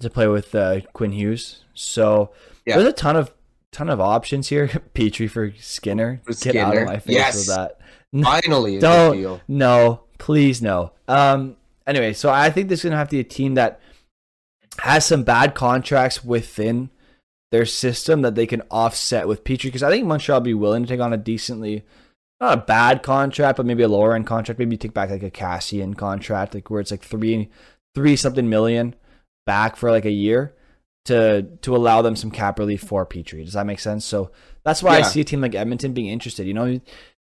to 0.00 0.08
play 0.10 0.26
with 0.26 0.54
uh, 0.54 0.80
Quinn 0.92 1.12
Hughes. 1.12 1.64
So 1.74 2.32
Yeah. 2.66 2.76
there's 2.76 2.88
a 2.88 2.92
ton 2.92 3.16
of 3.16 3.32
ton 3.72 3.88
of 3.90 4.00
options 4.00 4.48
here. 4.48 4.68
Petry 4.94 5.28
for 5.30 5.52
Skinner. 5.60 6.20
For 6.24 6.32
Get 6.32 6.56
out 6.56 6.76
of 6.76 6.86
my 6.86 6.98
face 6.98 7.14
Yes. 7.14 7.36
with 7.36 7.56
that. 7.56 7.78
Finally, 8.22 8.76
a 8.76 8.80
Don't-. 8.80 9.42
No, 9.48 10.02
please 10.18 10.62
no. 10.62 10.92
Um. 11.08 11.56
Anyway, 11.86 12.14
so 12.14 12.30
I 12.30 12.50
think 12.50 12.68
this 12.68 12.80
is 12.80 12.84
gonna 12.84 12.96
have 12.96 13.08
to 13.08 13.16
be 13.16 13.20
a 13.20 13.24
team 13.24 13.54
that 13.54 13.80
has 14.80 15.04
some 15.06 15.22
bad 15.24 15.54
contracts 15.54 16.24
within 16.24 16.90
their 17.56 17.64
system 17.66 18.20
that 18.20 18.34
they 18.34 18.46
can 18.46 18.62
offset 18.70 19.26
with 19.26 19.44
Petry. 19.44 19.64
Because 19.64 19.82
I 19.82 19.90
think 19.90 20.06
Montreal 20.06 20.40
will 20.40 20.44
be 20.44 20.54
willing 20.54 20.82
to 20.82 20.88
take 20.88 21.00
on 21.00 21.14
a 21.14 21.16
decently, 21.16 21.84
not 22.38 22.58
a 22.58 22.62
bad 22.62 23.02
contract, 23.02 23.56
but 23.56 23.64
maybe 23.64 23.82
a 23.82 23.88
lower 23.88 24.14
end 24.14 24.26
contract. 24.26 24.58
Maybe 24.58 24.76
take 24.76 24.92
back 24.92 25.08
like 25.08 25.22
a 25.22 25.30
Kassian 25.30 25.96
contract, 25.96 26.54
like 26.54 26.68
where 26.68 26.80
it's 26.80 26.90
like 26.90 27.02
three, 27.02 27.48
three 27.94 28.14
something 28.14 28.48
million 28.48 28.94
back 29.46 29.76
for 29.76 29.90
like 29.90 30.04
a 30.04 30.10
year 30.10 30.54
to 31.06 31.42
to 31.62 31.74
allow 31.74 32.02
them 32.02 32.16
some 32.16 32.30
cap 32.30 32.58
relief 32.58 32.82
for 32.82 33.06
Petry. 33.06 33.44
Does 33.44 33.54
that 33.54 33.66
make 33.66 33.80
sense? 33.80 34.04
So 34.04 34.32
that's 34.64 34.82
why 34.82 34.96
I 34.98 35.02
see 35.02 35.20
a 35.20 35.24
team 35.24 35.40
like 35.40 35.54
Edmonton 35.54 35.94
being 35.94 36.08
interested. 36.08 36.46
You 36.46 36.54
know, 36.54 36.80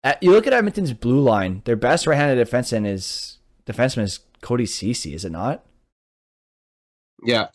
at- 0.04 0.22
you 0.22 0.32
look 0.32 0.48
at 0.48 0.54
Edmonton's 0.54 0.92
blue 0.92 1.22
line. 1.22 1.62
Their 1.64 1.78
best 1.78 2.08
right-handed 2.08 2.46
defenseman 2.46 2.86
is 2.86 3.38
defenseman 3.66 4.04
is 4.04 4.20
Cody 4.42 4.66
Ceci, 4.66 5.14
is 5.14 5.24
it 5.24 5.32
not? 5.32 5.64
Yeah. 7.24 7.48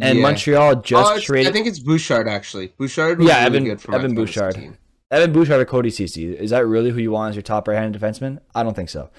And 0.00 0.18
Yeah. 0.18 0.22
Montreal 0.22 0.70
Oh, 0.72 0.74
just 0.82 1.10
it's- 1.12 1.24
traded 1.24 1.48
I 1.48 1.52
think 1.52 1.66
it's 1.66 1.78
Bouchard 1.78 2.28
actually. 2.28 2.68
Bouchard 2.78 3.20
Yeah, 3.22 3.34
really 3.44 3.46
Evan- 3.46 3.64
good 3.64 3.80
for 3.80 3.92
my 3.92 3.98
Evan 3.98 4.14
Bouchard. 4.14 4.54
team. 4.54 4.76
Evan 5.10 5.32
Bouchard 5.32 5.60
or 5.60 5.64
Cody 5.64 5.90
Ceci. 5.90 6.36
Is 6.36 6.50
that 6.50 6.66
really 6.66 6.90
who 6.90 6.98
you 6.98 7.12
want 7.12 7.30
as 7.30 7.36
your 7.36 7.42
top 7.42 7.66
right-handed 7.68 7.98
defenseman? 8.00 8.40
I 8.54 8.62
don't 8.62 8.74
think 8.74 8.88
so. 8.90 9.10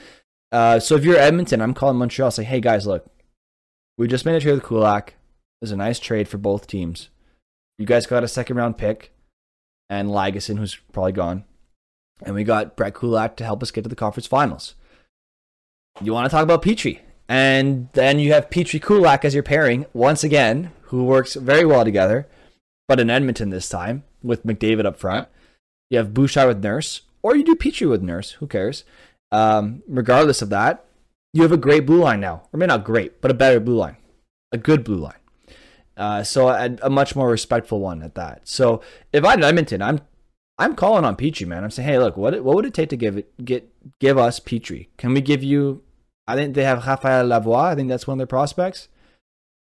Uh, 0.52 0.80
so 0.80 0.96
if 0.96 1.04
you're 1.04 1.18
Edmonton, 1.18 1.62
I'm 1.62 1.74
calling 1.74 1.98
Montreal. 1.98 2.30
Say, 2.32 2.44
hey 2.44 2.60
guys, 2.62 2.86
look, 2.86 3.06
we 3.98 4.08
just 4.08 4.26
made 4.26 4.36
a 4.36 4.40
trade 4.40 4.54
with 4.54 4.64
Kulak. 4.64 5.10
It 5.12 5.16
was 5.62 5.72
a 5.72 5.78
nice 5.78 5.98
trade 6.00 6.28
for 6.28 6.38
both 6.38 6.68
teams. 6.68 7.10
You 7.80 7.86
guys 7.86 8.06
got 8.06 8.24
a 8.24 8.28
second 8.28 8.58
round 8.58 8.78
pick 8.78 9.12
and 9.90 10.10
Lagesson, 10.10 10.58
who's 10.60 10.76
probably 10.92 11.14
gone, 11.14 11.46
and 12.24 12.36
we 12.36 12.44
got 12.44 12.76
Brett 12.76 12.94
Kulak 12.94 13.36
to 13.38 13.44
help 13.46 13.64
us 13.64 13.72
get 13.72 13.84
to 13.84 13.90
the 13.90 13.96
conference 13.96 14.28
finals. 14.28 14.76
You 16.02 16.14
want 16.14 16.26
to 16.26 16.30
talk 16.30 16.44
about 16.44 16.62
Petry, 16.62 17.00
and 17.28 17.90
then 17.94 18.20
you 18.20 18.34
have 18.34 18.50
Petry 18.50 18.82
Kulak 18.82 19.26
as 19.26 19.34
your 19.34 19.44
pairing 19.44 19.86
once 19.94 20.24
again, 20.24 20.72
who 20.84 21.04
works 21.04 21.36
very 21.36 21.66
well 21.66 21.84
together, 21.84 22.28
but 22.88 23.00
in 23.00 23.10
Edmonton 23.10 23.50
this 23.50 23.70
time 23.70 24.04
with 24.24 24.46
McDavid 24.46 24.86
up 24.86 24.98
front. 24.98 25.28
You 25.90 25.98
have 25.98 26.14
Bouchard 26.14 26.48
with 26.48 26.64
Nurse, 26.64 27.02
or 27.22 27.36
you 27.36 27.44
do 27.44 27.56
Petry 27.56 27.90
with 27.90 28.02
Nurse. 28.02 28.32
Who 28.32 28.48
cares? 28.48 28.84
Um, 29.32 29.84
regardless 29.88 30.42
of 30.42 30.50
that, 30.50 30.86
you 31.34 31.42
have 31.44 31.52
a 31.52 31.58
great 31.58 31.86
blue 31.86 32.00
line 32.00 32.20
now, 32.20 32.44
or 32.52 32.58
maybe 32.58 32.68
not 32.68 32.84
great, 32.84 33.22
but 33.22 33.32
a 33.32 33.34
better 33.36 33.60
blue 33.60 33.76
line, 33.76 33.98
a 34.52 34.58
good 34.58 34.84
blue 34.84 34.98
line. 34.98 35.20
Uh, 35.96 36.24
so 36.24 36.50
a, 36.50 36.78
a 36.84 36.90
much 36.90 37.16
more 37.16 37.30
respectful 37.30 37.80
one 37.80 38.04
at 38.04 38.16
that. 38.16 38.48
So 38.48 38.82
if 39.12 39.26
I'm 39.26 39.44
Edmonton, 39.44 39.82
I'm 39.82 40.00
I'm 40.60 40.76
calling 40.76 41.06
on 41.06 41.16
Petry, 41.16 41.46
man. 41.48 41.64
I'm 41.64 41.72
saying, 41.72 41.88
hey, 41.88 42.00
look, 42.00 42.18
what 42.18 42.42
what 42.44 42.56
would 42.56 42.66
it 42.66 42.74
take 42.74 42.90
to 42.90 42.98
give 42.98 43.18
it 43.18 43.46
get 43.46 43.70
give 44.00 44.18
us 44.18 44.40
Petry? 44.40 44.88
Can 44.98 45.14
we 45.14 45.22
give 45.22 45.44
you 45.44 45.84
I 46.28 46.36
think 46.36 46.56
they 46.56 46.64
have 46.64 46.86
Raphael 46.86 47.26
Lavoie. 47.28 47.66
I 47.72 47.76
think 47.76 47.90
that's 47.90 48.06
one 48.08 48.16
of 48.16 48.20
their 48.20 48.28
prospects. 48.28 48.90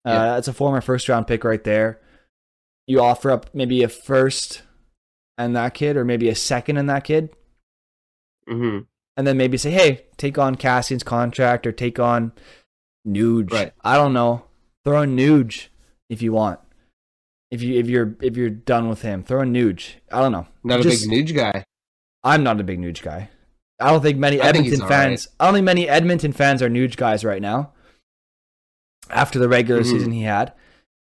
Uh, 0.06 0.10
Yeah. 0.10 0.24
That's 0.34 0.48
a 0.48 0.52
former 0.52 0.80
first 0.80 1.08
round 1.08 1.26
pick 1.26 1.44
right 1.44 1.62
there. 1.64 2.00
You 2.86 3.00
offer 3.00 3.30
up 3.30 3.50
maybe 3.54 3.82
a 3.82 3.88
first 3.88 4.62
and 5.38 5.54
that 5.56 5.74
kid, 5.74 5.96
or 5.96 6.04
maybe 6.04 6.28
a 6.28 6.34
second 6.34 6.76
and 6.76 6.88
that 6.88 7.04
kid, 7.04 7.30
hmm 8.48 8.80
and 9.16 9.26
then 9.28 9.36
maybe 9.36 9.56
say, 9.56 9.70
hey, 9.70 10.06
take 10.16 10.38
on 10.38 10.56
Kassian's 10.56 11.04
contract 11.04 11.66
or 11.68 11.72
take 11.72 12.00
on 12.00 12.32
Nuge. 13.06 13.52
Right. 13.52 13.72
I 13.84 13.94
don't 13.96 14.12
know. 14.12 14.44
Throw 14.84 15.02
in 15.02 15.16
Nuge 15.16 15.68
if 16.10 16.20
you 16.20 16.32
want. 16.32 16.58
If 17.50 17.62
you 17.62 17.78
if 17.78 17.88
you're 17.88 18.16
if 18.20 18.36
you're 18.36 18.50
done 18.50 18.88
with 18.88 19.02
him, 19.02 19.22
throw 19.22 19.42
in 19.42 19.52
Nuge. 19.52 19.94
I 20.10 20.20
don't 20.20 20.32
know. 20.32 20.46
Not 20.64 20.80
a 20.80 20.82
big 20.82 20.98
Nuge 21.08 21.34
guy. 21.34 21.64
I'm 22.24 22.42
not 22.42 22.58
a 22.60 22.64
big 22.64 22.80
Nuge 22.80 23.02
guy. 23.02 23.30
I 23.80 23.90
don't 23.90 24.02
think 24.02 24.18
many 24.18 24.40
I 24.40 24.52
think 24.52 24.66
Edmonton 24.66 24.88
fans. 24.88 25.28
I 25.40 25.44
don't 25.46 25.54
think 25.54 25.64
many 25.64 25.88
Edmonton 25.88 26.32
fans 26.32 26.62
are 26.62 26.68
Nuge 26.68 26.96
guys 26.96 27.24
right 27.24 27.42
now. 27.42 27.72
After 29.10 29.38
the 29.38 29.48
regular 29.48 29.82
Mhm. 29.82 29.86
season 29.90 30.12
he 30.12 30.22
had, 30.22 30.52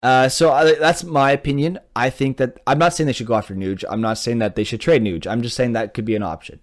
uh, 0.01 0.28
so 0.30 0.51
I, 0.51 0.74
that's 0.76 1.03
my 1.03 1.32
opinion. 1.32 1.80
I 1.95 2.09
think 2.09 2.38
that 2.38 2.57
I'm 2.65 2.80
not 2.80 2.93
saying 2.93 3.05
they 3.05 3.13
should 3.13 3.28
go 3.28 3.36
after 3.36 3.53
Nuge. 3.55 3.84
I'm 3.89 4.01
not 4.01 4.17
saying 4.17 4.39
that 4.39 4.55
they 4.55 4.63
should 4.63 4.82
trade 4.82 5.03
Nuge. 5.03 5.28
I'm 5.28 5.41
just 5.43 5.55
saying 5.55 5.74
that 5.74 5.93
could 5.93 6.05
be 6.05 6.15
an 6.15 6.24
option. 6.24 6.59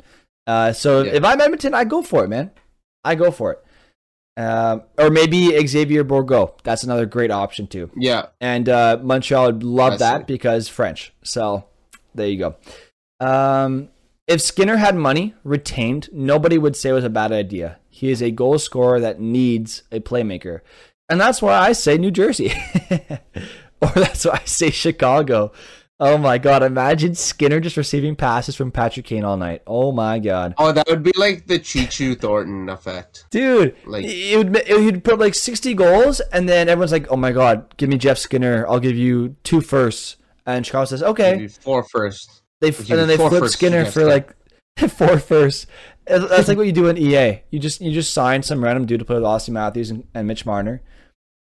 Uh, 0.48 0.72
so 0.72 1.02
Yeah. 1.02 1.12
if 1.12 1.24
I'm 1.24 1.40
Edmonton, 1.40 1.74
I 1.74 1.84
go 1.84 2.02
for 2.02 2.24
it, 2.24 2.28
man. 2.28 2.50
I 3.04 3.14
go 3.14 3.30
for 3.30 3.52
it. 3.52 3.64
Um, 4.42 4.82
or 4.98 5.10
maybe 5.10 5.64
Xavier 5.66 6.04
Bourgault. 6.04 6.62
That's 6.64 6.82
another 6.84 7.06
great 7.06 7.30
option 7.30 7.66
too 7.66 7.90
Yeah. 7.96 8.26
and 8.40 8.68
uh, 8.68 8.98
Montreal 9.02 9.46
would 9.46 9.62
love 9.62 9.94
I 9.94 9.96
that 9.98 10.18
see. 10.20 10.24
because 10.24 10.68
French. 10.68 11.12
So 11.22 11.64
there 12.14 12.28
you 12.28 12.38
go. 12.38 12.56
Um, 13.20 13.88
if 14.28 14.40
Skinner 14.40 14.76
had 14.76 14.94
money 14.94 15.34
retained, 15.42 16.08
nobody 16.12 16.58
would 16.58 16.76
say 16.76 16.90
it 16.90 16.92
was 16.92 17.04
a 17.04 17.10
bad 17.10 17.32
idea. 17.32 17.78
He 17.90 18.10
is 18.10 18.22
a 18.22 18.30
goal 18.30 18.58
scorer 18.58 19.00
that 19.00 19.18
needs 19.20 19.82
a 19.90 19.98
playmaker, 20.00 20.60
and 21.08 21.20
that's 21.20 21.42
why 21.42 21.58
I 21.58 21.72
say 21.72 21.98
New 21.98 22.10
Jersey, 22.12 22.52
or 23.82 23.88
that's 23.94 24.24
why 24.24 24.40
I 24.42 24.44
say 24.44 24.70
Chicago. 24.70 25.52
Oh 26.00 26.16
my 26.16 26.38
God! 26.38 26.62
Imagine 26.62 27.16
Skinner 27.16 27.58
just 27.58 27.76
receiving 27.76 28.14
passes 28.14 28.54
from 28.54 28.70
Patrick 28.70 29.06
Kane 29.06 29.24
all 29.24 29.36
night. 29.36 29.62
Oh 29.66 29.90
my 29.90 30.20
God, 30.20 30.54
Oh, 30.56 30.70
that 30.70 30.86
would 30.88 31.02
be 31.02 31.10
like 31.16 31.46
the 31.48 31.58
Cheechoo 31.58 32.20
Thornton 32.20 32.68
effect. 32.68 33.24
dude! 33.30 33.74
Like- 33.84 34.04
it 34.06 34.36
would 34.38 34.54
it 34.56 34.78
would 34.80 35.02
put 35.02 35.18
like 35.18 35.34
sixty 35.34 35.74
goals, 35.74 36.20
and 36.32 36.48
then 36.48 36.68
everyone's 36.68 36.92
like, 36.92 37.10
"Oh 37.10 37.16
my 37.16 37.32
God, 37.32 37.76
give 37.78 37.88
me 37.88 37.98
Jeff 37.98 38.16
Skinner. 38.18 38.64
I'll 38.68 38.78
give 38.78 38.96
you 38.96 39.34
two 39.42 39.60
firsts." 39.60 40.16
And 40.46 40.64
Chicago 40.64 40.84
says, 40.84 41.02
"Okay." 41.02 41.48
Four 41.48 41.82
first. 41.82 42.37
They 42.60 42.68
and 42.68 42.76
then 42.86 43.08
they 43.08 43.16
flip 43.16 43.48
Skinner 43.48 43.84
for 43.84 44.04
like 44.04 44.34
four 44.88 45.18
firsts. 45.18 45.66
That's 46.06 46.48
like 46.48 46.56
what 46.56 46.66
you 46.66 46.72
do 46.72 46.88
in 46.88 46.96
EA. 46.98 47.42
You 47.50 47.58
just 47.58 47.80
you 47.80 47.92
just 47.92 48.12
sign 48.12 48.42
some 48.42 48.64
random 48.64 48.86
dude 48.86 48.98
to 49.00 49.04
play 49.04 49.16
with 49.16 49.24
Auston 49.24 49.50
Matthews 49.50 49.90
and, 49.90 50.04
and 50.14 50.26
Mitch 50.26 50.44
Marner, 50.46 50.82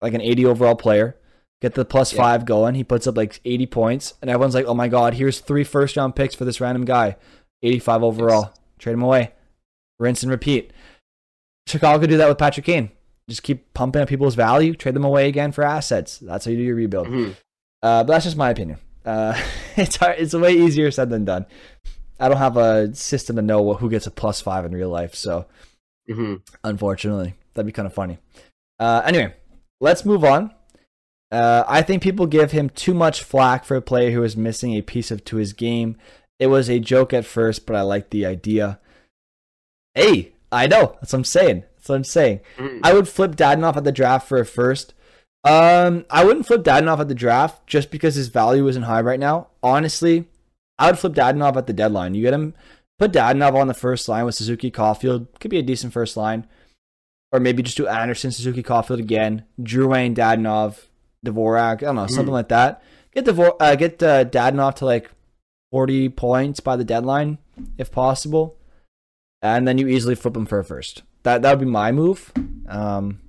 like 0.02 0.14
an 0.14 0.22
80 0.22 0.46
overall 0.46 0.76
player. 0.76 1.16
Get 1.62 1.74
the 1.76 1.86
plus 1.86 2.14
Yeah. 2.14 2.18
five 2.22 2.46
going. 2.46 2.76
He 2.76 2.84
puts 2.84 3.08
up 3.08 3.18
like 3.18 3.40
80 3.46 3.66
points, 3.68 4.14
and 4.22 4.30
everyone's 4.30 4.54
like, 4.56 4.66
"Oh 4.66 4.74
my 4.76 4.88
god, 4.88 5.16
here's 5.16 5.40
three 5.40 5.64
first 5.64 5.96
round 5.98 6.16
picks 6.16 6.36
for 6.36 6.46
this 6.46 6.62
random 6.62 6.86
guy, 6.86 7.16
85 7.64 8.04
overall. 8.04 8.54
Trade 8.78 8.94
him 8.94 9.02
away, 9.04 9.32
rinse 10.00 10.22
and 10.24 10.32
repeat." 10.32 10.72
Chicago 11.68 12.00
could 12.00 12.10
do 12.10 12.18
that 12.18 12.30
with 12.30 12.38
Patrick 12.38 12.66
Kane. 12.66 12.92
Just 13.30 13.44
keep 13.44 13.74
pumping 13.74 14.02
up 14.02 14.08
people's 14.08 14.36
value, 14.36 14.74
trade 14.74 14.94
them 14.96 15.04
away 15.04 15.28
again 15.28 15.52
for 15.52 15.64
assets. 15.64 16.18
That's 16.20 16.46
how 16.46 16.52
you 16.52 16.58
do 16.58 16.64
your 16.64 16.76
rebuild. 16.76 17.08
Mhm. 17.08 17.32
Uh, 17.84 18.04
but 18.04 18.08
that's 18.14 18.26
just 18.26 18.38
my 18.38 18.50
opinion. 18.50 18.78
Uh, 19.08 19.40
it's 19.78 19.96
hard, 19.96 20.20
it's 20.20 20.34
way 20.34 20.54
easier 20.54 20.92
said 20.92 21.10
than 21.10 21.26
done. 21.26 21.46
I 22.20 22.28
don't 22.28 22.38
have 22.38 22.58
a 22.58 22.94
system 22.94 23.36
to 23.38 23.42
know 23.42 23.74
who 23.76 23.90
gets 23.90 24.06
a 24.08 24.12
plus 24.12 24.42
five 24.42 24.66
in 24.66 24.74
real 24.74 24.90
life, 24.90 25.16
so 25.16 25.46
Mhm. 26.10 26.42
unfortunately, 26.64 27.36
that'd 27.54 27.66
be 27.66 27.72
kind 27.72 27.86
of 27.86 27.94
funny. 27.94 28.18
Uh, 28.80 29.02
anyway, 29.06 29.34
let's 29.80 30.04
move 30.06 30.24
on. 30.24 30.52
Uh, 31.32 31.64
I 31.68 31.82
think 31.82 32.02
people 32.04 32.26
give 32.26 32.52
him 32.52 32.70
too 32.70 32.94
much 32.94 33.22
flack 33.24 33.66
for 33.66 33.76
a 33.76 33.82
player 33.82 34.12
who 34.12 34.24
is 34.24 34.36
missing 34.38 34.74
a 34.74 34.82
piece 34.82 35.12
of 35.12 35.24
to 35.26 35.38
his 35.38 35.54
game. 35.54 35.98
It 36.40 36.48
was 36.48 36.70
a 36.70 36.80
joke 36.80 37.14
at 37.14 37.26
first, 37.26 37.66
but 37.66 37.76
I 37.76 37.82
like 37.82 38.10
the 38.10 38.26
idea. 38.26 38.80
Hey, 39.96 40.34
I 40.52 40.68
know. 40.68 40.96
That's 41.02 41.14
what 41.14 41.20
I'm 41.20 41.24
saying. 41.26 41.64
That's 41.76 41.90
what 41.90 41.96
I'm 41.96 42.04
saying. 42.04 42.40
Mhm. 42.58 42.80
I 42.84 42.94
would 42.94 43.08
flip 43.08 43.36
Dadonov 43.36 43.76
at 43.78 43.84
the 43.84 43.92
draft 43.92 44.28
for 44.28 44.38
a 44.40 44.46
first. 44.46 44.94
Um, 45.48 46.06
I 46.10 46.26
wouldn't 46.26 46.46
flip 46.46 46.64
Dadonov 46.64 47.00
at 47.00 47.08
the 47.08 47.16
draft 47.16 47.66
just 47.68 47.92
because 47.92 48.16
his 48.16 48.28
value 48.28 48.68
isn't 48.68 48.84
high 48.84 49.02
right 49.02 49.20
now. 49.20 49.48
Honestly, 49.64 50.26
I 50.78 50.88
would 50.88 51.00
flip 51.00 51.14
Dadonov 51.14 51.56
at 51.56 51.68
the 51.68 51.74
deadline. 51.74 52.16
You 52.16 52.22
get 52.24 52.34
him, 52.34 52.54
put 53.00 53.12
Dadonov 53.14 53.56
on 53.56 53.68
the 53.68 53.74
first 53.74 54.10
line 54.10 54.26
with 54.26 54.36
Suzuki 54.36 54.70
Caulfield. 54.72 55.28
Could 55.40 55.52
be 55.52 55.60
a 55.60 55.64
decent 55.64 55.94
first 55.94 56.18
line. 56.18 56.48
Or 57.32 57.40
maybe 57.40 57.62
just 57.64 57.78
do 57.78 57.88
Anderson, 57.88 58.32
Suzuki 58.32 58.64
Caulfield 58.64 59.00
again. 59.00 59.44
Drouin, 59.62 60.16
Dadonov, 60.16 60.86
Dvorak. 61.26 61.76
I 61.84 61.86
don't 61.86 61.96
know, 61.96 62.08
something 62.08 62.28
Mm. 62.32 62.40
like 62.40 62.50
that. 62.50 62.82
Get 63.14 63.26
Devor- 63.26 63.56
uh, 63.60 63.76
get 63.76 64.02
uh, 64.04 64.26
Dadonov 64.26 64.76
to 64.76 64.86
like 64.86 65.12
40 65.72 66.10
points 66.10 66.60
by 66.62 66.76
the 66.76 66.86
deadline, 66.86 67.38
if 67.78 67.92
possible. 67.92 68.56
And 69.42 69.68
then 69.68 69.78
you 69.78 69.88
easily 69.88 70.16
flip 70.16 70.36
him 70.36 70.46
for 70.46 70.60
a 70.60 70.64
first. 70.64 71.04
That 71.24 71.42
that 71.42 71.52
would 71.58 71.66
be 71.66 71.72
my 71.72 71.92
move. 71.92 72.32
Um, 72.68 73.20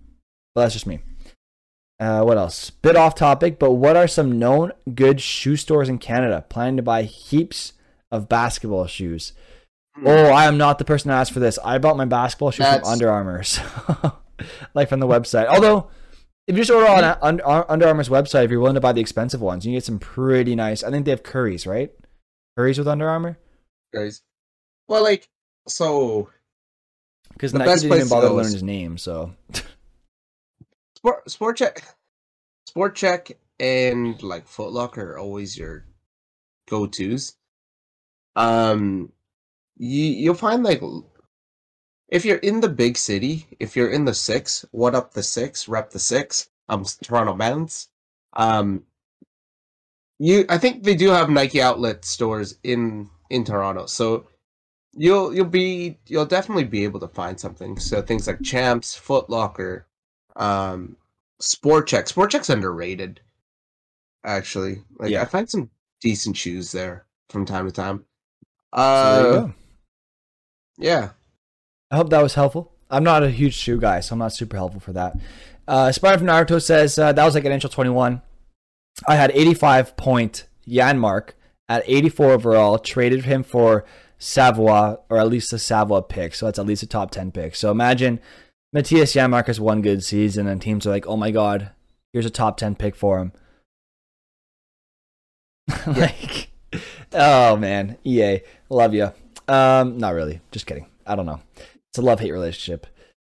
but 0.54 0.62
that's 0.62 0.74
just 0.74 0.86
me. 0.86 1.00
Uh, 2.00 2.22
what 2.22 2.38
else? 2.38 2.70
Bit 2.70 2.96
off 2.96 3.14
topic, 3.14 3.58
but 3.58 3.72
what 3.72 3.96
are 3.96 4.06
some 4.06 4.38
known 4.38 4.72
good 4.94 5.20
shoe 5.20 5.56
stores 5.56 5.88
in 5.88 5.98
Canada? 5.98 6.44
Planning 6.48 6.76
to 6.76 6.82
buy 6.82 7.02
heaps 7.02 7.72
of 8.12 8.28
basketball 8.28 8.86
shoes. 8.86 9.32
Oh, 10.04 10.26
I 10.26 10.44
am 10.44 10.56
not 10.58 10.78
the 10.78 10.84
person 10.84 11.08
to 11.08 11.16
ask 11.16 11.32
for 11.32 11.40
this. 11.40 11.58
I 11.64 11.78
bought 11.78 11.96
my 11.96 12.04
basketball 12.04 12.52
shoes 12.52 12.66
That's- 12.66 12.82
from 12.82 12.92
Under 12.92 13.10
Armour, 13.10 13.42
so 13.42 13.62
like 14.74 14.88
from 14.88 15.00
the 15.00 15.08
website. 15.08 15.46
Although, 15.46 15.90
if 16.46 16.56
you 16.56 16.62
just 16.62 16.70
order 16.70 16.86
on 16.86 17.40
Un- 17.42 17.64
Under 17.68 17.88
Armour's 17.88 18.08
website, 18.08 18.44
if 18.44 18.50
you're 18.52 18.60
willing 18.60 18.76
to 18.76 18.80
buy 18.80 18.92
the 18.92 19.00
expensive 19.00 19.40
ones, 19.40 19.66
you 19.66 19.72
get 19.72 19.84
some 19.84 19.98
pretty 19.98 20.54
nice. 20.54 20.84
I 20.84 20.90
think 20.92 21.04
they 21.04 21.10
have 21.10 21.24
Curries, 21.24 21.66
right? 21.66 21.90
Curries 22.56 22.78
with 22.78 22.86
Under 22.86 23.08
Armour. 23.08 23.38
Guys. 23.92 24.22
Well, 24.86 25.02
like, 25.02 25.28
so 25.66 26.30
Because 27.32 27.52
Nike 27.52 27.64
best 27.66 27.82
didn't 27.82 27.96
even 27.96 28.06
to 28.08 28.14
bother 28.14 28.28
go 28.28 28.34
learning 28.36 28.46
is- 28.48 28.52
his 28.54 28.62
name, 28.62 28.98
so 28.98 29.34
Sport 30.98 31.30
Sport 31.30 31.58
Chek, 31.58 31.84
Sport 32.66 32.96
Chek, 32.96 33.36
and 33.60 34.20
like 34.20 34.48
Foot 34.48 34.72
Locker 34.72 35.12
are 35.12 35.18
always 35.18 35.56
your 35.56 35.86
go 36.68 36.88
tos. 36.88 37.36
Um, 38.34 39.12
you 39.76 40.06
you'll 40.06 40.34
find 40.34 40.64
like 40.64 40.82
if 42.08 42.24
you're 42.24 42.38
in 42.38 42.58
the 42.58 42.68
big 42.68 42.96
city, 42.96 43.46
if 43.60 43.76
you're 43.76 43.92
in 43.92 44.06
the 44.06 44.12
six, 44.12 44.64
what 44.72 44.96
up 44.96 45.12
the 45.14 45.22
six, 45.22 45.68
rep 45.68 45.90
the 45.90 46.00
six. 46.00 46.50
Um, 46.68 46.84
Toronto 47.00 47.36
Mountains. 47.36 47.90
Um, 48.32 48.82
you 50.18 50.46
I 50.48 50.58
think 50.58 50.82
they 50.82 50.96
do 50.96 51.10
have 51.10 51.30
Nike 51.30 51.62
outlet 51.62 52.04
stores 52.04 52.58
in 52.64 53.08
in 53.30 53.44
Toronto, 53.44 53.86
so 53.86 54.26
you'll 54.94 55.32
you'll 55.32 55.44
be 55.44 56.00
you'll 56.08 56.26
definitely 56.26 56.64
be 56.64 56.82
able 56.82 56.98
to 56.98 57.06
find 57.06 57.38
something. 57.38 57.78
So 57.78 58.02
things 58.02 58.26
like 58.26 58.42
Champs, 58.42 58.96
Foot 58.96 59.30
Locker, 59.30 59.87
um, 60.38 60.96
Sport 61.40 61.88
Chek. 61.88 62.08
Sport 62.08 62.30
Chek's 62.30 62.48
underrated, 62.50 63.20
actually. 64.24 64.82
Like 64.98 65.10
Yeah. 65.10 65.22
I 65.22 65.24
find 65.26 65.48
some 65.48 65.70
decent 66.00 66.36
shoes 66.36 66.72
there 66.72 67.04
from 67.30 67.44
time 67.44 67.66
to 67.66 67.72
time. 67.72 68.04
So 68.74 68.80
there 68.80 69.22
you 69.32 69.36
Uh, 69.38 69.40
go. 69.42 69.54
yeah. 70.78 71.10
I 71.90 71.96
hope 71.96 72.10
that 72.10 72.22
was 72.22 72.34
helpful. 72.34 72.72
I'm 72.90 73.04
not 73.04 73.22
a 73.22 73.30
huge 73.30 73.54
shoe 73.54 73.78
guy, 73.78 74.00
so 74.00 74.14
I'm 74.14 74.18
not 74.18 74.32
super 74.32 74.56
helpful 74.56 74.80
for 74.80 74.92
that. 74.92 75.14
Uh, 75.66 75.92
Spider 75.92 76.18
from 76.18 76.26
Naruto 76.26 76.62
says 76.62 76.98
uh, 76.98 77.12
that 77.12 77.24
was 77.24 77.34
like 77.34 77.44
an 77.44 77.52
initial 77.52 77.70
21. 77.70 78.22
I 79.06 79.14
had 79.16 79.30
85 79.32 79.96
point 79.96 80.46
Janmark 80.66 81.30
at 81.68 81.82
84 81.86 82.30
overall. 82.32 82.78
Traded 82.78 83.24
him 83.26 83.42
for 83.42 83.84
Savoie, 84.18 84.96
or 85.08 85.18
at 85.18 85.28
least 85.28 85.52
a 85.52 85.58
Savoie 85.58 86.00
pick. 86.00 86.34
So 86.34 86.46
that's 86.46 86.58
at 86.58 86.66
least 86.66 86.82
a 86.82 86.86
top 86.86 87.10
10 87.10 87.30
pick. 87.32 87.54
So 87.54 87.70
imagine 87.70 88.20
Mattias 88.74 89.14
Janmark 89.14 89.46
has 89.46 89.60
one 89.60 89.80
good 89.82 90.04
season, 90.04 90.46
and 90.46 90.60
teams 90.60 90.86
are 90.86 90.90
like, 90.90 91.06
oh 91.06 91.16
my 91.16 91.30
god, 91.30 91.70
here's 92.12 92.26
a 92.26 92.30
top 92.30 92.56
10 92.58 92.74
pick 92.76 92.94
for 92.94 93.18
him. 93.18 93.32
like, 95.86 96.50
oh 97.12 97.56
man, 97.56 97.96
EA, 98.04 98.40
love 98.68 98.94
you. 98.94 99.12
Um, 99.46 99.98
not 99.98 100.14
really. 100.14 100.40
Just 100.50 100.66
kidding. 100.66 100.86
I 101.06 101.16
don't 101.16 101.26
know. 101.26 101.40
It's 101.56 101.98
a 101.98 102.02
love 102.02 102.20
hate 102.20 102.32
relationship. 102.32 102.86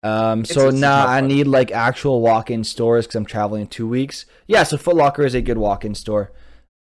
Um, 0.03 0.45
so 0.45 0.61
It's- 0.63 0.73
it's 0.75 0.81
now 0.81 1.07
I 1.07 1.21
need 1.21 1.47
like 1.47 1.71
actual 1.71 2.21
walk-in 2.21 2.65
stores 2.65 3.07
because 3.07 3.17
I'm 3.17 3.27
traveling 3.27 3.63
in 3.63 3.67
two 3.69 3.87
weeks. 3.87 4.27
Yeah, 4.49 4.63
so 4.65 4.77
Foot 4.77 4.97
Locker 4.97 5.23
is 5.25 5.35
a 5.35 5.43
good 5.43 5.59
walk-in 5.59 5.95
store. 5.95 6.33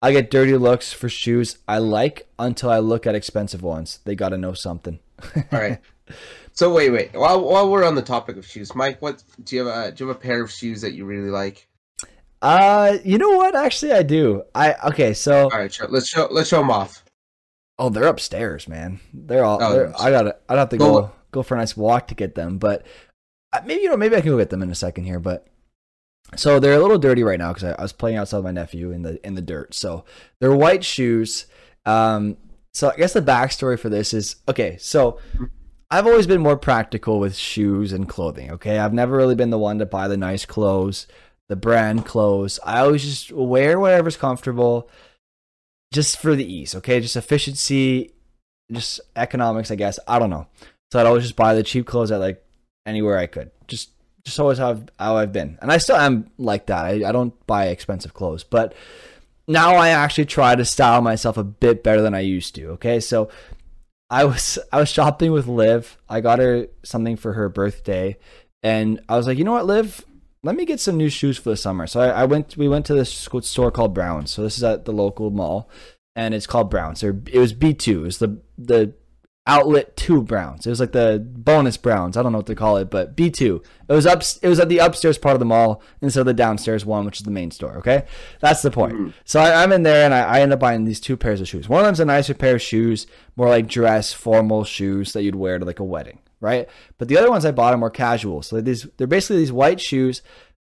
I 0.02 0.12
get 0.12 0.30
dirty 0.30 0.56
looks 0.56 0.92
for 0.94 1.08
shoes 1.10 1.58
I 1.68 1.78
like 1.78 2.26
until 2.38 2.70
I 2.70 2.78
look 2.78 3.06
at 3.06 3.14
expensive 3.14 3.62
ones. 3.62 4.00
They 4.04 4.14
got 4.14 4.30
to 4.30 4.38
know 4.38 4.54
something. 4.54 4.98
All 5.36 5.42
right. 5.52 5.78
So 6.60 6.70
wait, 6.70 6.90
wait. 6.90 7.14
While 7.14 7.40
while 7.48 7.70
we're 7.70 7.86
on 7.86 7.94
the 7.94 8.02
topic 8.02 8.36
of 8.36 8.44
shoes, 8.44 8.74
Mike, 8.74 9.00
what 9.00 9.24
do 9.44 9.56
you 9.56 9.64
have? 9.64 9.74
A, 9.74 9.92
do 9.92 10.04
you 10.04 10.08
have 10.08 10.16
a 10.18 10.20
pair 10.20 10.42
of 10.42 10.50
shoes 10.50 10.82
that 10.82 10.92
you 10.92 11.06
really 11.06 11.30
like? 11.30 11.66
Uh, 12.42 12.98
you 13.02 13.16
know 13.16 13.30
what? 13.30 13.56
Actually, 13.56 13.92
I 13.92 14.02
do. 14.02 14.42
I 14.54 14.74
okay. 14.88 15.14
So 15.14 15.44
All 15.44 15.58
right, 15.58 15.74
let's 15.88 16.10
show 16.10 16.28
let's 16.30 16.50
show 16.50 16.58
them 16.58 16.70
off. 16.70 17.02
oh, 17.78 17.88
they're 17.88 18.04
upstairs, 18.04 18.68
man. 18.68 19.00
They're 19.14 19.42
all. 19.42 19.58
Oh, 19.62 19.72
they're, 19.72 19.98
I 19.98 20.10
gotta. 20.10 20.36
I'd 20.50 20.58
have 20.58 20.68
to 20.68 20.76
Go- 20.76 21.00
go 21.00 21.12
go 21.30 21.42
for 21.42 21.54
a 21.54 21.58
nice 21.58 21.78
walk 21.78 22.08
to 22.08 22.14
get 22.14 22.34
them. 22.34 22.58
But 22.58 22.84
uh, 23.54 23.62
maybe 23.64 23.80
you 23.80 23.88
know 23.88 23.96
maybe 23.96 24.16
I 24.16 24.20
can 24.20 24.28
go 24.28 24.36
get 24.36 24.50
them 24.50 24.62
in 24.62 24.68
a 24.68 24.74
second 24.74 25.04
here, 25.04 25.18
but 25.18 25.46
so 26.36 26.60
they're 26.60 26.74
a 26.74 26.78
little 26.78 26.98
dirty 26.98 27.22
right 27.22 27.38
now 27.38 27.54
because 27.54 27.64
I, 27.64 27.72
I, 27.72 27.80
was 27.80 27.94
playing 27.94 28.18
outside 28.18 28.36
with 28.36 28.44
my 28.44 28.50
nephew 28.50 28.90
in 28.90 29.00
the 29.00 29.26
in 29.26 29.34
the 29.34 29.40
dirt. 29.40 29.72
So 29.72 30.04
they're 30.40 30.54
white 30.54 30.84
shoes. 30.84 31.46
Um, 31.86 32.36
so 32.74 32.90
I 32.90 32.96
guess 32.96 33.14
the 33.14 33.22
backstory 33.22 33.78
for 33.78 33.88
this 33.88 34.12
is 34.12 34.36
okay. 34.46 34.76
So 34.78 35.20
I've 35.90 36.06
always 36.06 36.26
been 36.26 36.40
more 36.40 36.56
practical 36.56 37.18
with 37.18 37.34
shoes 37.34 37.92
and 37.92 38.08
clothing. 38.08 38.52
Okay, 38.52 38.78
I've 38.78 38.92
never 38.92 39.16
really 39.16 39.34
been 39.34 39.50
the 39.50 39.58
one 39.58 39.78
to 39.80 39.86
buy 39.86 40.06
the 40.06 40.16
nice 40.16 40.46
clothes, 40.46 41.08
the 41.48 41.56
brand 41.56 42.06
clothes. 42.06 42.60
I 42.64 42.80
always 42.80 43.02
just 43.02 43.32
wear 43.32 43.80
whatever's 43.80 44.16
comfortable, 44.16 44.88
just 45.92 46.18
for 46.18 46.36
the 46.36 46.50
ease. 46.50 46.76
Okay, 46.76 47.00
just 47.00 47.16
efficiency, 47.16 48.12
just 48.70 49.00
economics. 49.16 49.72
I 49.72 49.74
guess 49.74 49.98
I 50.06 50.20
don't 50.20 50.30
know. 50.30 50.46
So 50.92 51.00
I'd 51.00 51.06
always 51.06 51.24
just 51.24 51.36
buy 51.36 51.54
the 51.54 51.64
cheap 51.64 51.86
clothes 51.86 52.12
at 52.12 52.20
like 52.20 52.44
anywhere 52.86 53.18
I 53.18 53.26
could. 53.26 53.50
Just 53.66 53.90
just 54.24 54.38
always 54.38 54.58
how 54.58 54.70
I've, 54.70 54.88
how 54.98 55.16
I've 55.16 55.32
been, 55.32 55.58
and 55.60 55.72
I 55.72 55.78
still 55.78 55.96
am 55.96 56.30
like 56.38 56.66
that. 56.66 56.84
I, 56.84 57.08
I 57.08 57.12
don't 57.12 57.34
buy 57.46 57.66
expensive 57.66 58.14
clothes, 58.14 58.44
but 58.44 58.74
now 59.48 59.74
I 59.74 59.88
actually 59.88 60.26
try 60.26 60.54
to 60.54 60.64
style 60.64 61.00
myself 61.02 61.36
a 61.36 61.42
bit 61.42 61.82
better 61.82 62.00
than 62.00 62.14
I 62.14 62.20
used 62.20 62.54
to. 62.54 62.68
Okay, 62.72 63.00
so 63.00 63.28
I 64.10 64.24
was 64.24 64.58
I 64.72 64.80
was 64.80 64.88
shopping 64.88 65.32
with 65.32 65.46
Liv. 65.46 65.96
I 66.08 66.20
got 66.20 66.40
her 66.40 66.66
something 66.82 67.16
for 67.16 67.34
her 67.34 67.48
birthday, 67.48 68.16
and 68.62 69.00
I 69.08 69.16
was 69.16 69.26
like, 69.26 69.38
you 69.38 69.44
know 69.44 69.52
what, 69.52 69.66
Liv, 69.66 70.04
let 70.42 70.56
me 70.56 70.64
get 70.64 70.80
some 70.80 70.96
new 70.96 71.08
shoes 71.08 71.38
for 71.38 71.50
the 71.50 71.56
summer. 71.56 71.86
So 71.86 72.00
I, 72.00 72.08
I 72.08 72.24
went. 72.24 72.56
We 72.56 72.68
went 72.68 72.86
to 72.86 72.94
this 72.94 73.12
store 73.42 73.70
called 73.70 73.94
Browns. 73.94 74.32
So 74.32 74.42
this 74.42 74.56
is 74.56 74.64
at 74.64 74.84
the 74.84 74.92
local 74.92 75.30
mall, 75.30 75.70
and 76.16 76.34
it's 76.34 76.46
called 76.46 76.70
Browns. 76.70 77.04
Or 77.04 77.20
it 77.30 77.38
was 77.38 77.52
B 77.52 77.72
two. 77.72 78.00
It 78.00 78.04
was 78.04 78.18
the 78.18 78.40
the 78.58 78.94
outlet 79.50 79.96
two 79.96 80.22
Browns. 80.22 80.64
It 80.64 80.70
was 80.70 80.78
like 80.78 80.92
the 80.92 81.20
bonus 81.20 81.76
Browns. 81.76 82.16
I 82.16 82.22
don't 82.22 82.30
know 82.30 82.38
what 82.38 82.46
to 82.46 82.54
call 82.54 82.76
it, 82.76 82.88
but 82.88 83.16
B 83.16 83.30
two. 83.30 83.62
It 83.88 83.92
was 83.92 84.06
up. 84.06 84.22
It 84.42 84.48
was 84.48 84.60
at 84.60 84.68
the 84.68 84.78
upstairs 84.78 85.18
part 85.18 85.34
of 85.34 85.40
the 85.40 85.44
mall 85.44 85.82
instead 86.00 86.20
of 86.20 86.26
the 86.26 86.34
downstairs 86.34 86.86
one, 86.86 87.04
which 87.04 87.18
is 87.18 87.24
the 87.24 87.32
main 87.32 87.50
store. 87.50 87.76
Okay, 87.78 88.04
that's 88.38 88.62
the 88.62 88.70
point. 88.70 88.94
Mm-hmm. 88.94 89.10
So 89.24 89.40
I, 89.40 89.64
am 89.64 89.72
in 89.72 89.82
there 89.82 90.04
and 90.04 90.14
I, 90.14 90.20
I 90.20 90.40
end 90.40 90.52
up 90.52 90.60
buying 90.60 90.84
these 90.84 91.00
two 91.00 91.16
pairs 91.16 91.40
of 91.40 91.48
shoes. 91.48 91.68
One 91.68 91.80
of 91.80 91.86
them's 91.86 92.00
a 92.00 92.04
nicer 92.04 92.32
pair 92.32 92.54
of 92.54 92.62
shoes, 92.62 93.08
more 93.36 93.48
like 93.48 93.66
dress 93.66 94.12
formal 94.12 94.62
shoes 94.64 95.12
that 95.12 95.22
you'd 95.22 95.34
wear 95.34 95.58
to 95.58 95.64
like 95.64 95.80
a 95.80 95.84
wedding, 95.84 96.20
right? 96.40 96.68
But 96.98 97.08
the 97.08 97.18
other 97.18 97.30
ones 97.30 97.44
I 97.44 97.50
bought 97.50 97.74
are 97.74 97.78
more 97.78 97.90
casual. 97.90 98.42
So 98.42 98.60
these 98.60 98.86
they're 98.96 99.08
basically 99.08 99.38
these 99.38 99.52
white 99.52 99.80
shoes, 99.80 100.22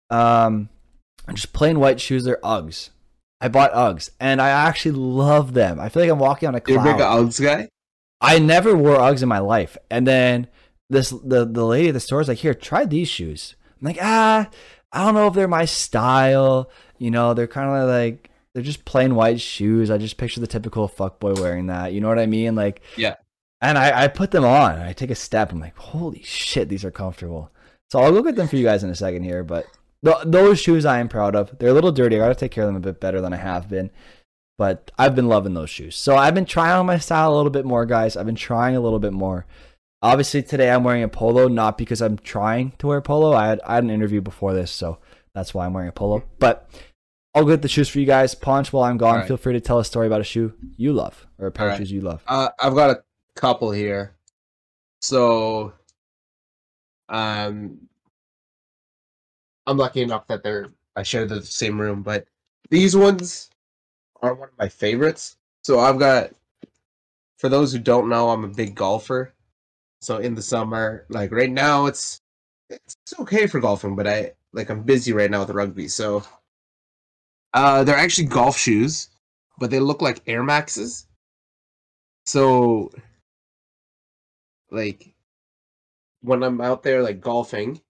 um, 0.10 0.70
just 1.34 1.52
plain 1.52 1.80
white 1.80 2.00
shoes. 2.00 2.24
They're 2.24 2.40
Uggs. 2.44 2.92
I 3.42 3.50
bought 3.50 3.74
Uggs 3.74 4.10
and 4.20 4.42
I 4.42 4.50
actually 4.50 4.92
love 4.92 5.54
them. 5.54 5.80
I 5.80 5.90
feel 5.90 6.04
like 6.04 6.12
I'm 6.12 6.20
walking 6.20 6.48
on 6.48 6.56
a 6.56 6.62
cloud. 6.62 6.86
You're 6.86 6.94
a 6.94 6.98
big 6.98 7.04
Uggs 7.04 7.42
guy. 7.42 7.70
I 8.22 8.40
never 8.40 8.76
wore 8.76 8.98
Uggs 8.98 9.24
in 9.24 9.30
my 9.30 9.40
life. 9.40 9.78
And 9.90 10.06
then 10.08 10.48
this 10.90 11.10
the 11.10 11.46
the 11.46 11.66
lady 11.66 11.90
at 11.90 11.94
the 11.94 12.00
store 12.00 12.22
is 12.22 12.28
like, 12.28 12.40
"Here, 12.40 12.54
try 12.54 12.86
these 12.86 13.08
shoes." 13.08 13.56
I'm 13.80 13.86
like, 13.86 14.00
"Ah, 14.02 14.50
I 14.92 15.06
don't 15.06 15.14
know 15.14 15.28
if 15.28 15.34
they're 15.34 15.48
my 15.48 15.66
style. 15.66 16.70
You 16.98 17.12
know, 17.12 17.34
they're 17.34 17.48
kind 17.48 17.70
of 17.70 17.88
like 17.88 18.30
they're 18.54 18.64
just 18.64 18.86
plain 18.86 19.16
white 19.16 19.40
shoes. 19.40 19.92
I 19.92 19.98
just 19.98 20.18
picture 20.18 20.40
the 20.42 20.48
typical 20.48 20.90
fuckboy 20.90 21.40
wearing 21.40 21.68
that. 21.68 21.94
You 21.94 22.02
know 22.02 22.08
what 22.08 22.20
I 22.20 22.26
mean? 22.26 22.56
Like, 22.56 22.82
yeah. 22.98 23.16
And 23.62 23.78
I, 23.78 24.04
I 24.04 24.08
put 24.08 24.32
them 24.32 24.46
on. 24.46 24.80
I 24.80 24.94
take 24.94 25.12
a 25.12 25.16
step. 25.16 25.52
I'm 25.52 25.60
like, 25.60 25.78
holy 25.78 26.24
shit, 26.24 26.70
these 26.70 26.86
are 26.86 26.92
comfortable. 26.92 27.52
So 27.92 28.00
I'll 28.00 28.12
look 28.12 28.28
at 28.28 28.36
them 28.36 28.48
for 28.48 28.56
you 28.56 28.64
guys 28.64 28.84
in 28.84 28.90
a 28.90 28.96
second 28.96 29.24
here. 29.24 29.44
But 29.44 29.66
th- 30.04 30.24
those 30.26 30.60
shoes 30.60 30.86
I 30.86 31.00
am 31.00 31.10
proud 31.10 31.36
of. 31.36 31.58
They're 31.60 31.70
a 31.70 31.74
little 31.74 31.92
dirty. 31.92 32.16
I 32.16 32.20
got 32.20 32.30
to 32.30 32.36
take 32.36 32.52
care 32.52 32.64
of 32.64 32.70
them 32.70 32.78
a 32.78 32.80
bit 32.80 33.00
better 33.00 33.22
than 33.22 33.34
I 33.34 33.38
have 33.38 33.70
been. 33.70 33.92
But 34.60 34.92
I've 34.98 35.16
been 35.16 35.30
loving 35.30 35.54
those 35.54 35.70
shoes. 35.70 35.96
So 35.96 36.18
I've 36.18 36.36
been 36.36 36.46
trying 36.46 36.74
on 36.74 36.86
my 36.86 36.98
style 36.98 37.34
a 37.34 37.38
little 37.38 37.50
bit 37.50 37.64
more, 37.64 37.86
guys. 37.86 38.18
I've 38.18 38.26
been 38.26 38.36
trying 38.36 38.76
a 38.76 38.82
little 38.82 39.00
bit 39.00 39.14
more. 39.14 39.46
Obviously, 40.02 40.44
today 40.44 40.70
I'm 40.70 40.84
wearing 40.84 41.02
a 41.02 41.08
polo, 41.08 41.48
not 41.48 41.78
because 41.78 42.02
I'm 42.02 42.18
trying 42.18 42.74
to 42.80 42.88
wear 42.88 43.00
polo. 43.00 43.32
I 43.32 43.48
had, 43.48 43.62
I 43.66 43.76
had 43.76 43.86
an 43.86 43.90
interview 43.90 44.20
before 44.20 44.54
this, 44.54 44.70
so 44.70 44.98
that's 45.34 45.54
why 45.54 45.66
I'm 45.66 45.72
wearing 45.74 45.88
a 45.88 45.94
polo. 45.94 46.24
But 46.40 46.70
I'll 47.34 47.46
get 47.46 47.62
the 47.62 47.70
shoes 47.70 47.88
for 47.88 48.00
you 48.00 48.06
guys. 48.06 48.36
Ponch 48.36 48.74
while 48.74 48.84
I'm 48.84 48.98
gone. 48.98 49.20
Right. 49.20 49.28
Feel 49.30 49.38
free 49.38 49.54
to 49.54 49.62
tell 49.62 49.80
a 49.80 49.86
story 49.86 50.08
about 50.08 50.20
a 50.20 50.26
shoe 50.26 50.54
you 50.76 50.92
love 50.92 51.26
or 51.38 51.48
a 51.48 51.52
pair 51.52 51.68
All 51.68 51.72
of 51.72 51.80
right. 51.80 51.88
shoes 51.88 51.92
you 51.94 52.02
love. 52.02 52.22
Uh, 52.28 52.50
I've 52.60 52.76
got 52.76 52.90
a 52.90 53.02
couple 53.38 53.72
here. 53.72 54.18
So, 55.02 55.72
um, 57.08 57.78
I'm 59.66 59.78
lucky 59.78 60.02
enough 60.02 60.28
that 60.28 60.44
they're 60.44 60.74
I 60.98 61.04
share 61.04 61.26
the 61.26 61.42
same 61.46 61.80
room, 61.80 62.04
but 62.04 62.26
these 62.70 62.94
ones 62.94 63.50
are 64.22 64.34
one 64.34 64.50
of 64.50 64.58
my 64.58 64.70
favorites. 64.70 65.38
So 65.64 65.80
I've 65.80 66.00
got, 66.00 66.32
for 67.38 67.50
those 67.50 67.72
who 67.72 67.80
don't 67.80 68.10
know, 68.10 68.30
I'm 68.30 68.44
a 68.44 68.50
big 68.50 68.76
golfer. 68.76 69.34
So 70.02 70.18
in 70.18 70.36
the 70.36 70.42
summer, 70.42 71.06
like 71.10 71.32
right 71.32 71.52
now, 71.52 71.86
it's 71.88 72.22
it's 72.70 72.96
okay 73.20 73.48
for 73.48 73.60
golfing, 73.60 73.96
but 73.96 74.08
I 74.08 74.34
like 74.54 74.70
I'm 74.70 74.84
busy 74.84 75.14
right 75.14 75.30
now 75.30 75.42
with 75.42 75.50
rugby. 75.50 75.88
So 75.88 76.24
uh, 77.54 77.84
they're 77.84 77.98
actually 77.98 78.28
golf 78.28 78.58
shoes, 78.58 79.10
but 79.58 79.72
they 79.72 79.80
look 79.80 80.02
like 80.02 80.22
Air 80.28 80.44
Maxes. 80.44 81.08
So 82.26 82.92
like 84.72 85.14
when 86.22 86.44
I'm 86.44 86.62
out 86.62 86.84
there 86.84 87.02
like 87.02 87.22
golfing, 87.22 87.82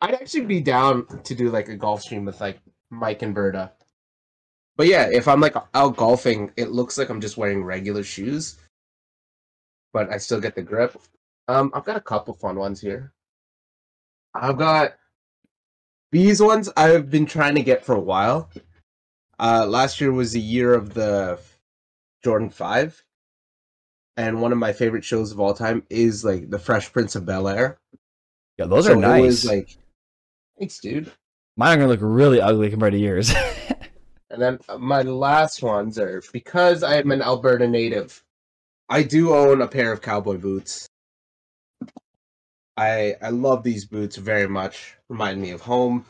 I'd 0.00 0.14
actually 0.14 0.46
be 0.46 0.60
down 0.60 1.06
to 1.24 1.34
do 1.34 1.50
like 1.50 1.68
a 1.68 1.76
golf 1.76 2.02
stream 2.02 2.24
with 2.24 2.40
like 2.40 2.60
Mike 2.92 3.22
and 3.22 3.34
Berta. 3.34 3.72
But 4.76 4.86
yeah, 4.86 5.08
if 5.10 5.26
I'm 5.26 5.40
like 5.40 5.56
out 5.74 5.96
golfing, 5.96 6.52
it 6.56 6.70
looks 6.70 6.98
like 6.98 7.08
I'm 7.08 7.20
just 7.20 7.36
wearing 7.36 7.64
regular 7.64 8.04
shoes, 8.04 8.58
but 9.92 10.10
I 10.12 10.18
still 10.18 10.40
get 10.40 10.54
the 10.54 10.62
grip. 10.62 10.96
Um, 11.48 11.72
I've 11.74 11.84
got 11.84 11.96
a 11.96 12.00
couple 12.00 12.34
fun 12.34 12.56
ones 12.56 12.80
here. 12.80 13.12
I've 14.34 14.58
got 14.58 14.94
these 16.10 16.40
ones 16.40 16.70
I've 16.76 17.10
been 17.10 17.26
trying 17.26 17.54
to 17.56 17.62
get 17.62 17.84
for 17.84 17.94
a 17.94 18.00
while. 18.00 18.50
Uh, 19.38 19.66
last 19.66 20.00
year 20.00 20.12
was 20.12 20.32
the 20.32 20.40
year 20.40 20.72
of 20.74 20.94
the 20.94 21.38
Jordan 22.22 22.50
Five, 22.50 23.02
and 24.16 24.40
one 24.40 24.52
of 24.52 24.58
my 24.58 24.72
favorite 24.72 25.04
shows 25.04 25.32
of 25.32 25.40
all 25.40 25.54
time 25.54 25.82
is 25.90 26.24
like 26.24 26.48
the 26.50 26.58
Fresh 26.58 26.92
Prince 26.92 27.16
of 27.16 27.26
Bel 27.26 27.48
Air. 27.48 27.78
Yeah, 28.58 28.66
those 28.66 28.86
so 28.86 28.92
are 28.92 28.96
nice. 28.96 29.22
Was, 29.22 29.44
like, 29.46 29.76
thanks, 30.58 30.78
dude. 30.78 31.10
Mine 31.56 31.72
are 31.72 31.76
gonna 31.76 31.88
look 31.88 32.00
really 32.02 32.40
ugly 32.40 32.70
compared 32.70 32.92
to 32.92 32.98
yours. 32.98 33.32
and 34.30 34.40
then 34.40 34.58
my 34.78 35.02
last 35.02 35.62
ones 35.62 35.98
are 35.98 36.22
because 36.32 36.82
I 36.82 36.96
am 36.96 37.10
an 37.10 37.22
Alberta 37.22 37.68
native. 37.68 38.22
I 38.88 39.02
do 39.02 39.34
own 39.34 39.60
a 39.60 39.68
pair 39.68 39.92
of 39.92 40.00
cowboy 40.00 40.38
boots. 40.38 40.88
I 42.76 43.16
I 43.20 43.28
love 43.30 43.62
these 43.62 43.84
boots 43.84 44.16
very 44.16 44.48
much. 44.48 44.96
Remind 45.08 45.40
me 45.40 45.50
of 45.50 45.60
home. 45.60 46.06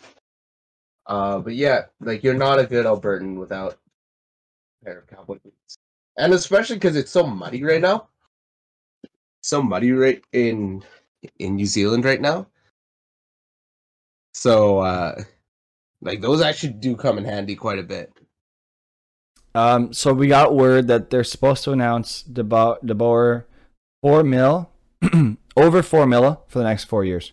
Uh, 1.06 1.40
but 1.40 1.54
yeah, 1.54 1.86
like 2.00 2.22
you're 2.22 2.34
not 2.34 2.60
a 2.60 2.66
good 2.66 2.86
Albertan 2.86 3.36
without 3.36 3.72
a 3.72 4.84
pair 4.84 4.98
of 5.00 5.08
cowboy 5.08 5.38
boots, 5.42 5.76
and 6.16 6.32
especially 6.32 6.76
because 6.76 6.94
it's 6.96 7.10
so 7.10 7.26
muddy 7.26 7.64
right 7.64 7.80
now. 7.80 8.08
So 9.42 9.60
muddy 9.60 9.90
right 9.90 10.22
in 10.32 10.84
in 11.40 11.56
New 11.56 11.66
Zealand 11.66 12.04
right 12.04 12.20
now. 12.20 12.46
So 14.32 14.78
uh 14.80 15.22
like 16.02 16.20
those 16.20 16.42
actually 16.42 16.74
do 16.74 16.96
come 16.96 17.16
in 17.16 17.24
handy 17.24 17.54
quite 17.54 17.78
a 17.78 17.84
bit. 17.84 18.12
Um, 19.54 19.92
so 19.92 20.12
we 20.12 20.28
got 20.28 20.54
word 20.54 20.88
that 20.88 21.10
they're 21.10 21.24
supposed 21.24 21.62
to 21.64 21.72
announce 21.72 22.22
DeBoer, 22.24 22.82
DeBoer 22.82 23.44
four 24.02 24.22
mil, 24.24 24.70
over 25.56 25.82
four 25.82 26.06
mil 26.06 26.42
for 26.48 26.58
the 26.58 26.64
next 26.64 26.84
four 26.84 27.04
years. 27.04 27.32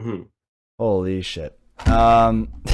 Mm-hmm. 0.00 0.24
Holy 0.78 1.22
shit! 1.22 1.56
Um, 1.86 2.52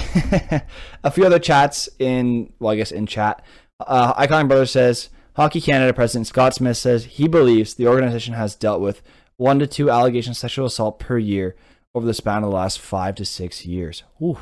a 1.05 1.11
few 1.13 1.27
other 1.27 1.39
chats 1.39 1.89
in 1.99 2.53
well, 2.59 2.73
I 2.73 2.77
guess 2.77 2.91
in 2.91 3.07
chat. 3.07 3.45
Uh, 3.79 4.15
Icon 4.17 4.49
Brother 4.49 4.67
says 4.67 5.11
Hockey 5.37 5.61
Canada 5.61 5.93
President 5.93 6.27
Scott 6.27 6.55
Smith 6.55 6.77
says 6.77 7.05
he 7.05 7.29
believes 7.29 7.75
the 7.75 7.87
organization 7.87 8.35
has 8.35 8.55
dealt 8.55 8.81
with 8.81 9.03
one 9.37 9.59
to 9.59 9.67
two 9.67 9.91
allegations 9.91 10.37
of 10.39 10.41
sexual 10.41 10.67
assault 10.67 10.99
per 10.99 11.19
year 11.19 11.55
over 11.95 12.07
the 12.07 12.15
span 12.15 12.45
of 12.45 12.51
the 12.51 12.57
last 12.57 12.79
five 12.79 13.15
to 13.17 13.25
six 13.25 13.67
years. 13.67 14.03
Ooh, 14.23 14.39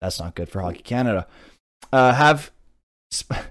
that's 0.00 0.20
not 0.20 0.34
good 0.34 0.48
for 0.48 0.60
Hockey 0.60 0.82
Canada. 0.82 1.26
Uh, 1.92 2.12
have 2.14 2.50
Spider 3.10 3.44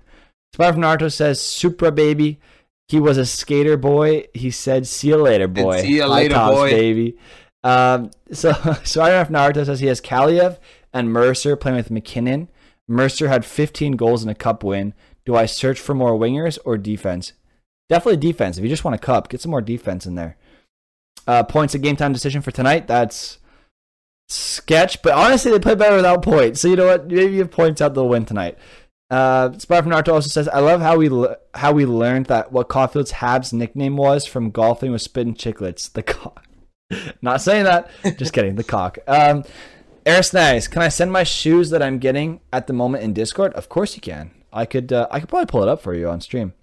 from 0.73 0.81
Naruto 0.81 1.11
says 1.11 1.41
Supra 1.41 1.91
baby. 1.91 2.39
He 2.87 2.99
was 2.99 3.17
a 3.17 3.25
skater 3.25 3.77
boy. 3.77 4.27
He 4.33 4.51
said, 4.51 4.87
"See 4.87 5.09
you 5.09 5.17
later, 5.17 5.47
boy. 5.47 5.73
And 5.73 5.81
see 5.81 5.95
you 5.95 6.07
later, 6.07 6.35
tops, 6.35 6.55
boy, 6.55 6.71
baby." 6.71 7.17
Um, 7.63 8.11
so 8.31 8.51
Spider 8.83 9.25
from 9.25 9.35
Naruto 9.35 9.65
says 9.65 9.79
he 9.79 9.87
has 9.87 10.01
Kaliyev 10.01 10.57
and 10.93 11.11
Mercer 11.11 11.55
playing 11.55 11.77
with 11.77 11.91
MacKinnon. 11.91 12.49
Mercer 12.87 13.29
had 13.29 13.45
15 13.45 13.93
goals 13.93 14.23
in 14.23 14.29
a 14.29 14.35
cup 14.35 14.63
win. 14.63 14.93
Do 15.25 15.35
I 15.35 15.45
search 15.45 15.79
for 15.79 15.93
more 15.93 16.19
wingers 16.19 16.57
or 16.65 16.77
defense? 16.77 17.33
Definitely 17.89 18.17
defense. 18.17 18.57
If 18.57 18.63
you 18.63 18.69
just 18.69 18.83
want 18.83 18.95
a 18.95 18.99
cup, 18.99 19.29
get 19.29 19.41
some 19.41 19.51
more 19.51 19.61
defense 19.61 20.05
in 20.05 20.15
there. 20.15 20.37
Uh, 21.27 21.43
Point's 21.43 21.75
a 21.75 21.79
game 21.79 21.95
time 21.95 22.11
decision 22.13 22.41
for 22.41 22.51
tonight. 22.51 22.87
That's 22.87 23.37
sketch, 24.31 25.01
but 25.01 25.13
honestly, 25.13 25.51
they 25.51 25.59
play 25.59 25.75
better 25.75 25.95
without 25.95 26.21
points. 26.23 26.61
So 26.61 26.67
you 26.67 26.75
know 26.75 26.87
what? 26.87 27.07
Maybe 27.07 27.39
if 27.39 27.51
Point's 27.51 27.81
out, 27.81 27.93
they'll 27.93 28.07
win 28.09 28.25
tonight. 28.25 28.57
Uh, 29.09 29.51
Spot 29.57 29.83
from 29.83 29.91
Naruto 29.91 30.13
also 30.13 30.29
says, 30.29 30.47
"I 30.47 30.59
love 30.59 30.79
how 30.81 30.95
we 30.97 31.09
le- 31.09 31.35
how 31.53 31.73
we 31.73 31.85
learned 31.85 32.27
that 32.27 32.51
what 32.51 32.69
Caulfield's 32.69 33.11
Habs 33.13 33.51
nickname 33.51 33.97
was 33.97 34.25
from 34.25 34.51
golfing 34.51 34.91
with 34.93 35.01
spitting 35.01 35.35
chiclets. 35.35 35.91
The 35.91 36.01
cock. 36.03 36.45
Not 37.21 37.41
saying 37.41 37.65
that. 37.65 37.89
Just 38.17 38.31
kidding. 38.33 38.55
The 38.55 38.63
cock. 38.63 38.99
Um, 39.07 39.43
Air 40.05 40.23
Snags, 40.23 40.67
can 40.67 40.81
I 40.81 40.87
send 40.87 41.11
my 41.11 41.23
shoes 41.23 41.69
that 41.69 41.83
I'm 41.83 41.99
getting 41.99 42.39
at 42.53 42.67
the 42.67 42.73
moment 42.73 43.03
in 43.03 43.13
Discord? 43.13 43.53
Of 43.53 43.67
course 43.69 43.95
you 43.95 44.01
can. 44.01 44.31
I 44.53 44.65
could. 44.65 44.93
Uh, 44.93 45.07
I 45.11 45.19
could 45.19 45.27
probably 45.29 45.45
pull 45.47 45.61
it 45.63 45.67
up 45.69 45.81
for 45.81 45.93
you 45.93 46.07
on 46.09 46.21
stream. 46.21 46.53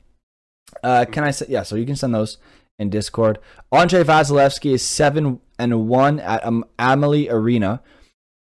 Uh, 0.83 1.05
can 1.11 1.25
I? 1.25 1.31
se- 1.31 1.47
Yeah. 1.51 1.63
So 1.65 1.77
you 1.77 1.85
can 1.87 1.97
send 1.97 2.15
those 2.15 2.39
in 2.79 2.91
Discord. 2.91 3.39
Andrei 3.73 4.03
Vasilevskiy 4.03 4.73
is 4.73 4.83
seven 4.83 5.41
and 5.59 5.89
one 5.89 6.21
at 6.21 6.45
um, 6.45 6.65
Amalie 6.79 7.29
Arena 7.29 7.83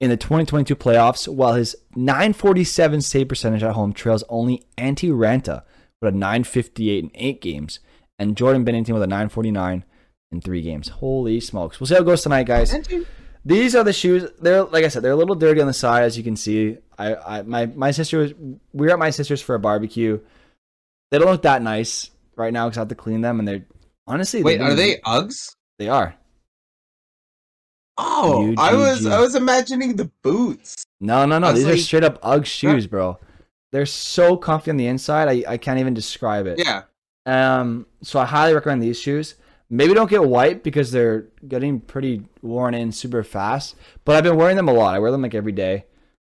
in 0.01 0.09
the 0.11 0.17
2022 0.17 0.77
playoffs, 0.77 1.29
while 1.29 1.55
his 1.55 1.77
947 1.95 3.03
save 3.03 3.29
percentage 3.29 3.63
at 3.63 3.75
home 3.75 3.93
trails 3.93 4.25
only 4.29 4.63
Antti 4.79 5.11
Raanta 5.11 5.63
with 6.01 6.15
a 6.15 6.17
958 6.17 7.05
in 7.05 7.11
eight 7.15 7.41
games, 7.41 7.81
and 8.19 8.37
Jordan 8.37 8.65
Binnington 8.65 8.95
with 8.95 9.03
a 9.03 9.07
949 9.07 9.85
in 10.33 10.41
three 10.41 10.63
games. 10.63 10.89
Holy 10.89 11.41
smokes! 11.41 11.79
We'll 11.79 11.87
see 11.89 11.95
how 11.95 12.01
it 12.01 12.07
goes 12.07 12.23
tonight, 12.23 12.47
guys. 12.47 12.75
These 13.45 13.75
are 13.75 13.85
the 13.85 13.93
shoes. 13.93 14.31
They're 14.41 14.65
like 14.65 14.85
I 14.85 14.89
said, 14.89 15.03
they're 15.03 15.13
a 15.13 15.17
little 15.17 15.35
dirty 15.35 15.61
on 15.61 15.67
the 15.67 15.73
side, 15.73 16.05
as 16.05 16.17
you 16.17 16.25
can 16.25 16.37
see. 16.37 16.79
I, 16.99 17.15
I 17.15 17.43
my 17.43 17.67
my 17.67 17.91
sister 17.91 18.19
was 18.19 18.35
we 18.73 18.87
were 18.87 18.93
at 18.93 18.99
my 18.99 19.11
sister's 19.11 19.43
for 19.43 19.55
a 19.55 19.61
barbecue. 19.61 20.21
They 21.11 21.19
don't 21.19 21.31
look 21.31 21.43
that 21.43 21.63
nice 21.63 22.11
right 22.37 22.53
now 22.53 22.69
because 22.69 22.79
I 22.79 22.81
have 22.83 22.89
to 22.89 22.95
clean 22.95 23.23
them, 23.23 23.39
and 23.39 23.49
they're 23.49 23.65
honestly. 24.11 24.43
Wait, 24.43 24.59
they 24.59 24.65
are 24.65 24.69
don't- 24.69 24.77
they 24.77 24.97
Uggs? 25.07 25.55
They 25.79 25.89
are. 25.89 26.15
Oh, 28.03 28.55
I 28.57 28.75
was 28.75 29.05
I 29.07 29.21
was 29.21 29.35
imagining 29.35 29.97
the 29.97 30.11
boots. 30.23 30.85
No, 31.01 31.27
no, 31.27 31.39
no. 31.39 31.53
These 31.53 31.67
are 31.67 31.77
straight 31.77 32.05
up 32.05 32.19
UGG 32.23 32.47
shoes, 32.47 32.87
bro. 32.87 33.19
They're 33.73 33.87
so 33.87 34.37
comfy 34.37 34.71
on 34.71 34.77
the 34.79 34.87
inside. 34.87 35.29
I, 35.29 35.53
I 35.53 35.57
can't 35.57 35.79
even 35.79 35.95
describe 35.95 36.47
it. 36.47 36.59
Yeah. 36.59 36.83
Um, 37.27 37.87
so 38.03 38.19
I 38.19 38.25
highly 38.25 38.55
recommend 38.55 38.83
these 38.83 38.99
shoes. 39.01 39.35
Maybe 39.69 39.95
don't 39.95 40.11
get 40.11 40.25
white 40.25 40.65
because 40.65 40.91
they're 40.91 41.27
getting 41.47 41.79
pretty 41.81 42.25
worn 42.43 42.75
in 42.75 42.91
super 42.91 43.23
fast. 43.23 43.77
But 44.05 44.17
I've 44.17 44.25
been 44.25 44.37
wearing 44.37 44.57
them 44.57 44.69
a 44.69 44.73
lot. 44.73 44.95
I 44.95 44.99
wear 44.99 45.13
them 45.13 45.23
like 45.23 45.35
every 45.35 45.53
day. 45.53 45.85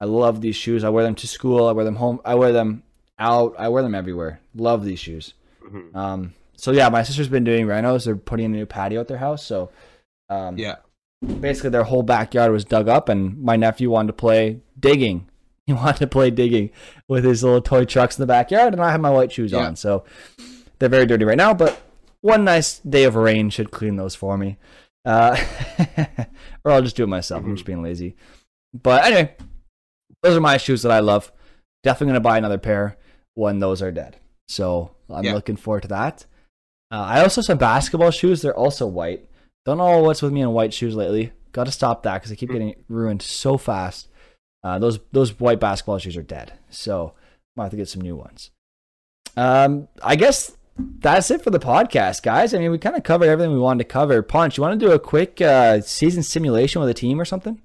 I 0.00 0.04
love 0.06 0.40
these 0.40 0.56
shoes. 0.56 0.84
I 0.84 0.88
wear 0.88 1.04
them 1.04 1.14
to 1.16 1.26
school. 1.28 1.66
I 1.66 1.72
wear 1.72 1.84
them 1.84 1.96
home. 1.96 2.20
I 2.24 2.34
wear 2.36 2.52
them 2.52 2.82
out. 3.18 3.54
I 3.58 3.68
wear 3.68 3.82
them 3.82 3.94
everywhere. 3.94 4.40
Love 4.54 4.84
these 4.84 4.98
shoes. 5.00 5.34
Mhm. 5.68 5.94
Um, 5.94 6.34
so 6.56 6.72
yeah, 6.72 6.88
my 6.88 7.02
sister's 7.02 7.28
been 7.28 7.44
doing 7.44 7.66
renos. 7.66 8.04
They're 8.04 8.16
putting 8.16 8.46
in 8.46 8.54
a 8.54 8.56
new 8.58 8.66
patio 8.66 9.00
at 9.00 9.08
their 9.08 9.18
house. 9.18 9.44
So, 9.44 9.70
um, 10.28 10.58
Yeah. 10.58 10.76
basically 11.40 11.70
their 11.70 11.84
whole 11.84 12.02
backyard 12.02 12.52
was 12.52 12.64
dug 12.64 12.88
up 12.88 13.08
and 13.08 13.38
my 13.42 13.56
nephew 13.56 13.90
wanted 13.90 14.08
to 14.08 14.12
play 14.12 14.60
digging 14.78 15.26
he 15.66 15.72
wanted 15.72 15.98
to 15.98 16.06
play 16.06 16.30
digging 16.30 16.70
with 17.08 17.24
his 17.24 17.42
little 17.42 17.60
toy 17.62 17.84
trucks 17.84 18.18
in 18.18 18.22
the 18.22 18.26
backyard 18.26 18.72
and 18.74 18.82
i 18.82 18.90
have 18.92 19.00
my 19.00 19.08
white 19.10 19.32
shoes 19.32 19.50
Yeah. 19.52 19.66
on 19.66 19.76
so 19.76 20.04
they're 20.78 20.90
very 20.90 21.06
dirty 21.06 21.24
right 21.24 21.36
now 21.38 21.54
but 21.54 21.80
one 22.20 22.44
nice 22.44 22.80
day 22.80 23.04
of 23.04 23.14
rain 23.16 23.48
should 23.50 23.70
clean 23.70 23.96
those 23.96 24.14
for 24.14 24.36
me 24.36 24.58
uh, 25.06 25.36
or 26.64 26.72
i'll 26.72 26.82
just 26.82 26.96
do 26.96 27.04
it 27.04 27.08
myself 27.08 27.42
i'm 27.42 27.50
Mhm. 27.50 27.54
just 27.56 27.64
being 27.66 27.82
lazy 27.82 28.14
but 28.74 29.04
anyway 29.04 29.34
those 30.22 30.36
are 30.36 30.40
my 30.40 30.58
shoes 30.58 30.82
that 30.82 30.92
i 30.92 31.00
love 31.00 31.32
definitely 31.82 32.08
going 32.12 32.14
to 32.22 32.28
buy 32.28 32.36
another 32.38 32.58
pair 32.58 32.96
when 33.34 33.58
those 33.60 33.80
are 33.80 33.90
dead 33.90 34.16
so 34.48 34.90
i'm 35.08 35.24
Yeah. 35.24 35.32
looking 35.34 35.56
forward 35.56 35.82
to 35.82 35.88
that 35.88 36.26
uh, 36.90 36.94
i 37.08 37.20
also 37.20 37.40
have 37.40 37.46
some 37.46 37.58
basketball 37.58 38.10
shoes 38.10 38.42
they're 38.42 38.56
also 38.56 38.86
white 38.86 39.28
don't 39.64 39.78
know 39.78 40.00
what's 40.00 40.22
with 40.22 40.32
me 40.32 40.42
in 40.42 40.52
white 40.52 40.72
shoes 40.72 40.94
lately. 40.94 41.32
Got 41.50 41.64
to 41.64 41.72
stop 41.72 42.04
that 42.04 42.14
because 42.14 42.30
they 42.30 42.36
keep 42.36 42.52
getting 42.52 42.76
ruined 42.88 43.20
so 43.20 43.58
fast. 43.58 44.06
Uh, 44.62 44.78
those 44.78 45.00
those 45.10 45.40
white 45.40 45.58
basketball 45.58 45.98
shoes 45.98 46.16
are 46.16 46.22
dead, 46.22 46.52
so 46.70 47.14
I 47.58 47.62
have 47.62 47.72
to 47.72 47.76
get 47.76 47.88
some 47.88 48.02
new 48.02 48.14
ones. 48.14 48.52
Um, 49.36 49.88
I 50.04 50.14
guess 50.14 50.56
that's 50.78 51.32
it 51.32 51.42
for 51.42 51.50
the 51.50 51.58
podcast, 51.58 52.22
guys. 52.22 52.54
I 52.54 52.58
mean, 52.58 52.70
we 52.70 52.78
kind 52.78 52.94
of 52.94 53.02
covered 53.02 53.28
everything 53.28 53.52
we 53.52 53.58
wanted 53.58 53.82
to 53.82 53.88
cover. 53.92 54.22
Ponch, 54.22 54.56
you 54.56 54.62
want 54.62 54.78
to 54.78 54.86
do 54.86 54.92
a 54.92 55.00
quick 55.00 55.40
uh, 55.40 55.80
season 55.80 56.22
simulation 56.22 56.80
with 56.80 56.88
a 56.88 56.94
team 56.94 57.20
or 57.20 57.24
something? 57.24 57.60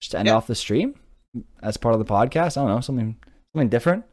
Just 0.00 0.10
to 0.10 0.18
end 0.18 0.26
Yeah. 0.26 0.34
off 0.34 0.48
the 0.48 0.56
stream 0.56 0.96
as 1.62 1.76
part 1.76 1.94
of 1.94 2.00
the 2.04 2.12
podcast. 2.12 2.56
I 2.56 2.62
don't 2.62 2.68
know 2.74 2.80
something 2.80 3.16
something 3.54 3.68
different. 3.68 4.04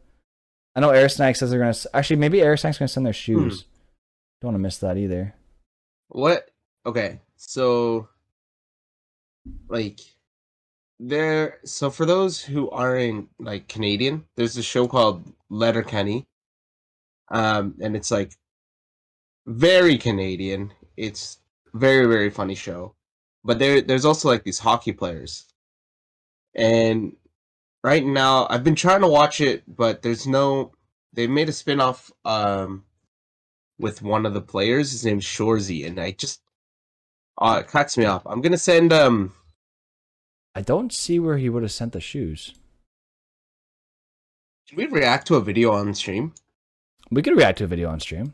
I 0.75 0.79
know 0.79 0.89
Air 0.89 1.09
Snack 1.09 1.35
says 1.35 1.49
they're 1.49 1.59
gonna 1.59 1.75
actually 1.93 2.15
maybe 2.15 2.41
Air 2.41 2.57
Snack's 2.57 2.79
gonna 2.79 2.87
send 2.87 3.05
their 3.05 3.13
shoes. 3.13 3.65
Don't 4.41 4.53
want 4.53 4.55
to 4.55 4.59
miss 4.59 4.77
that 4.79 4.97
either. 4.97 5.35
What? 6.09 6.49
Okay, 6.85 7.21
so 7.37 8.09
like 9.67 9.99
there. 10.99 11.59
So 11.63 11.89
for 11.89 12.05
those 12.05 12.41
who 12.41 12.69
aren't 12.69 13.29
like 13.39 13.67
Canadian, 13.67 14.25
there's 14.35 14.57
a 14.57 14.63
show 14.63 14.87
called 14.87 15.31
Letterkenny, 15.49 16.25
um, 17.29 17.75
and 17.79 17.95
it's 17.95 18.11
like 18.11 18.33
very 19.45 19.97
Canadian. 19.97 20.73
It's 20.97 21.39
very 21.73 22.05
very 22.07 22.29
funny 22.29 22.55
show, 22.55 22.95
but 23.43 23.59
there 23.59 23.81
there's 23.81 24.05
also 24.05 24.27
like 24.27 24.43
these 24.43 24.59
hockey 24.59 24.91
players, 24.91 25.45
and 26.55 27.15
right 27.83 28.05
now 28.05 28.47
I've 28.49 28.63
been 28.63 28.75
trying 28.75 29.01
to 29.01 29.07
watch 29.07 29.41
it, 29.41 29.63
but 29.67 30.01
there's 30.01 30.27
no. 30.27 30.71
They 31.13 31.27
made 31.27 31.49
a 31.49 31.53
spin-off 31.53 32.11
um 32.25 32.85
with 33.79 34.01
one 34.01 34.25
of 34.25 34.33
the 34.33 34.41
players. 34.41 34.91
His 34.91 35.05
name's 35.05 35.25
Shorzy, 35.25 35.85
and 35.85 35.99
I 35.99 36.11
just 36.11 36.41
uh 37.39 37.61
it 37.61 37.67
cracks 37.67 37.97
me 37.97 38.05
up. 38.05 38.23
I'm 38.25 38.41
gonna 38.41 38.57
send 38.57 38.93
um 38.93 39.33
I 40.55 40.61
don't 40.61 40.93
see 40.93 41.19
where 41.19 41.37
he 41.37 41.49
would 41.49 41.63
have 41.63 41.71
sent 41.71 41.93
the 41.93 41.99
shoes. 42.01 42.53
should 44.65 44.77
we 44.77 44.85
react 44.85 45.27
to 45.27 45.35
a 45.35 45.41
video 45.41 45.71
on 45.71 45.93
stream? 45.95 46.33
We 47.11 47.21
could 47.21 47.35
react 47.35 47.57
to 47.59 47.63
a 47.65 47.67
video 47.67 47.89
on 47.89 47.99
stream. 47.99 48.33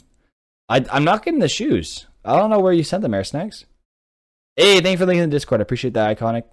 I, 0.68 0.86
I'm 0.92 1.04
not 1.04 1.24
getting 1.26 1.40
the 1.40 1.50
shoes. 1.50 2.08
I 2.24 2.36
don't 2.38 2.50
know 2.50 2.60
where 2.60 2.74
you 2.74 2.84
sent 2.84 3.02
them, 3.02 3.14
Air 3.14 3.24
Snacks. 3.24 3.66
Hey, 4.56 4.82
thank 4.82 4.92
you 4.92 4.98
for 4.98 5.06
linking 5.06 5.24
in 5.24 5.30
the 5.30 5.36
Discord. 5.36 5.62
I 5.62 5.64
appreciate 5.64 5.94
that, 5.96 6.18
Iconic. 6.18 6.44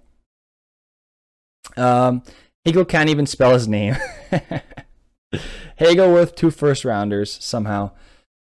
Um, 1.75 2.23
Hagel 2.65 2.85
can't 2.85 3.09
even 3.09 3.25
spell 3.25 3.53
his 3.53 3.67
name. 3.67 3.95
Hagel 5.77 6.13
with 6.13 6.35
two 6.35 6.51
first 6.51 6.85
rounders 6.85 7.37
somehow. 7.43 7.91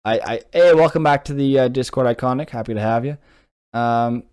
I, 0.06 0.20
I 0.20 0.42
hey, 0.54 0.74
welcome 0.74 1.04
back 1.04 1.26
to 1.26 1.34
the 1.34 1.60
uh, 1.60 1.68
Discord, 1.68 2.08
Iconic. 2.08 2.50
Happy 2.50 2.74
to 2.74 2.80
have 2.80 3.06
you. 3.06 3.18
Um, 3.74 4.24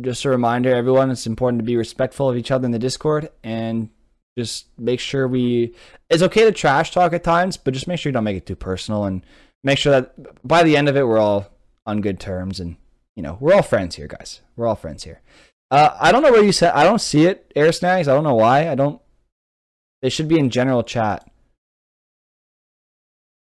just 0.00 0.24
a 0.24 0.30
reminder, 0.30 0.74
everyone, 0.74 1.10
it's 1.10 1.26
important 1.26 1.60
to 1.60 1.64
be 1.64 1.76
respectful 1.76 2.28
of 2.28 2.36
each 2.36 2.50
other 2.50 2.66
in 2.66 2.72
the 2.72 2.78
Discord 2.78 3.30
and 3.42 3.88
just 4.36 4.66
make 4.78 5.00
sure 5.00 5.26
we. 5.26 5.74
It's 6.10 6.22
okay 6.22 6.44
to 6.44 6.52
trash 6.52 6.90
talk 6.92 7.12
at 7.12 7.24
times, 7.24 7.56
but 7.56 7.74
just 7.74 7.88
make 7.88 7.98
sure 7.98 8.10
you 8.10 8.14
don't 8.14 8.24
make 8.24 8.36
it 8.36 8.46
too 8.46 8.56
personal 8.56 9.04
and 9.04 9.24
make 9.64 9.78
sure 9.78 9.92
that 9.92 10.46
by 10.46 10.62
the 10.62 10.76
end 10.76 10.88
of 10.88 10.96
it, 10.96 11.06
we're 11.06 11.18
all 11.18 11.48
on 11.86 12.02
good 12.02 12.20
terms 12.20 12.60
and 12.60 12.76
you 13.16 13.22
know 13.22 13.38
we're 13.40 13.54
all 13.54 13.62
friends 13.62 13.96
here, 13.96 14.06
guys. 14.06 14.40
We're 14.56 14.66
all 14.66 14.76
friends 14.76 15.04
here. 15.04 15.22
Uh, 15.70 15.96
I 16.00 16.12
don't 16.12 16.22
know 16.22 16.32
where 16.32 16.44
you 16.44 16.52
said. 16.52 16.72
I 16.72 16.84
don't 16.84 17.00
see 17.00 17.26
it, 17.26 17.52
Air 17.54 17.72
Snags. 17.72 18.08
I 18.08 18.14
don't 18.14 18.24
know 18.24 18.34
why. 18.34 18.68
I 18.68 18.74
don't. 18.74 19.00
They 20.00 20.08
should 20.08 20.28
be 20.28 20.38
in 20.38 20.50
general 20.50 20.82
chat. 20.82 21.28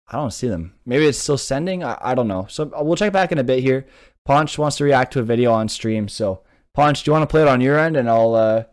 I 0.08 0.18
don't 0.18 0.32
see 0.32 0.48
them. 0.48 0.74
Maybe 0.86 1.06
it's 1.06 1.18
still 1.18 1.38
sending. 1.38 1.84
I, 1.84 1.98
I 2.02 2.16
don't 2.16 2.28
know. 2.28 2.46
So 2.50 2.72
uh, 2.78 2.84
we'll 2.84 2.98
check 2.98 3.14
back 3.14 3.32
in 3.32 3.38
a 3.38 3.44
bit 3.44 3.64
here. 3.64 3.88
Ponch 4.26 4.58
wants 4.58 4.78
to 4.78 4.84
react 4.84 5.14
to 5.14 5.20
a 5.22 5.24
video 5.24 5.52
on 5.52 5.70
stream. 5.70 6.08
So 6.08 6.42
Ponch, 6.74 7.04
do 7.04 7.10
you 7.10 7.14
want 7.14 7.24
to 7.24 7.32
play 7.32 7.42
it 7.42 7.48
on 7.48 7.62
your 7.62 7.80
end, 7.80 7.98
and 7.98 8.10
I'll 8.10 8.36
uh, 8.36 8.64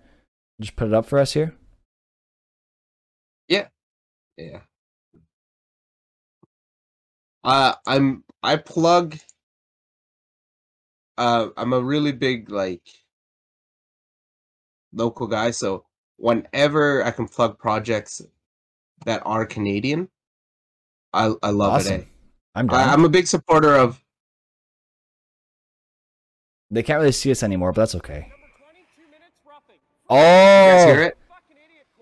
just 0.61 0.77
put 0.77 0.89
it 0.89 0.95
up 0.95 1.07
for 1.07 1.19
us 1.19 1.33
here? 1.33 1.55
Yeah. 3.49 3.69
Yeah. 4.37 4.61
Uh 7.45 7.75
I'm 7.87 8.25
I 8.43 8.57
plug 8.57 9.17
uh 11.17 11.49
I'm 11.57 11.73
a 11.73 11.81
really 11.81 12.13
big 12.13 12.51
like 12.51 12.83
local 14.93 15.27
guy, 15.27 15.51
so 15.51 15.85
whenever 16.17 17.05
I 17.05 17.11
can 17.11 17.29
plug 17.29 17.59
projects 17.59 18.23
that 19.05 19.23
are 19.25 19.47
Canadian, 19.47 20.09
I 21.13 21.33
I 21.43 21.51
love 21.51 21.73
awesome. 21.75 21.95
it. 21.95 22.01
eh? 22.01 22.05
I'm. 22.55 22.71
I, 22.71 22.85
I'm 22.93 23.05
a 23.05 23.09
big 23.09 23.27
supporter 23.27 23.75
of 23.77 24.03
They 26.71 26.83
can't 26.83 26.99
really 27.01 27.13
see 27.13 27.31
us 27.31 27.43
anymore, 27.43 27.73
but 27.73 27.83
that's 27.83 27.95
okay. 27.95 28.31
you 30.11 30.17
guys 30.17 30.85
hear 30.85 31.03
Oh, 31.05 31.11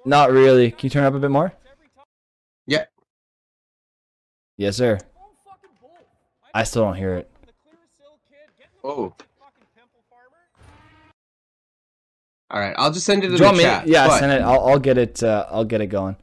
not 0.05 0.30
really. 0.30 0.70
Can 0.70 0.87
you 0.87 0.91
turn 0.91 1.05
up 1.05 1.14
a 1.14 1.18
bit 1.18 1.30
more? 1.30 1.53
Yeah. 2.66 2.84
Yes, 4.57 4.76
sir. 4.76 4.99
I 6.55 6.64
still 6.64 6.84
don't 6.84 6.95
hear 6.97 7.14
it. 7.16 7.30
Oh. 8.82 9.12
All 12.51 12.61
right, 12.61 12.74
I'll 12.78 12.92
just 12.92 13.07
send 13.07 13.24
it 13.24 13.30
in 13.32 13.36
Do 13.36 13.44
the 13.44 13.53
me? 13.53 13.61
chat. 13.61 13.86
Yeah, 13.88 14.07
but, 14.07 14.18
send 14.20 14.32
it. 14.32 14.40
I'll, 14.42 14.66
I'll 14.68 14.78
get 14.78 14.99
it. 14.99 15.22
Uh, 15.22 15.47
I'll 15.51 15.64
get 15.64 15.80
it 15.80 15.88
going. 15.88 16.16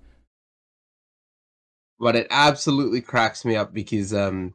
but 2.00 2.16
it 2.16 2.28
absolutely 2.30 3.02
cracks 3.02 3.44
me 3.46 3.56
up 3.56 3.74
because 3.74 4.14
um, 4.14 4.54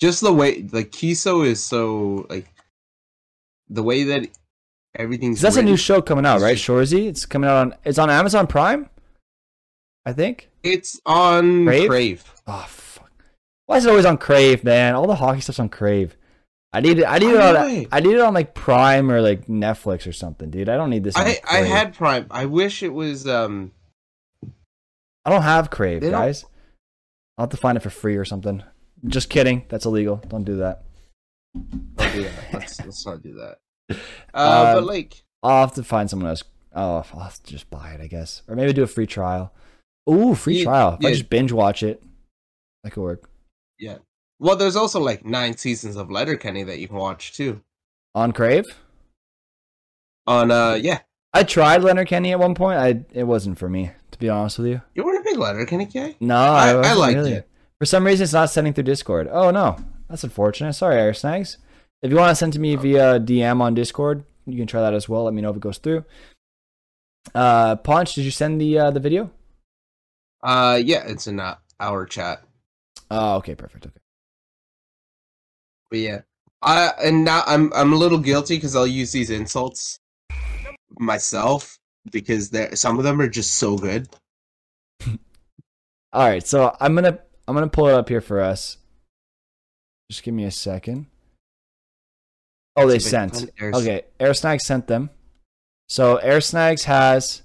just 0.00 0.20
the 0.20 0.32
way 0.32 0.66
like 0.72 0.90
Kiso 0.90 1.46
is 1.46 1.62
so 1.64 2.26
like 2.30 2.46
the 3.68 3.82
way 3.82 4.04
that 4.04 4.28
everything's. 4.94 5.40
that's 5.40 5.56
a 5.56 5.62
new 5.62 5.76
show 5.76 6.00
coming 6.02 6.24
out, 6.26 6.40
right? 6.40 6.56
Shorzy. 6.56 7.08
It's 7.08 7.26
coming 7.26 7.48
out 7.48 7.56
on. 7.56 7.74
It's 7.84 7.98
on 7.98 8.10
Amazon 8.10 8.46
Prime. 8.46 8.88
I 10.06 10.12
think. 10.12 10.50
It's 10.62 11.00
on 11.06 11.64
Crave? 11.66 11.88
Crave. 11.88 12.32
Oh 12.46 12.64
fuck! 12.68 13.10
Why 13.66 13.76
is 13.78 13.86
it 13.86 13.90
always 13.90 14.04
on 14.06 14.16
Crave, 14.18 14.64
man? 14.64 14.94
All 14.94 15.06
the 15.06 15.16
hockey 15.16 15.40
stuff's 15.40 15.58
on 15.58 15.68
Crave. 15.68 16.16
I 16.74 16.80
need 16.80 16.98
it. 16.98 17.04
I 17.04 17.18
need 17.18 17.30
it 17.30 17.40
on. 17.40 17.86
I 17.92 18.00
need 18.00 18.14
it 18.14 18.20
on 18.20 18.34
like 18.34 18.52
Prime 18.54 19.10
or 19.10 19.20
like 19.22 19.46
Netflix 19.46 20.06
or 20.08 20.12
something, 20.12 20.50
dude. 20.50 20.68
I 20.68 20.76
don't 20.76 20.90
need 20.90 21.04
this. 21.04 21.16
I 21.16 21.38
I 21.48 21.58
had 21.58 21.94
Prime. 21.94 22.26
I 22.30 22.46
wish 22.46 22.82
it 22.82 22.92
was 22.92 23.26
um. 23.28 23.70
I 25.24 25.30
don't 25.30 25.42
have 25.42 25.70
Crave, 25.70 26.00
They 26.02 26.10
don't- 26.10 26.20
guys. 26.20 26.44
I'll 27.38 27.44
have 27.44 27.50
to 27.50 27.56
find 27.56 27.76
it 27.76 27.80
for 27.80 27.90
free 27.90 28.16
or 28.16 28.24
something. 28.24 28.62
Just 29.06 29.28
kidding. 29.30 29.64
That's 29.68 29.86
illegal. 29.86 30.16
Don't 30.28 30.44
do 30.44 30.56
that. 30.58 30.84
Don't 31.54 31.94
do 32.12 32.22
that. 32.24 32.52
Let's, 32.52 32.80
let's 32.84 33.06
not 33.06 33.22
do 33.22 33.34
that. 33.34 33.58
Uh, 34.34 34.74
but 34.74 34.78
Um, 34.78 34.86
like, 34.86 35.22
I'll 35.42 35.60
have 35.66 35.74
to 35.74 35.82
find 35.84 36.08
someone 36.10 36.28
else. 36.30 36.42
Oh, 36.74 37.04
I'll 37.12 37.20
have 37.20 37.40
to 37.42 37.50
just 37.52 37.70
buy 37.70 37.90
it, 37.92 38.00
I 38.00 38.06
guess, 38.08 38.42
or 38.48 38.56
maybe 38.56 38.72
do 38.72 38.82
a 38.82 38.86
free 38.88 39.06
trial. 39.06 39.52
Ooh, 40.10 40.34
free 40.34 40.58
Yeah, 40.58 40.64
trial. 40.64 40.96
If 41.00 41.06
I 41.06 41.10
just 41.10 41.28
binge 41.30 41.52
watch 41.52 41.82
it, 41.82 42.02
that 42.82 42.90
could 42.92 43.02
work 43.02 43.28
yeah. 43.78 43.98
Well, 44.44 44.56
there's 44.56 44.76
also 44.76 45.00
like 45.00 45.24
nine 45.24 45.56
seasons 45.56 45.96
of 45.96 46.10
Letterkenny 46.10 46.64
that 46.64 46.78
you 46.78 46.86
can 46.86 46.98
watch 46.98 47.32
too. 47.32 47.62
on 48.14 48.32
Crave. 48.32 48.66
On 50.26 50.50
uh, 50.50 50.74
yeah, 50.74 51.00
I 51.32 51.44
tried 51.44 51.82
Letterkenny 51.82 52.30
at 52.32 52.38
one 52.38 52.54
point. 52.54 52.78
I 52.78 53.04
it 53.18 53.24
wasn't 53.24 53.58
for 53.58 53.70
me, 53.70 53.92
to 54.10 54.18
be 54.18 54.28
honest 54.28 54.58
with 54.58 54.66
you. 54.68 54.82
you 54.94 55.02
weren't 55.02 55.26
a 55.26 55.30
big 55.30 55.38
Letterkenny 55.38 55.86
guy. 55.86 56.16
No, 56.20 56.36
I- 56.36 56.72
I, 56.72 56.88
I 56.90 56.92
liked 56.92 57.16
really. 57.16 57.32
it. 57.32 57.48
For 57.78 57.86
some 57.86 58.04
reason, 58.04 58.24
it's 58.24 58.34
not 58.34 58.50
sending 58.50 58.74
through 58.74 58.84
Discord. 58.84 59.28
Oh 59.32 59.50
no, 59.50 59.78
that's 60.10 60.24
unfortunate. 60.24 60.74
Sorry, 60.74 60.96
Air 61.00 61.14
Snags. 61.14 61.56
If 62.02 62.10
you 62.10 62.18
want 62.18 62.30
to 62.30 62.34
send 62.36 62.52
to 62.52 62.60
me 62.60 62.76
via 62.76 63.18
DM 63.18 63.62
on 63.62 63.74
Discord, 63.74 64.24
you 64.44 64.58
can 64.58 64.66
try 64.66 64.82
that 64.82 64.92
as 64.92 65.08
well. 65.08 65.24
Let 65.24 65.32
me 65.32 65.40
know 65.40 65.48
if 65.50 65.56
it 65.56 65.60
goes 65.62 65.78
through. 65.78 66.04
Uh, 67.34 67.76
Ponch, 67.76 68.14
did 68.14 68.26
you 68.26 68.30
send 68.30 68.60
the 68.60 68.78
uh, 68.78 68.90
the 68.90 69.00
video? 69.00 69.30
Uh, 70.42 70.78
yeah, 70.84 71.02
it's 71.06 71.26
in 71.26 71.40
uh, 71.40 71.56
our 71.80 72.04
chat. 72.04 72.44
Oh, 73.10 73.36
okay, 73.36 73.54
perfect. 73.54 73.86
Okay. 73.86 74.00
But 75.90 75.98
yeah, 75.98 76.20
I 76.62 76.92
and 77.02 77.24
now 77.24 77.42
I'm 77.46 77.72
I'm 77.74 77.92
a 77.92 77.96
little 77.96 78.18
guilty 78.18 78.56
because 78.56 78.74
I'll 78.74 78.86
use 78.86 79.12
these 79.12 79.30
insults 79.30 79.98
myself 80.98 81.78
because 82.10 82.50
there 82.50 82.74
some 82.76 82.98
of 82.98 83.04
them 83.04 83.20
are 83.20 83.28
just 83.28 83.54
so 83.54 83.76
good. 83.76 84.08
All 86.12 86.28
right, 86.28 86.46
so 86.46 86.76
I'm 86.80 86.94
gonna 86.94 87.18
I'm 87.46 87.54
gonna 87.54 87.68
pull 87.68 87.88
it 87.88 87.94
up 87.94 88.08
here 88.08 88.20
for 88.20 88.40
us. 88.40 88.78
Just 90.10 90.22
give 90.22 90.34
me 90.34 90.44
a 90.44 90.50
second. 90.50 91.06
Oh, 92.76 92.88
they 92.88 92.96
It's 92.96 93.12
a 93.12 93.20
big 93.20 93.32
sent. 93.32 93.50
Okay, 93.60 94.02
Air 94.18 94.34
Snags 94.34 94.64
sent 94.64 94.86
them. 94.86 95.10
So 95.88 96.16
Air 96.16 96.40
Snags 96.40 96.84
has 96.84 97.42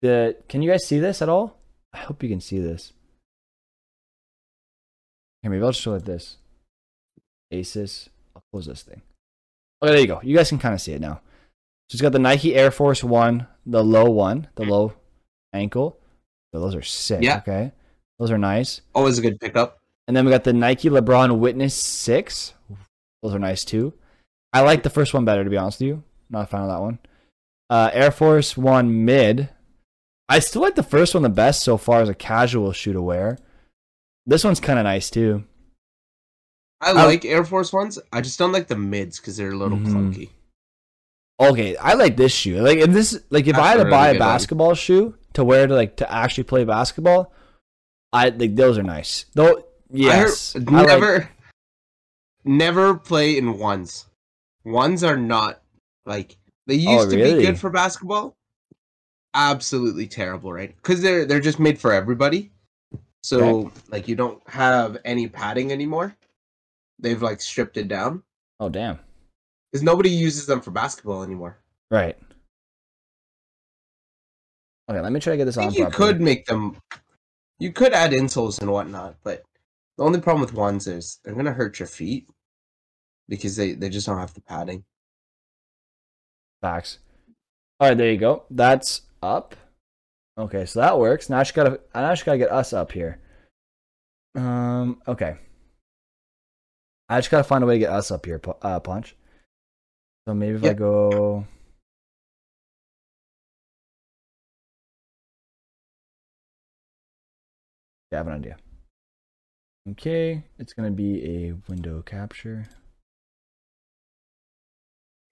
the. 0.00 0.36
Can 0.48 0.62
you 0.62 0.70
guys 0.70 0.86
see 0.86 0.98
this 0.98 1.20
at 1.20 1.28
all? 1.28 1.60
I 1.92 1.98
hope 1.98 2.22
you 2.22 2.28
can 2.28 2.40
see 2.40 2.58
this. 2.58 2.92
Here, 5.42 5.50
maybe 5.50 5.62
I'll 5.62 5.70
just 5.70 5.82
show 5.82 5.94
it 5.94 6.04
this. 6.04 6.38
Asus. 7.60 8.08
I'll 8.34 8.42
close 8.52 8.66
this 8.66 8.82
thing. 8.82 9.02
Okay, 9.82 9.92
there 9.92 10.00
you 10.00 10.06
go. 10.06 10.20
You 10.22 10.36
guys 10.36 10.48
can 10.48 10.58
kind 10.58 10.74
of 10.74 10.80
see 10.80 10.92
it 10.92 11.00
now. 11.00 11.20
So 11.88 11.96
it's 11.96 12.02
got 12.02 12.12
the 12.12 12.18
Nike 12.18 12.54
Air 12.54 12.70
Force 12.70 13.04
One, 13.04 13.46
the 13.66 13.84
low 13.84 14.10
one, 14.10 14.48
the 14.54 14.64
low 14.64 14.94
ankle. 15.52 15.98
So 16.52 16.60
those 16.60 16.74
are 16.74 16.82
sick. 16.82 17.22
Yeah. 17.22 17.38
Okay, 17.38 17.72
those 18.18 18.30
are 18.30 18.38
nice. 18.38 18.80
Always 18.94 19.18
a 19.18 19.22
good 19.22 19.40
pickup. 19.40 19.78
And 20.06 20.16
then 20.16 20.24
we 20.24 20.30
got 20.30 20.44
the 20.44 20.52
Nike 20.52 20.90
LeBron 20.90 21.38
Witness 21.38 21.74
6. 21.74 22.54
Those 23.22 23.34
are 23.34 23.38
nice 23.38 23.64
too. 23.64 23.94
I 24.52 24.60
like 24.60 24.82
the 24.82 24.90
first 24.90 25.14
one 25.14 25.24
better, 25.24 25.44
to 25.44 25.50
be 25.50 25.56
honest 25.56 25.80
with 25.80 25.88
you. 25.88 26.02
Not 26.30 26.42
a 26.42 26.46
fan 26.46 26.62
of 26.62 26.68
that 26.68 26.80
one. 26.80 26.98
Uh, 27.70 27.90
Air 27.92 28.10
Force 28.10 28.56
One 28.56 29.04
Mid. 29.04 29.48
I 30.28 30.38
still 30.38 30.62
like 30.62 30.74
the 30.74 30.82
first 30.82 31.14
one 31.14 31.22
the 31.22 31.28
best 31.28 31.62
so 31.62 31.76
far 31.76 32.00
as 32.00 32.08
a 32.08 32.14
casual 32.14 32.72
shoe 32.72 32.92
to 32.92 33.02
wear. 33.02 33.38
This 34.26 34.44
one's 34.44 34.60
kind 34.60 34.78
of 34.78 34.84
nice 34.84 35.10
too. 35.10 35.44
I 36.92 37.04
like 37.06 37.24
Air 37.24 37.44
Force 37.44 37.72
ones. 37.72 37.98
I 38.12 38.20
just 38.20 38.38
don't 38.38 38.52
like 38.52 38.68
the 38.68 38.76
mids 38.76 39.18
because 39.18 39.36
they're 39.36 39.52
a 39.52 39.56
little 39.56 39.78
Mhm. 39.78 39.86
clunky. 39.88 40.30
Okay, 41.40 41.76
I 41.76 41.94
like 41.94 42.16
this 42.16 42.32
shoe. 42.32 42.60
Like 42.60 42.78
if 42.78 42.90
this, 42.90 43.18
like 43.30 43.46
if 43.46 43.56
That's 43.56 43.66
I 43.66 43.70
had 43.78 43.84
to 43.84 43.90
buy 43.90 44.08
a 44.08 44.12
good 44.12 44.20
one. 44.20 44.28
basketball 44.28 44.74
shoe 44.74 45.16
to 45.32 45.42
wear 45.44 45.66
to 45.66 45.74
like 45.74 45.96
to 45.96 46.12
actually 46.12 46.44
play 46.44 46.64
basketball, 46.64 47.32
I 48.12 48.28
like 48.28 48.54
those 48.54 48.78
are 48.78 48.82
nice. 48.84 49.26
Though, 49.34 49.64
yes, 49.90 50.54
I 50.54 50.58
heard- 50.60 50.68
I 50.68 50.72
like- 50.72 50.86
never, 50.86 51.30
never 52.44 52.94
play 52.94 53.36
in 53.36 53.58
ones. 53.58 54.06
Ones 54.64 55.02
are 55.04 55.16
not 55.16 55.60
like 56.06 56.36
they 56.66 56.74
used 56.76 57.08
Oh, 57.08 57.10
to 57.10 57.16
really? 57.16 57.38
be 57.40 57.46
good 57.46 57.58
for 57.58 57.70
basketball. 57.70 58.36
Absolutely 59.34 60.06
terrible, 60.06 60.52
right? 60.52 60.74
Because 60.76 61.02
they're 61.02 61.24
they're 61.24 61.40
just 61.40 61.58
made 61.58 61.80
for 61.80 61.92
everybody. 61.92 62.52
So 63.24 63.72
like 63.88 64.06
you 64.06 64.14
don't 64.14 64.40
have 64.48 64.98
any 65.04 65.26
padding 65.28 65.72
anymore. 65.72 66.14
They've 67.04 67.20
like 67.22 67.40
stripped 67.40 67.76
it 67.76 67.86
down 67.86 68.22
oh 68.60 68.68
damn, 68.70 68.98
because 69.70 69.82
nobody 69.82 70.08
uses 70.08 70.46
them 70.46 70.60
for 70.62 70.70
basketball 70.70 71.22
anymore. 71.22 71.58
right. 71.90 72.16
Okay, 74.90 75.00
let 75.00 75.12
me 75.12 75.20
try 75.20 75.32
to 75.32 75.36
get 75.36 75.44
this 75.46 75.56
I 75.56 75.66
on 75.66 75.72
you 75.72 75.82
properly. 75.84 76.12
could 76.12 76.20
make 76.20 76.46
them. 76.46 76.76
You 77.58 77.72
could 77.72 77.92
add 77.92 78.10
insoles 78.12 78.60
and 78.60 78.70
whatnot, 78.70 79.16
but 79.22 79.42
the 79.96 80.04
only 80.04 80.20
problem 80.20 80.40
with 80.40 80.52
ones 80.52 80.86
is 80.86 81.20
they're 81.24 81.34
gonna 81.34 81.52
hurt 81.52 81.78
your 81.78 81.88
feet 81.88 82.26
because 83.28 83.56
they 83.56 83.72
they 83.72 83.88
just 83.88 84.06
don't 84.06 84.18
have 84.18 84.34
the 84.34 84.40
padding. 84.42 84.84
Facts. 86.60 86.98
All 87.80 87.88
right, 87.88 87.96
there 87.96 88.10
you 88.10 88.18
go. 88.18 88.44
That's 88.50 89.02
up. 89.22 89.54
Okay, 90.38 90.66
so 90.66 90.80
that 90.80 90.98
works. 90.98 91.30
Now 91.30 91.38
I 91.38 91.42
just 91.42 91.54
gotta, 91.54 91.80
I 91.94 92.12
just 92.12 92.24
gotta 92.24 92.38
get 92.38 92.50
us 92.50 92.72
up 92.72 92.92
here. 92.92 93.20
Um. 94.34 95.00
Okay. 95.06 95.36
I 97.08 97.18
just 97.18 97.30
gotta 97.30 97.44
find 97.44 97.62
a 97.62 97.66
way 97.66 97.74
to 97.74 97.78
get 97.80 97.90
us 97.92 98.10
up 98.10 98.24
here, 98.24 98.40
uh, 98.62 98.80
Ponch. 98.80 99.14
So 100.26 100.34
maybe 100.34 100.56
if 100.56 100.64
I 100.64 100.72
go. 100.72 101.46
Yeah, 108.10 108.18
I 108.18 108.20
have 108.20 108.26
an 108.28 108.34
idea. 108.34 108.56
Okay, 109.90 110.44
it's 110.58 110.72
gonna 110.72 110.90
be 110.90 111.24
a 111.24 111.52
window 111.68 112.00
capture. 112.02 112.66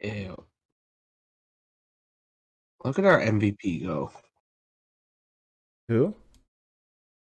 Ew. 0.00 0.44
Look 2.84 2.98
at 2.98 3.04
our 3.04 3.20
MVP 3.20 3.84
go. 3.86 4.10
Who? 5.88 6.14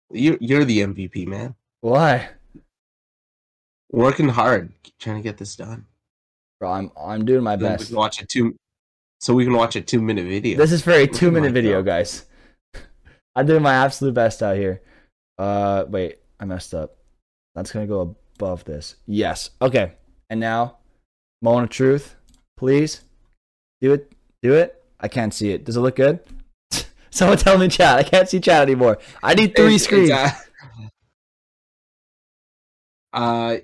You 0.10 0.38
you're 0.42 0.66
the 0.66 0.80
MVP, 0.80 1.28
man. 1.28 1.56
Why? 1.82 2.30
Working 3.94 4.30
hard, 4.30 4.72
trying 5.00 5.18
to 5.18 5.22
get 5.22 5.38
this 5.38 5.56
done. 5.56 5.86
Bro, 6.60 6.72
I'm 6.72 6.92
I'm 7.00 7.26
doing 7.26 7.44
my 7.44 7.56
Then 7.56 7.72
we 7.74 7.78
best. 7.78 7.88
can 7.90 7.96
watch 7.96 8.22
a 8.22 8.26
two, 8.26 8.56
so 9.22 9.36
we 9.36 9.44
can 9.46 9.54
watch 9.54 9.76
a 9.76 9.82
two 9.82 10.02
minute 10.02 10.26
video. 10.26 10.58
This 10.58 10.72
is 10.72 10.82
for 10.82 10.92
a 10.92 11.06
two 11.06 11.30
minute 11.30 11.54
video, 11.54 11.84
guys. 11.84 12.26
I'm 13.36 13.46
doing 13.46 13.62
my 13.62 13.74
absolute 13.76 14.16
best 14.16 14.42
out 14.42 14.58
here. 14.58 14.82
Uh, 15.38 15.86
wait, 15.88 16.18
I 16.40 16.46
messed 16.46 16.74
up. 16.74 16.98
That's 17.54 17.72
gonna 17.72 17.86
go 17.86 18.16
above 18.36 18.64
this. 18.66 18.96
Yes. 19.06 19.52
Okay. 19.62 19.94
And 20.30 20.40
now, 20.40 20.78
moment 21.44 21.66
of 21.66 21.70
truth, 21.70 22.16
please 22.58 23.02
do 23.80 23.94
it. 23.94 24.12
Do 24.42 24.54
it. 24.56 24.84
I 25.00 25.08
can't 25.08 25.34
see 25.34 25.52
it. 25.52 25.66
Does 25.66 25.78
it 25.78 25.82
look 25.82 25.98
good? 25.98 26.20
Someone 27.12 27.38
tell 27.38 27.60
me 27.60 27.68
chat. 27.68 28.00
I 28.00 28.04
can't 28.04 28.28
see 28.28 28.40
chat 28.40 28.64
anymore. 28.64 28.98
I 29.22 29.36
need 29.36 29.56
three 29.56 29.76
It's- 29.76 29.82
it's, 29.82 29.84
screens. 29.84 30.10
uh, 30.12 30.30
uh, 33.14 33.58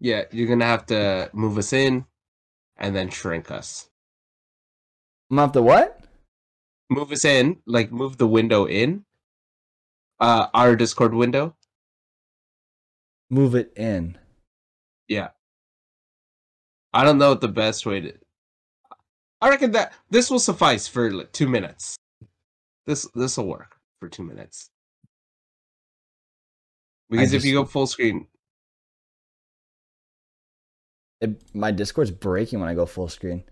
yeah, 0.00 0.24
you're 0.32 0.48
gonna 0.48 0.64
have 0.64 0.86
to 0.86 1.30
move 1.32 1.58
us 1.58 1.72
in, 1.72 2.06
and 2.76 2.96
then 2.96 3.10
shrink 3.10 3.50
us. 3.50 3.88
I'm 5.30 5.36
gonna 5.36 5.46
have 5.46 5.52
to 5.52 5.62
what? 5.62 6.00
Move 6.88 7.12
us 7.12 7.24
in, 7.24 7.58
like 7.66 7.92
move 7.92 8.16
the 8.16 8.26
window 8.26 8.66
in. 8.66 9.04
Uh, 10.18 10.48
our 10.52 10.74
Discord 10.74 11.14
window. 11.14 11.54
Move 13.30 13.54
it 13.54 13.72
in. 13.76 14.18
Yeah. 15.06 15.28
I 16.92 17.04
don't 17.04 17.18
know 17.18 17.30
what 17.30 17.40
the 17.40 17.48
best 17.48 17.86
way 17.86 18.00
to. 18.00 18.12
I 19.40 19.48
reckon 19.48 19.70
that 19.72 19.92
this 20.10 20.30
will 20.30 20.40
suffice 20.40 20.88
for 20.88 21.10
like 21.10 21.32
two 21.32 21.48
minutes. 21.48 21.96
This 22.86 23.08
this 23.14 23.36
will 23.36 23.46
work 23.46 23.76
for 24.00 24.08
two 24.08 24.24
minutes. 24.24 24.70
Because 27.08 27.32
if 27.32 27.44
you 27.44 27.54
go 27.54 27.64
full 27.64 27.86
screen, 27.86 28.26
It, 31.20 31.40
my 31.54 31.70
Discord's 31.70 32.10
breaking 32.10 32.60
when 32.60 32.68
I 32.68 32.74
go 32.74 32.86
full 32.86 33.08
screen. 33.08 33.44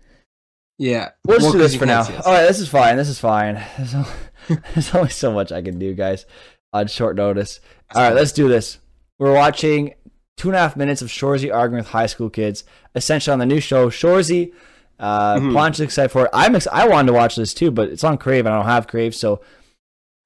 yeah, 0.77 1.09
We'll 1.25 1.37
just 1.37 1.45
Well, 1.45 1.51
do 1.53 1.57
this 1.59 1.75
for 1.75 1.85
now. 1.85 2.03
can't 2.03 2.07
see 2.07 2.17
us. 2.19 2.25
All 2.25 2.33
right, 2.33 2.45
this 2.47 2.59
is 2.59 2.69
fine. 2.69 2.97
This 2.97 3.09
is 3.09 3.19
fine. 3.19 3.55
There's 3.77 3.93
only, 3.95 4.09
there's 4.73 4.95
only 4.95 5.09
so 5.09 5.31
much 5.31 5.51
I 5.51 5.61
can 5.61 5.77
do, 5.77 5.93
guys, 5.93 6.25
on 6.73 6.87
short 6.87 7.15
notice. 7.15 7.59
All 7.93 8.01
right, 8.01 8.15
let's 8.15 8.31
do 8.31 8.47
this. 8.47 8.79
We're 9.19 9.33
watching 9.33 9.93
two 10.37 10.47
and 10.49 10.55
a 10.55 10.59
half 10.59 10.75
minutes 10.77 11.01
of 11.01 11.09
Shorzy 11.09 11.53
arguing 11.53 11.81
with 11.83 11.89
high 11.91 12.05
school 12.07 12.29
kids, 12.29 12.63
essentially 12.95 13.33
on 13.33 13.39
the 13.39 13.45
new 13.45 13.59
show 13.59 13.89
Shorzy. 13.89 14.53
Uh, 14.97 15.35
Mhm. 15.35 15.53
Ponch 15.53 15.75
is 15.75 15.81
excited 15.81 16.09
for 16.09 16.25
it. 16.25 16.29
I'm 16.33 16.55
ex- 16.55 16.67
I 16.71 16.87
wanted 16.87 17.07
to 17.07 17.13
watch 17.13 17.35
this 17.35 17.53
too, 17.53 17.69
but 17.71 17.89
it's 17.89 18.03
on 18.03 18.17
Crave 18.17 18.45
and 18.45 18.55
I 18.55 18.57
don't 18.57 18.65
have 18.65 18.87
Crave, 18.87 19.13
so 19.13 19.41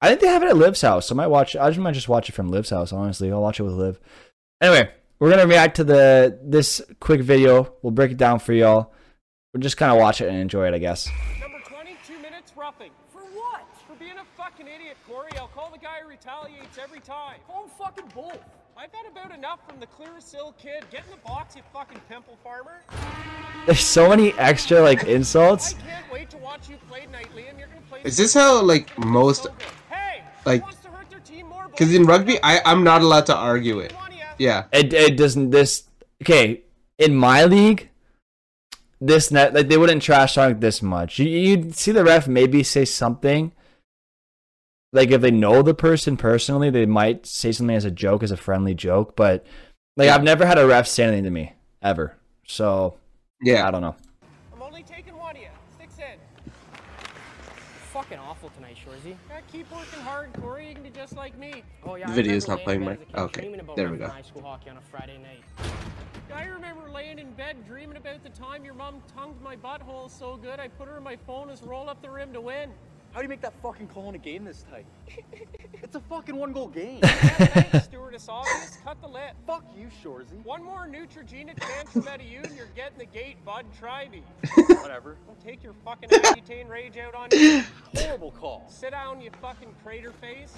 I 0.00 0.08
think 0.08 0.20
they 0.20 0.26
have 0.28 0.42
it 0.42 0.48
at 0.48 0.56
Liv's 0.56 0.80
house. 0.82 1.08
So 1.08 1.14
I 1.14 1.16
might 1.16 1.26
watch. 1.26 1.54
I 1.56 1.68
just 1.70 1.80
might 1.80 1.92
just 1.94 2.08
watch 2.08 2.28
it 2.28 2.32
from 2.32 2.48
Liv's 2.48 2.70
house. 2.70 2.92
Honestly, 2.92 3.30
I'll 3.32 3.42
watch 3.42 3.58
it 3.60 3.64
with 3.64 3.74
Liv. 3.74 3.98
Anyway, 4.60 4.90
we're 5.18 5.30
gonna 5.30 5.46
react 5.46 5.76
to 5.76 5.84
the 5.84 6.38
this 6.42 6.80
quick 7.00 7.20
video. 7.22 7.72
We'll 7.82 7.90
break 7.92 8.12
it 8.12 8.16
down 8.16 8.38
for 8.38 8.52
y'all. 8.52 8.92
We'll 9.52 9.60
just 9.60 9.76
kind 9.76 9.92
of 9.92 9.98
watch 9.98 10.20
it 10.20 10.28
and 10.28 10.36
enjoy 10.38 10.66
it, 10.66 10.74
I 10.74 10.78
guess. 10.78 11.08
Number 11.40 11.58
22 11.68 12.18
minutes 12.20 12.52
roughing. 12.56 12.90
For 13.12 13.20
what? 13.20 13.62
For 13.86 13.94
being 13.94 14.18
a 14.18 14.24
fucking 14.36 14.66
idiot, 14.66 14.96
Corey. 15.08 15.30
I'll 15.38 15.46
call 15.48 15.70
the 15.70 15.78
guy 15.78 16.00
who 16.02 16.08
retaliates 16.08 16.76
every 16.82 17.00
time. 17.00 17.36
Call 17.46 17.64
him 17.64 17.70
fucking 17.78 18.10
both. 18.14 18.38
I've 18.76 18.90
had 18.92 19.06
about 19.10 19.32
enough 19.32 19.60
from 19.68 19.78
the 19.78 19.86
Clearasil 19.86 20.58
kid. 20.58 20.84
Get 20.90 21.04
in 21.04 21.12
the 21.12 21.16
box, 21.18 21.54
you 21.54 21.62
fucking 21.72 22.00
pimple 22.08 22.36
farmer. 22.42 22.80
There's 23.66 23.78
so 23.78 24.08
many 24.08 24.32
extra 24.32 24.80
like 24.80 25.04
I 25.08 25.10
insults. 25.12 25.74
can't 25.74 26.12
wait 26.12 26.28
to 26.30 26.38
watch 26.38 26.68
you 26.68 26.76
play 26.88 27.02
tonight, 27.02 27.28
Liam. 27.36 27.56
You're 27.56 27.68
gonna 27.68 27.80
play. 27.88 28.00
Is 28.02 28.16
this 28.16 28.34
how 28.34 28.60
like 28.60 28.98
most? 28.98 29.46
Hey, 29.88 30.24
like- 30.44 30.62
wants 30.62 30.80
to 30.82 30.88
hurt 30.88 31.08
their 31.08 31.20
team 31.20 31.46
more? 31.48 31.68
Because 31.68 31.94
in 31.94 32.04
rugby, 32.04 32.38
I 32.42 32.60
I'm 32.64 32.82
not 32.82 33.02
allowed 33.02 33.26
to 33.26 33.36
argue 33.36 33.78
it. 33.78 33.94
Come 34.44 34.52
on, 34.52 34.64
yeah. 34.64 34.64
Yeah. 34.72 34.78
It 34.80 34.92
it 34.92 35.16
doesn't 35.16 35.50
this 35.50 35.84
okay 36.22 36.62
in 36.98 37.14
my 37.14 37.44
league. 37.44 37.90
This 39.00 39.30
net 39.30 39.54
like 39.54 39.68
they 39.68 39.76
wouldn't 39.76 40.02
trash 40.02 40.34
talk 40.34 40.60
this 40.60 40.82
much. 40.82 41.18
You, 41.18 41.28
you'd 41.28 41.74
see 41.74 41.92
the 41.92 42.04
ref 42.04 42.26
maybe 42.28 42.62
say 42.62 42.84
something. 42.84 43.52
Like 44.92 45.10
if 45.10 45.20
they 45.20 45.30
know 45.30 45.62
the 45.62 45.74
person 45.74 46.16
personally, 46.16 46.70
they 46.70 46.86
might 46.86 47.26
say 47.26 47.52
something 47.52 47.74
as 47.76 47.84
a 47.84 47.90
joke, 47.90 48.22
as 48.22 48.30
a 48.30 48.36
friendly 48.36 48.74
joke. 48.74 49.16
But 49.16 49.44
like 49.96 50.06
Yeah. 50.06 50.14
I've 50.14 50.22
never 50.22 50.46
had 50.46 50.58
a 50.58 50.66
ref 50.66 50.86
say 50.86 51.04
anything 51.04 51.24
to 51.24 51.30
me 51.30 51.52
ever. 51.82 52.16
So 52.46 52.96
yeah, 53.42 53.66
I 53.66 53.70
don't 53.70 53.82
know. 53.82 53.96
Fucking 58.44 58.62
awful 58.62 58.62
tonight, 58.62 58.76
Shorzy. 58.76 59.16
Yeah, 59.30 59.40
keep 59.50 59.70
working 59.72 60.00
hard, 60.00 60.32
Corey. 60.34 60.68
You 60.68 60.74
can 60.74 60.82
be 60.82 60.90
just 60.90 61.16
like 61.16 61.36
me. 61.38 61.62
Oh 61.84 61.94
yeah. 61.94 62.06
The 62.06 62.12
video's 62.12 62.46
not 62.46 62.60
playing, 62.60 62.84
laying 62.84 63.00
in 63.00 63.06
Mike? 63.12 63.12
bed 63.12 63.20
as 63.20 63.24
a 63.24 63.28
kid 63.28 63.60
Okay, 63.60 63.74
there 63.76 63.90
we 63.90 63.96
go. 63.96 64.08
High 64.08 64.22
school 64.22 64.42
hockey 64.42 64.70
on 64.70 64.76
a 64.76 64.80
Friday 64.82 65.18
night. 65.18 65.42
I 66.34 66.44
remember 66.46 66.90
laying 66.90 67.18
in 67.18 67.32
bed 67.32 67.64
dreaming 67.66 67.96
about 67.96 68.22
the 68.22 68.30
time 68.30 68.64
your 68.64 68.74
mom 68.74 69.02
tongued 69.14 69.40
my 69.40 69.56
butthole 69.56 70.10
so 70.10 70.36
good 70.36 70.58
I 70.58 70.68
put 70.68 70.88
her 70.88 70.96
in 70.96 71.02
my 71.02 71.16
phone 71.16 71.48
as 71.48 71.62
roll 71.62 71.88
up 71.88 72.02
the 72.02 72.10
rim 72.10 72.32
to 72.32 72.40
win. 72.40 72.70
How 73.14 73.20
do 73.20 73.26
you 73.26 73.28
make 73.28 73.42
that 73.42 73.52
fucking 73.62 73.86
call 73.86 74.08
in 74.08 74.16
a 74.16 74.18
game 74.18 74.44
this 74.44 74.64
tight? 74.68 74.86
it's 75.74 75.94
a 75.94 76.00
fucking 76.00 76.34
one 76.34 76.52
goal 76.52 76.66
game. 76.66 77.00
Thanks, 77.00 77.84
stewardess 77.84 78.28
obvious. 78.28 78.76
Cut 78.84 79.00
the 79.00 79.06
lip. 79.06 79.36
Fuck 79.46 79.64
you, 79.78 79.86
Shorzy. 80.02 80.44
One 80.44 80.64
more 80.64 80.88
Neutrogena 80.88 81.56
chance 81.68 81.92
from 81.92 82.08
out 82.08 82.16
of 82.16 82.26
you 82.26 82.40
and 82.42 82.56
you're 82.56 82.66
getting 82.74 82.98
the 82.98 83.06
gate, 83.06 83.36
bud. 83.44 83.66
Try 83.78 84.08
me. 84.08 84.24
Whatever. 84.80 85.16
Don't 85.28 85.40
take 85.40 85.62
your 85.62 85.74
fucking 85.84 86.08
Accutane 86.08 86.68
rage 86.68 86.96
out 86.96 87.14
on 87.14 87.28
me. 87.30 87.62
Horrible 87.94 88.32
call. 88.32 88.66
Sit 88.68 88.90
down, 88.90 89.20
you 89.20 89.30
fucking 89.40 89.72
crater 89.84 90.10
face. 90.20 90.52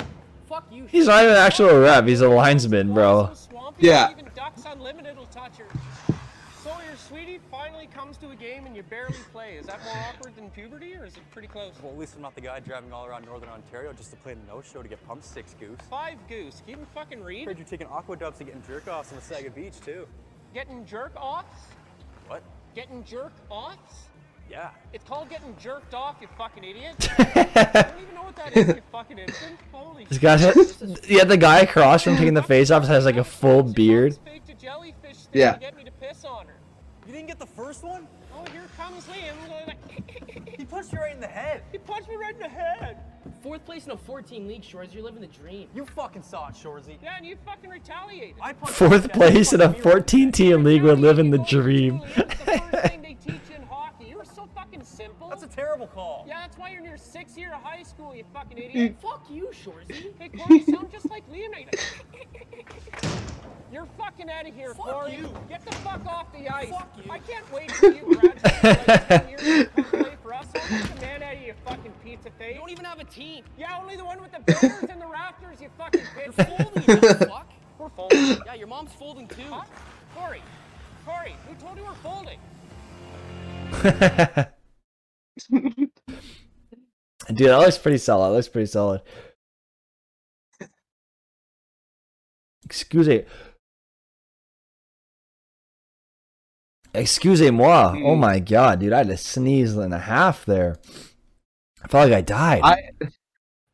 Fuck 0.49 0.65
you. 0.73 0.87
He's 0.87 1.09
not 1.09 1.25
even 1.25 1.37
an 1.37 1.43
actual 1.43 1.79
rep. 1.79 2.07
He's 2.07 2.23
a 2.23 2.29
linesman, 2.29 2.95
bro. 2.95 3.33
So 3.35 3.51
swampy, 3.51 3.87
Yeah. 3.89 4.15
Even 6.67 6.77
Ducks 6.79 6.87
Unlimited 6.87 6.87
will 6.87 6.87
touch 6.87 6.87
her. 6.87 6.87
So 6.87 6.87
your 6.87 6.97
sweetie 6.97 7.41
finally 7.51 7.87
comes 7.87 8.17
to 8.19 8.31
a 8.31 8.37
game 8.37 8.67
and 8.67 8.77
you 8.77 8.83
barely 8.83 9.14
play. 9.33 9.57
Is 9.57 9.67
that 9.67 9.83
more 9.85 9.95
awkward 10.09 10.37
than 10.37 10.51
puberty 10.51 10.95
or 10.95 11.05
is 11.05 11.17
it 11.17 11.23
pretty 11.31 11.49
close? 11.49 11.73
Well, 11.83 11.93
at 11.93 11.99
least 11.99 12.14
I'm 12.17 12.23
not 12.23 12.35
the 12.35 12.41
guy 12.41 12.61
driving 12.61 12.93
all 12.93 13.07
around 13.07 13.27
Northern 13.27 13.51
Ontario 13.51 13.93
just 13.93 14.11
to 14.11 14.17
play 14.17 14.35
the 14.35 14.41
no 14.53 14.62
show 14.62 14.83
to 14.83 14.89
get 14.89 15.05
pumped 15.07 15.25
six 15.25 15.55
goose. 15.59 15.79
Five 15.91 16.19
goose. 16.29 16.61
Can 16.61 16.69
you 16.69 16.75
even 16.77 16.87
fucking 16.95 17.23
read? 17.23 17.43
I 17.43 17.45
Heard 17.47 17.59
you're 17.59 17.67
taking 17.67 17.87
aqua 17.89 18.17
dubs 18.17 18.41
and 18.41 18.49
getting 18.49 18.62
jerk 18.67 18.89
offs 18.89 19.12
on 19.12 19.19
the 19.19 19.23
Sauble 19.23 19.55
Beach 19.55 19.81
too. 19.85 20.07
Getting 20.55 20.85
jerk 20.87 21.12
offs? 21.17 21.69
What? 22.29 22.43
Getting 22.75 23.05
jerk 23.05 23.33
offs? 23.51 24.09
Yeah. 24.51 24.71
It's 24.93 25.05
called 25.05 25.29
getting 25.29 25.57
jerked 25.59 25.93
off, 25.95 26.17
you 26.21 26.29
fucking 26.39 26.62
idiot. 26.62 26.95
I 27.19 27.83
don't 27.83 28.03
even 28.03 28.14
know 28.14 28.23
what 28.23 28.37
that 28.37 28.57
is, 28.57 28.69
you 28.69 28.83
fucking 28.93 29.19
infant. 29.19 29.59
Holy 29.73 30.05
This 30.05 30.19
guy, 30.19 30.37
yeah, 31.09 31.25
the 31.25 31.37
guy 31.37 31.61
across 31.61 32.05
from 32.05 32.17
taking 32.17 32.35
the 32.35 32.43
face 32.43 32.71
off 32.71 32.87
has 32.87 33.05
like 33.05 33.17
a 33.17 33.25
full 33.25 33.62
beard. 33.64 34.17
Faked 34.25 34.49
a 34.51 34.55
jellyfish 34.55 35.17
thing 35.17 35.41
Yeah. 35.41 35.59
Didn't 37.17 37.29
get 37.29 37.39
the 37.39 37.47
first 37.47 37.83
one? 37.83 38.07
Oh, 38.35 38.45
here 38.53 38.64
comes 38.77 39.07
Liam. 39.07 39.75
He 40.59 40.64
punched 40.64 40.93
you 40.93 40.99
right 40.99 41.14
in 41.14 41.21
the 41.21 41.27
head. 41.27 41.62
he 41.73 41.79
punched 41.79 42.09
me 42.09 42.17
right 42.17 42.35
in 42.35 42.41
the 42.41 42.49
head. 42.49 42.99
Fourth 43.43 43.64
place 43.64 43.87
in 43.87 43.93
a 43.93 43.97
14 43.97 44.47
league, 44.47 44.62
Shorzy. 44.62 44.95
You're 44.95 45.03
living 45.03 45.21
the 45.21 45.27
dream. 45.27 45.69
You 45.75 45.87
fucking 45.87 46.23
saw 46.23 46.49
it, 46.49 46.55
Shorzy. 46.55 46.97
Yeah, 47.03 47.17
and 47.17 47.27
you 47.27 47.37
fucking 47.45 47.71
retaliated. 47.71 48.37
I 48.41 48.53
punched 48.53 48.75
Fourth 48.75 48.93
in 48.93 49.03
the 49.03 49.09
place 49.09 49.53
in 49.53 49.61
a 49.61 49.73
14 49.73 50.33
team 50.33 50.64
league 50.64 50.83
We're 50.83 50.95
living 50.95 51.31
the 51.31 51.39
dream. 51.39 52.03
Fucking 54.77 54.85
simple. 54.97 55.29
That's 55.29 55.43
a 55.43 55.49
terrible 55.49 55.87
call. 55.87 56.24
yeah, 56.27 56.41
that's 56.41 56.59
why 56.59 56.70
you're 56.70 56.81
in 56.81 56.85
your 56.85 56.97
sixth 56.97 57.37
year 57.39 57.53
of 57.55 57.62
high 57.62 57.83
school, 57.83 58.14
you 58.14 58.24
fucking 58.33 58.59
idiot. 58.59 58.99
Mm. 58.99 59.03
Fuck 59.03 59.27
you, 59.31 59.51
Shorzy. 59.53 60.12
hey, 60.18 60.29
Corey, 60.29 60.59
you 60.61 60.64
sound 60.64 60.91
just 60.91 61.11
like 61.11 61.24
Liam. 61.31 61.53
You're 63.72 63.87
fucking 63.99 64.31
out 64.31 64.47
of 64.47 64.55
here, 64.55 64.74
Fuck 64.74 64.87
Corey. 64.87 65.16
you. 65.16 65.35
Get 65.49 65.64
the 65.64 65.74
fuck 65.77 66.07
off 66.07 66.33
the 66.33 66.49
ice. 66.49 66.70
Fuck 66.70 66.97
you. 66.97 67.11
I 67.11 67.18
can't 67.18 67.53
wait 67.53 67.70
for 67.72 67.87
you 67.87 68.14
graduate 68.14 68.62
like 68.89 69.09
10 69.09 69.29
years 69.29 69.68
to 69.77 69.83
play 69.83 70.12
for 70.22 70.35
us. 70.35 70.47
I'll 70.55 70.68
get 70.68 70.95
the 70.95 71.01
man 71.01 71.22
out 71.22 71.35
of 71.35 71.43
you, 71.43 71.55
fucking 71.64 71.93
pizza 72.05 72.31
face. 72.39 72.55
You 72.55 72.61
don't 72.61 72.70
even 72.70 72.85
have 72.85 73.01
a 73.01 73.05
team. 73.05 73.45
Yeah, 73.59 73.79
only 73.81 73.97
the 73.97 74.05
one 74.05 74.20
with 74.22 74.33
the 74.33 74.41
banners 74.41 74.91
and 74.91 75.01
the 75.01 75.07
rafters, 75.07 75.61
you 75.61 75.68
fucking 75.77 76.01
You're 76.01 76.33
bitch. 76.33 76.57
folding, 76.57 76.83
you 76.87 77.27
fuck. 77.27 77.51
We're 77.79 77.89
folding. 77.91 78.39
Yeah, 78.47 78.55
your 78.55 78.68
mom's 78.68 78.93
folding 78.93 79.27
too. 79.29 79.43
Huh? 79.51 79.64
Corey, 80.14 80.43
Corey, 81.05 81.35
who 81.47 81.55
told 81.57 81.77
you 81.77 81.85
we're 81.85 81.95
folding? 81.95 82.39
Dude, 85.51 85.89
that 87.49 87.59
looks 87.59 87.78
pretty 87.78 87.99
solid. 87.99 88.28
That 88.30 88.34
looks 88.37 88.49
pretty 88.49 88.66
solid. 88.66 89.03
Excuse 92.64 93.09
me. 93.09 93.24
Excusez-moi. 96.95 98.01
Oh 98.03 98.14
Hmm. 98.14 98.20
my 98.20 98.39
god, 98.39 98.80
dude, 98.80 98.93
I 98.93 98.99
had 98.99 99.11
a 99.11 99.16
sneeze 99.16 99.76
and 99.76 99.93
a 99.93 99.99
half 99.99 100.45
there. 100.47 100.76
I 101.82 101.89
felt 101.89 102.09
like 102.09 102.16
I 102.18 102.22
died. 102.22 102.61
I 102.64 102.76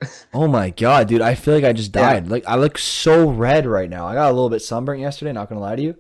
oh 0.35 0.49
my 0.49 0.71
god, 0.71 1.09
dude, 1.09 1.21
I 1.21 1.35
feel 1.35 1.55
like 1.55 1.65
I 1.65 1.73
just 1.73 1.95
Yeah. 1.95 2.15
died. 2.15 2.29
Like 2.29 2.45
I 2.47 2.57
look 2.57 2.79
so 2.79 3.29
red 3.31 3.67
right 3.67 3.89
now. 3.89 4.07
I 4.07 4.15
got 4.15 4.31
a 4.31 4.35
little 4.35 4.51
bit 4.51 4.63
sunburnt 4.63 5.01
yesterday, 5.01 5.33
not 5.33 5.49
gonna 5.49 5.61
lie 5.61 5.77
to 5.77 5.83
you. 5.83 5.97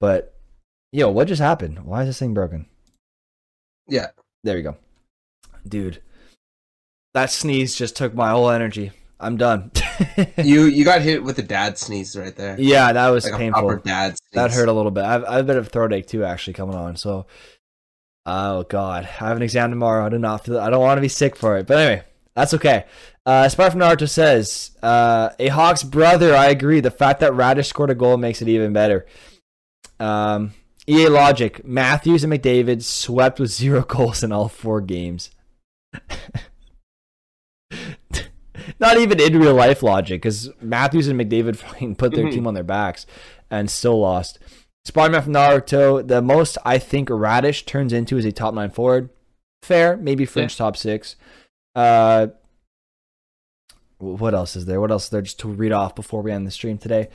But 0.00 0.34
yo, 0.92 1.10
what 1.10 1.28
just 1.28 1.42
happened? 1.42 1.84
Why 1.84 2.02
is 2.02 2.08
this 2.08 2.18
thing 2.18 2.34
broken? 2.34 2.66
yeah. 3.88 4.08
There 4.42 4.56
we 4.56 4.62
go. 4.62 4.76
Dude. 5.66 6.00
That 7.14 7.30
sneeze 7.30 7.74
just 7.76 7.96
took 7.96 8.14
my 8.14 8.30
whole 8.30 8.50
energy. 8.50 8.92
I'm 9.20 9.36
done. 9.36 9.70
You 10.36 10.64
you 10.64 10.84
got 10.84 11.02
hit 11.02 11.22
with 11.22 11.38
a 11.38 11.42
dad 11.42 11.78
sneeze 11.78 12.16
right 12.16 12.34
there. 12.34 12.56
yeah, 12.58 12.92
that 12.92 13.08
was 13.10 13.24
Like 13.24 13.34
a 13.34 13.36
painful. 13.38 13.76
dad 13.84 14.16
sneeze. 14.16 14.18
That 14.32 14.50
hurt 14.50 14.68
a 14.68 14.72
little 14.72 14.90
bit. 14.90 15.04
I've, 15.04 15.24
I've 15.24 15.40
a 15.40 15.44
bit 15.44 15.56
of 15.56 15.68
throat 15.68 15.92
ache 15.92 16.08
too, 16.08 16.24
actually, 16.24 16.54
coming 16.54 16.74
on. 16.74 16.96
So, 16.96 17.26
oh 18.26 18.64
god, 18.64 19.04
I 19.04 19.26
have 19.26 19.36
an 19.36 19.42
exam 19.44 19.70
tomorrow. 19.70 20.04
I 20.04 20.08
do 20.08 20.18
not 20.18 20.44
feel. 20.44 20.58
I 20.58 20.68
don't 20.68 20.80
want 20.80 20.96
to 20.98 21.00
be 21.02 21.06
sick 21.08 21.36
for 21.36 21.56
it, 21.58 21.68
but 21.68 21.78
anyway, 21.78 22.04
that's 22.34 22.54
okay. 22.54 22.86
Uh, 23.24 23.48
Spar 23.48 23.70
from 23.70 23.78
Naruto 23.80 24.08
says, 24.08 24.72
uh, 24.82 25.30
"A 25.38 25.46
Hawks 25.46 25.84
brother." 25.84 26.34
I 26.34 26.46
agree. 26.46 26.80
The 26.80 26.90
fact 26.90 27.20
that 27.20 27.32
Raddysh 27.32 27.66
scored 27.66 27.90
a 27.90 27.94
goal 27.94 28.16
makes 28.16 28.42
it 28.42 28.48
even 28.48 28.72
better. 28.72 29.06
Um, 30.00 30.54
EA 30.88 31.06
Logic: 31.08 31.64
Matthews 31.64 32.24
and 32.24 32.32
McDavid 32.32 32.82
swept 32.82 33.38
with 33.38 33.52
zero 33.52 33.82
goals 33.88 34.24
in 34.24 34.32
all 34.32 34.48
four 34.48 34.80
games. 34.80 35.30
Not 38.80 38.96
even 38.98 39.20
in 39.20 39.38
real 39.38 39.54
life 39.54 39.82
logic, 39.82 40.22
because 40.22 40.50
Matthews 40.60 41.08
and 41.08 41.20
McDavid 41.20 41.56
fucking 41.64 41.96
put 41.96 42.12
their 42.14 42.24
Mhm. 42.26 42.32
team 42.32 42.46
on 42.46 42.54
their 42.54 42.62
backs 42.64 43.04
and 43.50 43.70
still 43.70 44.00
lost. 44.00 44.38
Spider-Man 44.86 45.22
from 45.22 45.32
Naruto, 45.34 46.06
the 46.06 46.20
most 46.22 46.58
I 46.64 46.78
think 46.78 47.08
Raddysh 47.08 47.66
turns 47.66 47.92
into 47.92 48.16
is 48.18 48.24
a 48.24 48.32
top 48.32 48.54
nine 48.54 48.70
forward. 48.70 49.10
Fair, 49.62 49.96
maybe 49.96 50.24
fringe 50.26 50.56
top 50.56 50.76
six. 50.76 51.16
Uh, 51.74 52.28
what 53.98 54.34
else 54.34 54.56
is 54.56 54.66
there? 54.66 54.80
What 54.80 54.90
else 54.90 55.04
is 55.04 55.10
there 55.10 55.22
just 55.22 55.38
to 55.40 55.48
read 55.48 55.72
off 55.72 55.94
before 55.94 56.22
we 56.22 56.30
end 56.32 56.46
the 56.46 56.50
stream 56.50 56.76
today? 56.78 57.08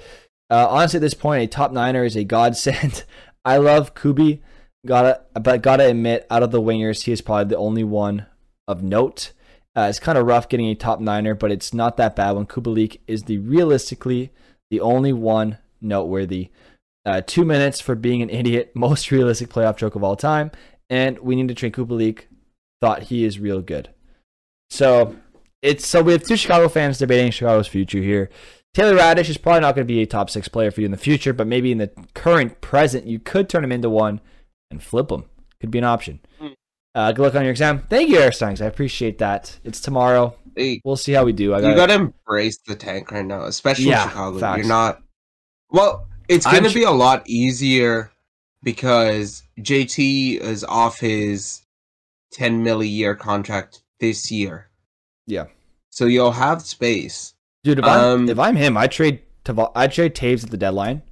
Uh, 0.49 0.67
honestly, 0.67 0.97
at 0.97 1.01
this 1.01 1.13
point, 1.13 1.43
a 1.43 1.47
top 1.47 1.71
niner 1.71 2.03
is 2.03 2.15
a 2.15 2.23
godsend. 2.23 3.03
I 3.45 3.57
love 3.57 3.93
Kubi, 3.95 4.41
gotta 4.86 5.21
but 5.39 5.61
gotta 5.61 5.88
admit, 5.88 6.25
out 6.32 6.41
of 6.43 6.51
the 6.51 6.61
wingers, 6.61 7.03
he 7.03 7.11
is 7.11 7.21
probably 7.21 7.49
the 7.51 7.57
only 7.57 7.84
one 7.84 8.25
of 8.70 8.84
note. 8.84 9.34
Uh, 9.76 9.88
it's 9.89 9.99
kind 9.99 10.17
of 10.17 10.26
rough 10.26 10.47
getting 10.47 10.67
a 10.67 10.76
top 10.76 10.99
niner, 10.99 11.36
but 11.36 11.51
it's 11.51 11.74
not 11.74 11.97
that 11.97 12.15
bad 12.15 12.32
when 12.32 12.45
Kubalik 12.45 12.99
is 13.07 13.24
the 13.24 13.39
realistically 13.39 14.32
the 14.70 14.80
only 14.80 15.11
one 15.11 15.57
noteworthy. 15.82 16.49
Uh, 17.05 17.22
two 17.26 17.43
minutes 17.43 17.82
for 17.82 17.95
being 17.95 18.22
an 18.22 18.30
idiot, 18.41 18.72
most 18.74 19.11
realistic 19.11 19.49
playoff 19.49 19.78
joke 19.78 19.95
of 19.95 20.03
all 20.03 20.15
time, 20.15 20.51
and 20.89 21.20
we 21.20 21.36
need 21.36 21.47
to 21.47 21.55
train 21.55 21.72
Kubalik. 21.72 22.24
Thought 22.82 23.03
he 23.03 23.26
is 23.26 23.39
real 23.39 23.61
good. 23.61 23.89
So 24.70 25.15
it's 25.61 25.86
so 25.86 26.01
we 26.01 26.13
have 26.13 26.24
two 26.24 26.38
Chicago 26.38 26.70
fans 26.70 26.97
debating 26.97 27.32
Chicago's 27.32 27.67
future 27.67 27.99
here. 27.99 28.30
Taylor 28.74 28.97
Raddysh 28.97 29.30
is 29.30 29.38
probably 29.38 29.61
not 29.61 29.76
going 29.76 29.86
to 29.86 29.91
be 29.91 30.01
a 30.01 30.05
top 30.05 30.30
six 30.30 30.47
player 30.47 30.72
for 30.72 30.82
you 30.82 30.86
in 30.86 30.91
the 30.91 30.97
future, 30.97 31.34
but 31.34 31.47
maybe 31.47 31.72
in 31.72 31.80
the 31.80 31.91
current 32.13 32.61
present, 32.61 33.07
you 33.07 33.20
could 33.20 33.49
turn 33.49 33.63
him 33.63 33.72
into 33.72 33.89
one 33.89 34.22
and 34.70 34.82
flip 34.82 35.11
him. 35.11 35.26
Could 35.59 35.72
be 35.72 35.80
an 35.80 35.84
option. 35.84 36.20
Uh, 37.00 37.14
good 37.14 37.22
luck 37.22 37.36
on 37.36 37.43
your 37.43 37.52
exam. 37.52 37.80
Thank 37.89 38.10
you, 38.10 38.30
Steins. 38.34 38.62
I 38.62 38.66
appreciate 38.66 39.20
that. 39.20 39.58
It's 39.64 39.80
tomorrow. 39.80 40.36
Hey, 40.54 40.82
We'll 40.84 40.97
see 40.97 41.14
how 41.14 41.24
we 41.24 41.32
do. 41.32 41.54
I 41.54 41.60
you 41.60 41.64
got 41.74 41.88
gotta 41.88 41.93
embrace 41.93 42.58
the 42.68 42.76
tank 42.76 43.10
right 43.12 43.24
now, 43.26 43.43
especially 43.45 43.86
Yeah, 43.86 44.04
in 44.04 44.10
Chicago. 44.10 44.39
facts. 44.39 44.58
You're 44.58 44.68
not. 44.68 45.02
Well, 45.72 46.10
it's 46.28 46.45
gonna 46.45 46.70
sh- 46.70 46.74
be 46.74 46.84
a 46.84 46.91
lot 46.91 47.24
easier 47.26 48.12
because 48.64 49.43
JT 49.62 50.41
is 50.41 50.66
off 50.66 51.00
his 51.00 51.62
ten 52.34 52.64
mil 52.64 52.82
a 52.82 52.86
year 52.86 53.16
contract 53.16 53.82
this 54.02 54.30
year. 54.30 54.68
Yeah. 55.26 55.45
So 55.91 56.04
you'll 56.06 56.32
have 56.32 56.62
space. 56.64 57.34
dude. 57.64 57.80
If 57.80 57.86
I'm 57.86 58.00
um, 58.24 58.30
if 58.30 58.39
I'm 58.39 58.58
him, 58.58 58.76
I 58.76 58.88
trade 58.88 59.22
Tav- 59.45 59.72
I 59.74 59.88
trade 59.88 60.16
Toews 60.16 60.43
at 60.43 60.50
the 60.52 60.58
deadline. 60.58 61.04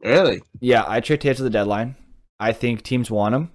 Really? 0.00 0.42
Yeah, 0.60 0.84
I 0.86 1.00
trade 1.00 1.22
Toews 1.22 1.30
at 1.30 1.38
the 1.38 1.50
deadline. 1.50 1.96
I 2.38 2.52
think 2.52 2.82
teams 2.82 3.10
want 3.10 3.34
him 3.34 3.50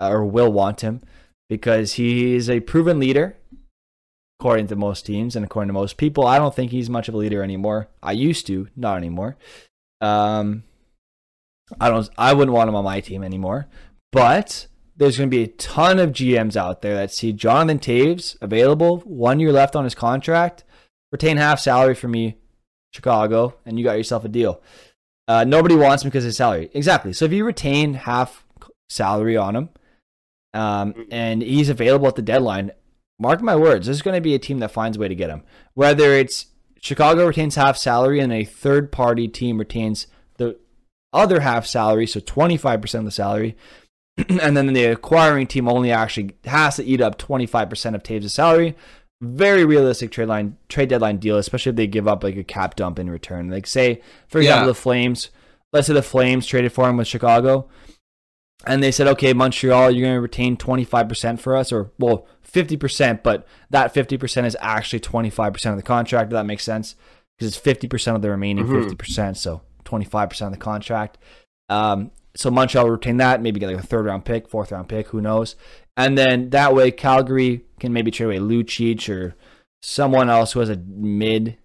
or 0.00 0.24
will 0.24 0.52
want 0.52 0.80
him 0.80 1.02
because 1.48 1.94
he 1.94 2.34
is 2.34 2.48
a 2.48 2.60
proven 2.60 2.98
leader, 2.98 3.36
according 4.38 4.68
to 4.68 4.76
most 4.76 5.04
teams 5.04 5.36
and 5.36 5.44
according 5.44 5.68
to 5.68 5.74
most 5.74 5.96
people. 5.96 6.26
I 6.26 6.38
don't 6.38 6.54
think 6.54 6.70
he's 6.70 6.88
much 6.88 7.08
of 7.08 7.14
a 7.14 7.18
leader 7.18 7.42
anymore. 7.42 7.88
I 8.02 8.12
used 8.12 8.46
to, 8.46 8.68
not 8.76 8.96
anymore. 8.96 9.36
Um, 10.00 10.62
I 11.78 11.90
don't. 11.90 12.08
I 12.16 12.32
wouldn't 12.32 12.54
want 12.54 12.68
him 12.68 12.74
on 12.74 12.84
my 12.84 13.00
team 13.00 13.22
anymore. 13.22 13.68
But 14.12 14.66
there's 14.96 15.16
going 15.16 15.30
to 15.30 15.36
be 15.36 15.44
a 15.44 15.48
ton 15.48 15.98
of 15.98 16.10
GMs 16.10 16.56
out 16.56 16.82
there 16.82 16.94
that 16.94 17.12
see 17.12 17.32
Jonathan 17.32 17.78
Toews 17.78 18.36
available, 18.40 18.98
one 19.00 19.40
year 19.40 19.52
left 19.52 19.76
on 19.76 19.84
his 19.84 19.94
contract, 19.94 20.64
retain 21.12 21.36
half 21.36 21.60
salary 21.60 21.94
for 21.94 22.08
me, 22.08 22.36
Chicago, 22.92 23.54
and 23.64 23.78
you 23.78 23.84
got 23.84 23.96
yourself 23.96 24.24
a 24.24 24.28
deal. 24.28 24.60
Uh, 25.28 25.44
nobody 25.44 25.76
wants 25.76 26.02
him 26.02 26.10
because 26.10 26.24
of 26.24 26.28
his 26.28 26.36
salary. 26.36 26.70
Exactly. 26.74 27.12
So 27.12 27.24
if 27.24 27.32
you 27.32 27.44
retain 27.44 27.94
half 27.94 28.44
salary 28.88 29.36
on 29.36 29.54
him, 29.54 29.68
um, 30.54 31.06
and 31.10 31.42
he's 31.42 31.68
available 31.68 32.08
at 32.08 32.16
the 32.16 32.22
deadline, 32.22 32.72
mark 33.18 33.40
my 33.42 33.56
words, 33.56 33.86
this 33.86 33.96
is 33.96 34.02
going 34.02 34.14
to 34.16 34.20
be 34.20 34.34
a 34.34 34.38
team 34.38 34.58
that 34.58 34.70
finds 34.72 34.96
a 34.96 35.00
way 35.00 35.08
to 35.08 35.14
get 35.14 35.30
him. 35.30 35.42
Whether 35.74 36.12
it's 36.14 36.46
Chicago 36.80 37.26
retains 37.26 37.54
half 37.56 37.76
salary 37.76 38.20
and 38.20 38.32
a 38.32 38.44
third 38.44 38.90
party 38.90 39.28
team 39.28 39.58
retains 39.58 40.06
the 40.38 40.58
other 41.12 41.40
half 41.40 41.66
salary, 41.66 42.06
so 42.06 42.20
25% 42.20 42.94
of 43.00 43.04
the 43.04 43.10
salary, 43.10 43.56
and 44.28 44.56
then 44.56 44.72
the 44.72 44.84
acquiring 44.86 45.46
team 45.46 45.68
only 45.68 45.92
actually 45.92 46.32
has 46.44 46.76
to 46.76 46.84
eat 46.84 47.00
up 47.00 47.18
25% 47.18 47.94
of 47.94 48.02
Toews' 48.02 48.30
salary. 48.30 48.76
Very 49.22 49.66
realistic 49.66 50.10
trade 50.10 50.28
line 50.28 50.56
trade 50.70 50.88
deadline 50.88 51.18
deal, 51.18 51.36
especially 51.36 51.70
if 51.70 51.76
they 51.76 51.86
give 51.86 52.08
up 52.08 52.24
like 52.24 52.36
a 52.36 52.44
cap 52.44 52.74
dump 52.74 52.98
in 52.98 53.10
return. 53.10 53.50
Like 53.50 53.66
say, 53.66 54.00
for 54.28 54.38
example, 54.38 54.62
Yeah. 54.62 54.66
the 54.68 54.74
Flames. 54.74 55.28
Let's 55.74 55.86
say 55.88 55.92
the 55.92 56.02
Flames 56.02 56.46
traded 56.46 56.72
for 56.72 56.88
him 56.88 56.96
with 56.96 57.06
Chicago, 57.06 57.68
and 58.66 58.82
they 58.82 58.90
said, 58.92 59.06
"Okay, 59.08 59.32
Montreal, 59.32 59.90
you're 59.90 60.06
going 60.06 60.16
to 60.16 60.20
retain 60.20 60.56
25% 60.56 61.40
for 61.40 61.56
us, 61.56 61.72
or 61.72 61.90
well, 61.98 62.26
50%, 62.46 63.22
but 63.22 63.46
that 63.70 63.94
50% 63.94 64.44
is 64.46 64.56
actually 64.60 65.00
25% 65.00 65.70
of 65.70 65.76
the 65.76 65.82
contract. 65.82 66.26
If 66.26 66.32
that 66.32 66.46
makes 66.46 66.64
sense 66.64 66.94
because 67.38 67.56
it's 67.56 67.58
50% 67.66 68.16
of 68.16 68.22
the 68.22 68.30
remaining 68.30 68.66
Mhm. 68.66 68.82
50%, 68.90 69.36
so 69.36 69.62
25% 69.84 70.46
of 70.48 70.52
the 70.52 70.58
contract. 70.58 71.16
Um, 71.68 72.10
so 72.36 72.50
Montreal 72.50 72.84
will 72.84 72.92
retain 72.92 73.16
that, 73.18 73.40
maybe 73.40 73.58
get 73.60 73.68
like 73.68 73.78
a 73.82 73.86
third 73.86 74.04
round 74.06 74.24
pick, 74.24 74.48
fourth 74.48 74.72
round 74.72 74.88
pick, 74.88 75.08
who 75.08 75.20
knows? 75.20 75.56
And 75.96 76.18
then 76.18 76.50
that 76.50 76.74
way, 76.74 76.90
Calgary 76.90 77.64
can 77.78 77.92
maybe 77.92 78.10
trade 78.10 78.26
away 78.26 78.38
Lucic 78.38 79.08
or 79.08 79.34
someone 79.82 80.28
else 80.28 80.52
who 80.52 80.60
has 80.60 80.68
a 80.70 80.76
mid 80.76 81.56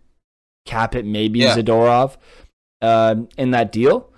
cap 0.66 0.96
it, 0.96 1.06
maybe 1.06 1.40
Yeah. 1.40 1.56
Zadorov 1.56 2.18
um, 2.82 3.28
in 3.38 3.52
that 3.52 3.72
deal. 3.72 4.10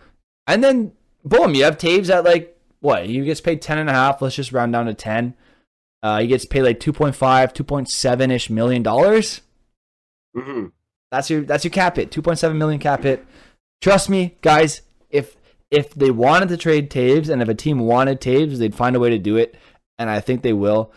And 0.46 0.64
then 0.64 0.92
boom, 1.24 1.56
you 1.56 1.64
have 1.64 1.78
Toews 1.78 2.10
at 2.14 2.24
like 2.24 2.57
what? 2.88 3.06
He 3.06 3.22
gets 3.22 3.42
paid 3.42 3.62
ten 3.62 3.78
and 3.78 3.90
a 3.90 3.94
half. 3.94 4.22
Let's 4.22 4.36
just 4.36 4.52
round 4.52 4.74
down 4.74 4.86
to 4.88 4.94
ten. 4.94 5.36
Uh, 6.04 6.20
he 6.22 6.28
gets 6.28 6.46
paid 6.46 6.62
like 6.62 6.80
2.5, 6.80 7.14
2.7 7.54 8.32
ish 8.32 8.50
million 8.50 8.84
dollars. 8.84 9.42
hmm 10.36 10.68
That's 11.12 11.30
your 11.30 11.42
that's 11.42 11.64
your 11.64 11.72
cap 11.72 11.96
hit. 11.96 12.12
2.7 12.12 12.56
million 12.56 12.80
cap 12.80 13.04
hit. 13.04 13.26
Trust 13.82 14.10
me, 14.10 14.36
guys, 14.42 14.82
if 15.10 15.36
if 15.72 15.94
they 15.96 16.12
wanted 16.12 16.50
to 16.50 16.58
trade 16.58 16.90
Toews 16.90 17.30
and 17.30 17.42
if 17.42 17.50
a 17.50 17.56
team 17.56 17.80
wanted 17.80 18.22
Toews, 18.22 18.58
they'd 18.58 18.76
find 18.76 18.96
a 18.96 19.00
way 19.00 19.10
to 19.10 19.18
do 19.18 19.38
it, 19.38 19.56
and 19.98 20.10
I 20.10 20.20
think 20.20 20.42
they 20.44 20.54
will 20.54 20.92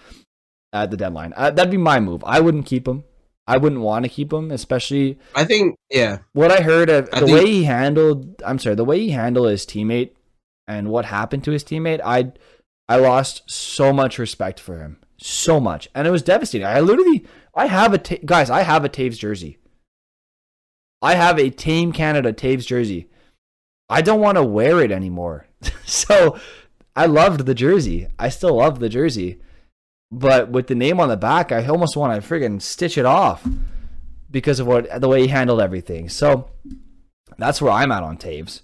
at 0.72 0.90
the 0.90 0.96
deadline. 0.96 1.32
Uh, 1.36 1.50
that'd 1.50 1.70
be 1.70 1.76
my 1.76 1.98
move. 1.98 2.22
I 2.24 2.40
wouldn't 2.40 2.66
keep 2.66 2.86
him. 2.86 3.04
I 3.46 3.56
wouldn't 3.56 3.80
want 3.80 4.04
to 4.04 4.08
keep 4.08 4.32
him, 4.32 4.52
especially 4.52 5.18
I 5.34 5.44
think, 5.44 5.74
yeah. 5.90 6.18
what 6.34 6.52
I 6.52 6.62
heard 6.62 6.88
of 6.88 7.08
I 7.12 7.20
the 7.20 7.26
think- 7.26 7.38
way 7.38 7.46
he 7.50 7.64
handled. 7.64 8.40
I'm 8.46 8.58
sorry, 8.60 8.76
the 8.76 8.84
way 8.84 9.00
he 9.00 9.10
handled 9.10 9.48
his 9.50 9.66
teammate 9.66 10.10
and 10.70 10.88
what 10.88 11.04
happened 11.06 11.42
to 11.44 11.50
his 11.50 11.64
teammate. 11.64 12.00
I 12.04 12.32
I 12.88 12.96
lost 12.96 13.42
so 13.50 13.92
much 13.92 14.18
respect 14.18 14.60
for 14.60 14.78
him, 14.78 14.98
so 15.18 15.60
much, 15.60 15.88
and 15.94 16.06
it 16.06 16.10
was 16.10 16.22
devastating. 16.22 16.66
I 16.66 16.80
literally, 16.80 17.26
I 17.54 17.66
have 17.66 17.92
a 17.92 17.98
guys, 17.98 18.50
I 18.50 18.62
have 18.62 18.84
a 18.84 18.88
Toews 18.88 19.18
jersey. 19.18 19.58
I 21.02 21.14
have 21.14 21.38
a 21.38 21.50
Team 21.50 21.92
Canada 21.92 22.32
Toews 22.32 22.66
jersey. 22.66 23.08
I 23.88 24.02
don't 24.02 24.20
want 24.20 24.36
to 24.36 24.44
wear 24.44 24.80
it 24.80 24.92
anymore. 24.92 25.46
so 25.84 26.38
I 26.94 27.06
loved 27.06 27.46
the 27.46 27.54
jersey. 27.54 28.06
I 28.18 28.28
still 28.28 28.56
love 28.56 28.78
the 28.78 28.88
jersey. 28.88 29.40
But 30.12 30.50
with 30.50 30.66
the 30.66 30.74
name 30.74 31.00
on 31.00 31.08
the 31.08 31.16
back, 31.16 31.52
I 31.52 31.66
almost 31.66 31.96
want 31.96 32.20
to 32.20 32.28
friggin' 32.28 32.60
stitch 32.60 32.98
it 32.98 33.06
off 33.06 33.46
because 34.30 34.60
of 34.60 34.66
what 34.66 35.00
the 35.00 35.08
way 35.08 35.22
he 35.22 35.28
handled 35.28 35.60
everything. 35.60 36.08
So 36.08 36.50
that's 37.38 37.62
where 37.62 37.72
I'm 37.72 37.92
at 37.92 38.02
on 38.02 38.18
Toews 38.18 38.60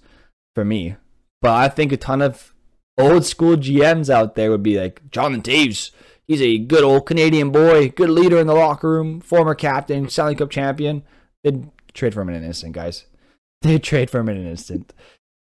for 0.53 0.63
me. 0.63 0.95
But 1.41 1.51
I 1.51 1.69
think 1.69 1.91
a 1.91 1.97
ton 1.97 2.21
of 2.21 2.53
old 2.97 3.25
school 3.25 3.55
GMs 3.55 4.09
out 4.09 4.35
there 4.35 4.49
would 4.49 4.63
be 4.63 4.79
like, 4.79 5.09
Jonathan 5.11 5.41
Toews, 5.43 5.91
he's 6.27 6.41
a 6.41 6.57
good 6.57 6.83
old 6.83 7.05
Canadian 7.05 7.51
boy, 7.51 7.89
good 7.89 8.09
leader 8.09 8.39
in 8.39 8.47
the 8.47 8.55
locker 8.55 8.89
room, 8.89 9.21
former 9.21 9.53
captain, 9.55 10.09
Stanley 10.09 10.35
Cup 10.35 10.49
champion. 10.49 11.03
They'd 11.43 11.69
trade 11.93 12.13
for 12.13 12.21
him 12.21 12.29
in 12.29 12.35
an 12.35 12.43
instant, 12.43 12.73
guys. 12.73 13.05
They'd 13.61 13.83
trade 13.83 14.09
for 14.09 14.19
him 14.19 14.29
in 14.29 14.37
an 14.37 14.47
instant. 14.47 14.93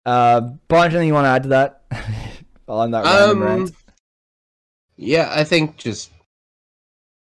Uh, 0.05 0.51
Ponch, 0.69 0.93
anything 0.93 1.09
you 1.09 1.15
want 1.15 1.25
to 1.25 1.31
add 1.31 1.43
to 1.45 1.49
that? 1.51 1.83
on 2.69 2.91
that 2.93 3.07
Um, 3.07 3.43
rant? 3.43 3.73
yeah, 4.97 5.31
I 5.33 5.45
think 5.45 5.77
just 5.77 6.11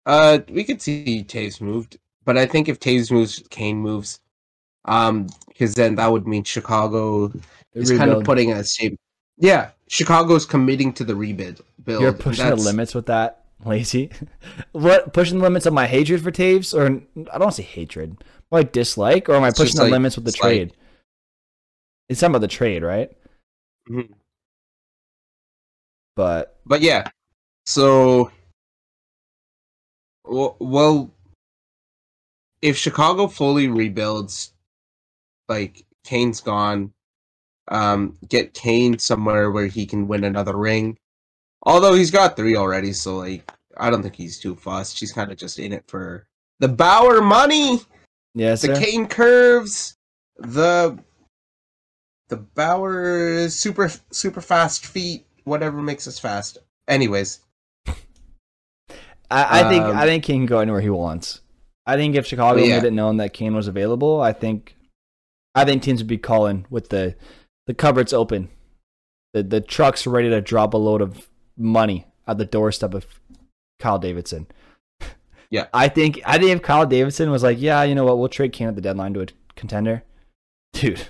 uh 0.06 0.40
we 0.50 0.64
could 0.64 0.82
see 0.82 1.24
Toews 1.28 1.62
moved, 1.62 1.98
but 2.26 2.38
I 2.38 2.46
think 2.46 2.68
if 2.70 2.80
Toews 2.80 3.12
moves, 3.12 3.44
Kane 3.50 3.78
moves, 3.78 4.20
um, 4.86 5.28
because 5.48 5.76
then 5.76 5.96
that 5.96 6.12
would 6.12 6.28
mean 6.28 6.44
Chicago 6.44 7.32
is 7.74 7.92
kind 7.92 8.12
of 8.12 8.24
putting 8.24 8.52
a 8.52 8.64
shape. 8.64 9.00
Yeah, 9.38 9.72
Chicago's 9.88 10.46
committing 10.46 10.94
to 10.94 11.04
the 11.04 11.16
rebuild. 11.16 11.62
Build. 11.84 12.02
You're 12.02 12.14
pushing 12.14 12.48
the 12.48 12.56
limits 12.56 12.94
with 12.94 13.08
that, 13.08 13.46
lazy. 13.66 14.12
what 14.72 15.14
pushing 15.14 15.40
the 15.40 15.44
limits 15.44 15.66
of 15.66 15.74
my 15.74 15.88
hatred 15.88 16.22
for 16.22 16.32
Toews, 16.32 16.74
or 16.74 17.02
I 17.34 17.38
don't 17.38 17.52
say 17.52 17.64
hatred, 17.64 18.24
like 18.52 18.72
dislike, 18.72 19.30
or 19.30 19.36
am 19.36 19.44
I 19.44 19.50
It's 19.50 19.60
pushing 19.60 19.78
the 19.78 19.84
like 19.84 19.92
limits 19.92 20.16
with 20.16 20.26
the 20.26 20.32
trade? 20.32 20.74
It's 22.10 22.20
something 22.20 22.36
about 22.36 22.42
the 22.42 22.48
trade, 22.48 22.84
right? 22.84 23.12
Mhm. 23.90 24.14
But 26.16 26.60
But 26.66 26.82
yeah, 26.82 27.10
so 27.66 28.32
well, 30.24 31.12
if 32.62 32.78
Chicago 32.78 33.28
fully 33.28 33.68
rebuilds, 33.68 34.54
like 35.52 35.86
Kane's 36.06 36.39
gone, 36.41 36.93
um, 37.68 38.18
get 38.28 38.54
Kane 38.54 38.97
somewhere 38.97 39.52
where 39.52 39.68
he 39.68 39.86
can 39.86 40.08
win 40.08 40.24
another 40.24 40.58
ring. 40.58 40.97
Although 41.64 41.93
he's 41.93 42.10
got 42.10 42.36
three 42.36 42.56
already, 42.56 42.93
so 42.93 43.18
like 43.18 43.52
I 43.78 43.89
don't 43.89 44.02
think 44.02 44.16
he's 44.16 44.39
too 44.39 44.56
fussed. 44.56 44.99
He's 44.99 45.12
kind 45.12 45.32
of 45.32 45.38
just 45.38 45.60
in 45.60 45.74
it 45.74 45.84
for 45.88 46.26
the 46.60 46.68
Bauer 46.70 47.22
money, 47.22 47.82
yes, 48.34 48.62
the 48.62 48.76
sir. 48.76 48.82
Kane 48.82 49.08
curves, 49.08 49.95
the 50.38 50.97
the 52.30 52.38
Bauer 52.38 53.49
super 53.49 53.91
super 54.12 54.41
fast 54.41 54.86
feet, 54.86 55.26
whatever 55.43 55.82
makes 55.82 56.08
us 56.08 56.18
fast. 56.18 56.58
Anyways, 56.88 57.41
I, 59.30 59.62
I 59.66 59.70
think 59.70 59.84
um, 59.86 59.97
I 59.97 60.06
think 60.06 60.24
Kane 60.24 60.41
can 60.41 60.45
go 60.45 60.60
anywhere 60.60 60.82
he 60.82 60.89
wants. 60.89 61.41
I 61.86 61.95
think 61.95 62.16
if 62.16 62.26
Chicago 62.26 62.62
Yeah. 62.64 62.78
made 62.80 62.88
it 62.88 62.93
known 62.93 63.18
that 63.18 63.34
Kane 63.34 63.56
was 63.56 63.68
available, 63.68 64.22
I 64.22 64.34
think 64.34 64.76
I 65.56 65.66
think 65.66 65.84
teams 65.84 65.99
would 66.02 66.08
be 66.08 66.18
calling 66.18 66.66
with 66.70 66.89
the 66.89 67.16
the 67.68 67.74
cupboards 67.74 68.14
open, 68.14 68.49
the 69.34 69.43
the 69.43 69.62
trucks 69.62 70.08
ready 70.08 70.30
to 70.30 70.41
drop 70.41 70.74
a 70.74 70.78
load 70.78 71.02
of 71.02 71.28
money 71.58 72.06
at 72.28 72.38
the 72.38 72.45
doorstep 72.45 72.93
of 72.93 73.06
Kyle 73.80 73.99
Davidson. 73.99 74.47
Yeah. 75.49 75.68
I 75.74 75.89
think 75.89 76.22
I 76.26 76.38
think 76.38 76.52
if 76.52 76.62
Kyle 76.62 76.86
Davidson 76.86 77.30
was 77.32 77.43
like, 77.43 77.60
yeah, 77.60 77.84
you 77.84 77.95
know 77.95 78.06
what, 78.06 78.18
we'll 78.18 78.30
trade 78.30 78.54
Kane 78.54 78.68
at 78.70 78.76
the 78.76 78.82
deadline 78.82 79.14
to 79.16 79.22
a 79.22 79.26
contender, 79.56 80.04
dude. 80.74 81.08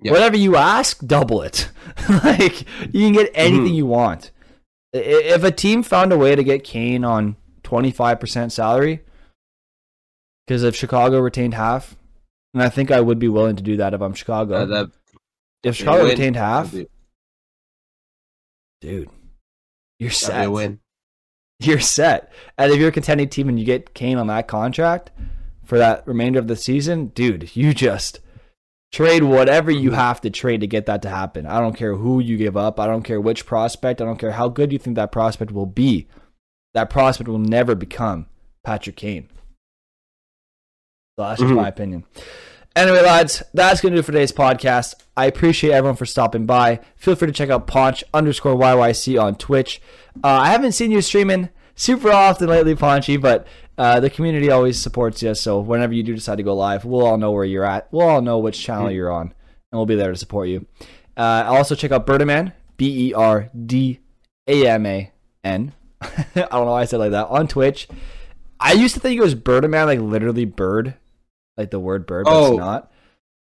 Yeah. 0.00 0.12
Whatever 0.12 0.36
you 0.36 0.56
ask, 0.56 1.04
double 1.06 1.40
it. 1.42 1.70
like 2.24 2.60
you 2.94 3.00
can 3.06 3.12
get 3.12 3.30
anything 3.34 3.72
Mhm. 3.72 3.74
you 3.76 3.86
want. 3.86 4.30
If 4.92 5.42
a 5.42 5.50
team 5.50 5.82
found 5.82 6.12
a 6.12 6.18
way 6.18 6.36
to 6.36 6.44
get 6.44 6.64
Kane 6.64 7.02
on 7.04 7.36
twenty 7.62 7.90
five 7.90 8.20
percent 8.20 8.52
salary, 8.52 9.00
because 10.46 10.62
if 10.62 10.76
Chicago 10.76 11.18
retained 11.20 11.54
half, 11.54 11.96
and 12.56 12.62
I 12.62 12.70
think 12.70 12.90
I 12.90 13.02
would 13.02 13.18
be 13.18 13.28
willing 13.28 13.56
to 13.56 13.62
do 13.62 13.76
that 13.76 13.92
if 13.92 14.00
I'm 14.00 14.14
Chicago. 14.14 14.54
uh, 14.54 14.64
that 14.64 14.90
if 15.62 15.76
Chicago 15.76 16.04
win. 16.04 16.12
retained 16.12 16.36
half, 16.36 16.74
dude, 18.80 19.10
you're 19.98 20.10
set. 20.10 20.50
win. 20.50 20.80
you're 21.60 21.80
set. 21.80 22.32
And 22.56 22.72
if 22.72 22.78
you're 22.78 22.88
a 22.88 22.92
contending 22.92 23.28
team 23.28 23.50
and 23.50 23.60
you 23.60 23.66
get 23.66 23.92
Kane 23.92 24.16
on 24.16 24.28
that 24.28 24.48
contract 24.48 25.10
for 25.66 25.76
that 25.76 26.08
remainder 26.08 26.38
of 26.38 26.48
the 26.48 26.56
season, 26.56 27.08
dude, 27.08 27.54
you 27.54 27.74
just 27.74 28.20
trade 28.90 29.24
whatever 29.24 29.70
you 29.70 29.90
have 29.90 30.22
to 30.22 30.30
trade 30.30 30.62
to 30.62 30.66
get 30.66 30.86
that 30.86 31.02
to 31.02 31.10
happen. 31.10 31.44
I 31.44 31.60
don't 31.60 31.76
care 31.76 31.96
who 31.96 32.20
you 32.20 32.38
give 32.38 32.56
up. 32.56 32.80
I 32.80 32.86
don't 32.86 33.02
care 33.02 33.20
which 33.20 33.44
prospect. 33.44 34.00
I 34.00 34.06
don't 34.06 34.16
care 34.16 34.32
how 34.32 34.48
good 34.48 34.72
you 34.72 34.78
think 34.78 34.96
that 34.96 35.12
prospect 35.12 35.52
will 35.52 35.66
be. 35.66 36.08
That 36.72 36.88
prospect 36.88 37.28
will 37.28 37.38
never 37.38 37.74
become 37.74 38.28
Patrick 38.64 38.96
Kane. 38.96 39.28
So 41.18 41.22
that's 41.22 41.40
just 41.40 41.50
Mhm. 41.50 41.56
my 41.56 41.68
opinion. 41.68 42.04
Anyway, 42.74 43.00
lads, 43.00 43.42
that's 43.54 43.80
going 43.80 43.92
to 43.92 43.96
do 43.96 44.00
it 44.00 44.04
for 44.04 44.12
today's 44.12 44.32
podcast. 44.32 44.92
I 45.16 45.24
appreciate 45.24 45.72
everyone 45.72 45.96
for 45.96 46.04
stopping 46.04 46.44
by. 46.44 46.80
Feel 46.94 47.14
free 47.14 47.28
to 47.28 47.32
check 47.32 47.48
out 47.48 47.66
Ponch 47.66 48.04
underscore 48.12 48.54
YYC 48.54 49.16
on 49.16 49.34
Twitch. 49.36 49.80
Uh, 50.22 50.26
I 50.28 50.50
haven't 50.50 50.72
seen 50.72 50.90
you 50.90 51.00
streaming 51.00 51.48
super 51.74 52.10
often 52.12 52.48
lately, 52.50 52.74
Ponchy, 52.74 53.16
but 53.16 53.46
uh, 53.78 53.98
the 53.98 54.10
community 54.10 54.50
always 54.50 54.78
supports 54.78 55.22
you. 55.22 55.34
So 55.34 55.58
whenever 55.58 55.94
you 55.94 56.02
do 56.02 56.14
decide 56.14 56.36
to 56.36 56.42
go 56.42 56.54
live, 56.54 56.84
we'll 56.84 57.06
all 57.06 57.16
know 57.16 57.32
where 57.32 57.46
you're 57.46 57.64
at. 57.64 57.88
We'll 57.92 58.06
all 58.06 58.20
know 58.20 58.38
which 58.38 58.62
channel 58.62 58.90
you're 58.90 59.10
on, 59.10 59.28
and 59.72 59.78
we'll 59.78 59.86
be 59.86 59.94
there 59.96 60.10
to 60.12 60.18
support 60.18 60.48
you. 60.48 60.66
Uh, 61.16 61.44
also, 61.46 61.74
check 61.74 61.92
out 61.92 62.06
Berdaman, 62.06 62.52
B 62.76 63.08
E 63.08 63.14
R 63.14 63.48
D 63.64 64.00
A 64.48 64.68
M 64.68 64.84
A 64.84 65.12
N. 65.42 65.72
I 66.02 66.10
don't 66.34 66.50
know 66.66 66.72
why 66.72 66.82
I 66.82 66.84
said 66.84 66.96
it 66.96 67.04
like 67.04 67.10
that 67.12 67.28
on 67.28 67.48
Twitch. 67.48 67.88
I 68.60 68.72
used 68.72 68.92
to 68.94 69.00
think 69.00 69.16
it 69.18 69.22
was 69.22 69.34
Berdaman, 69.34 69.86
like 69.86 70.00
literally 70.00 70.44
bird, 70.46 70.94
like 71.56 71.70
the 71.70 71.80
word 71.80 72.06
bird, 72.06 72.24
but 72.24 72.32
Oh. 72.32 72.48
it's 72.52 72.58
not. 72.58 72.92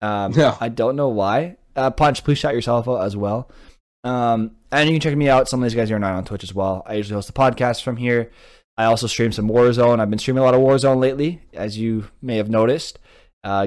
Um, 0.00 0.32
No. 0.32 0.56
I 0.60 0.68
don't 0.68 0.96
know 0.96 1.08
why. 1.08 1.56
Uh, 1.76 1.90
Ponch, 1.90 2.24
please 2.24 2.38
shout 2.38 2.54
yourself 2.54 2.88
out 2.88 3.02
as 3.02 3.16
well. 3.16 3.50
Um, 4.04 4.52
and 4.72 4.88
you 4.88 4.94
can 4.94 5.00
check 5.00 5.16
me 5.16 5.28
out. 5.28 5.48
Some 5.48 5.60
of 5.62 5.64
these 5.68 5.74
guys 5.74 5.90
are 5.90 5.98
not 5.98 6.14
on 6.14 6.24
Twitch 6.24 6.42
as 6.44 6.54
well. 6.54 6.82
I 6.86 6.94
usually 6.94 7.14
host 7.14 7.30
a 7.30 7.32
podcast 7.32 7.82
from 7.82 7.96
here. 7.96 8.30
I 8.76 8.84
also 8.84 9.06
stream 9.08 9.32
some 9.32 9.48
Warzone. 9.48 9.98
I've 10.00 10.10
been 10.10 10.18
streaming 10.20 10.42
a 10.42 10.44
lot 10.44 10.54
of 10.54 10.60
Warzone 10.60 10.98
lately, 11.00 11.42
as 11.52 11.76
you 11.78 12.08
may 12.22 12.36
have 12.36 12.48
noticed. 12.48 12.98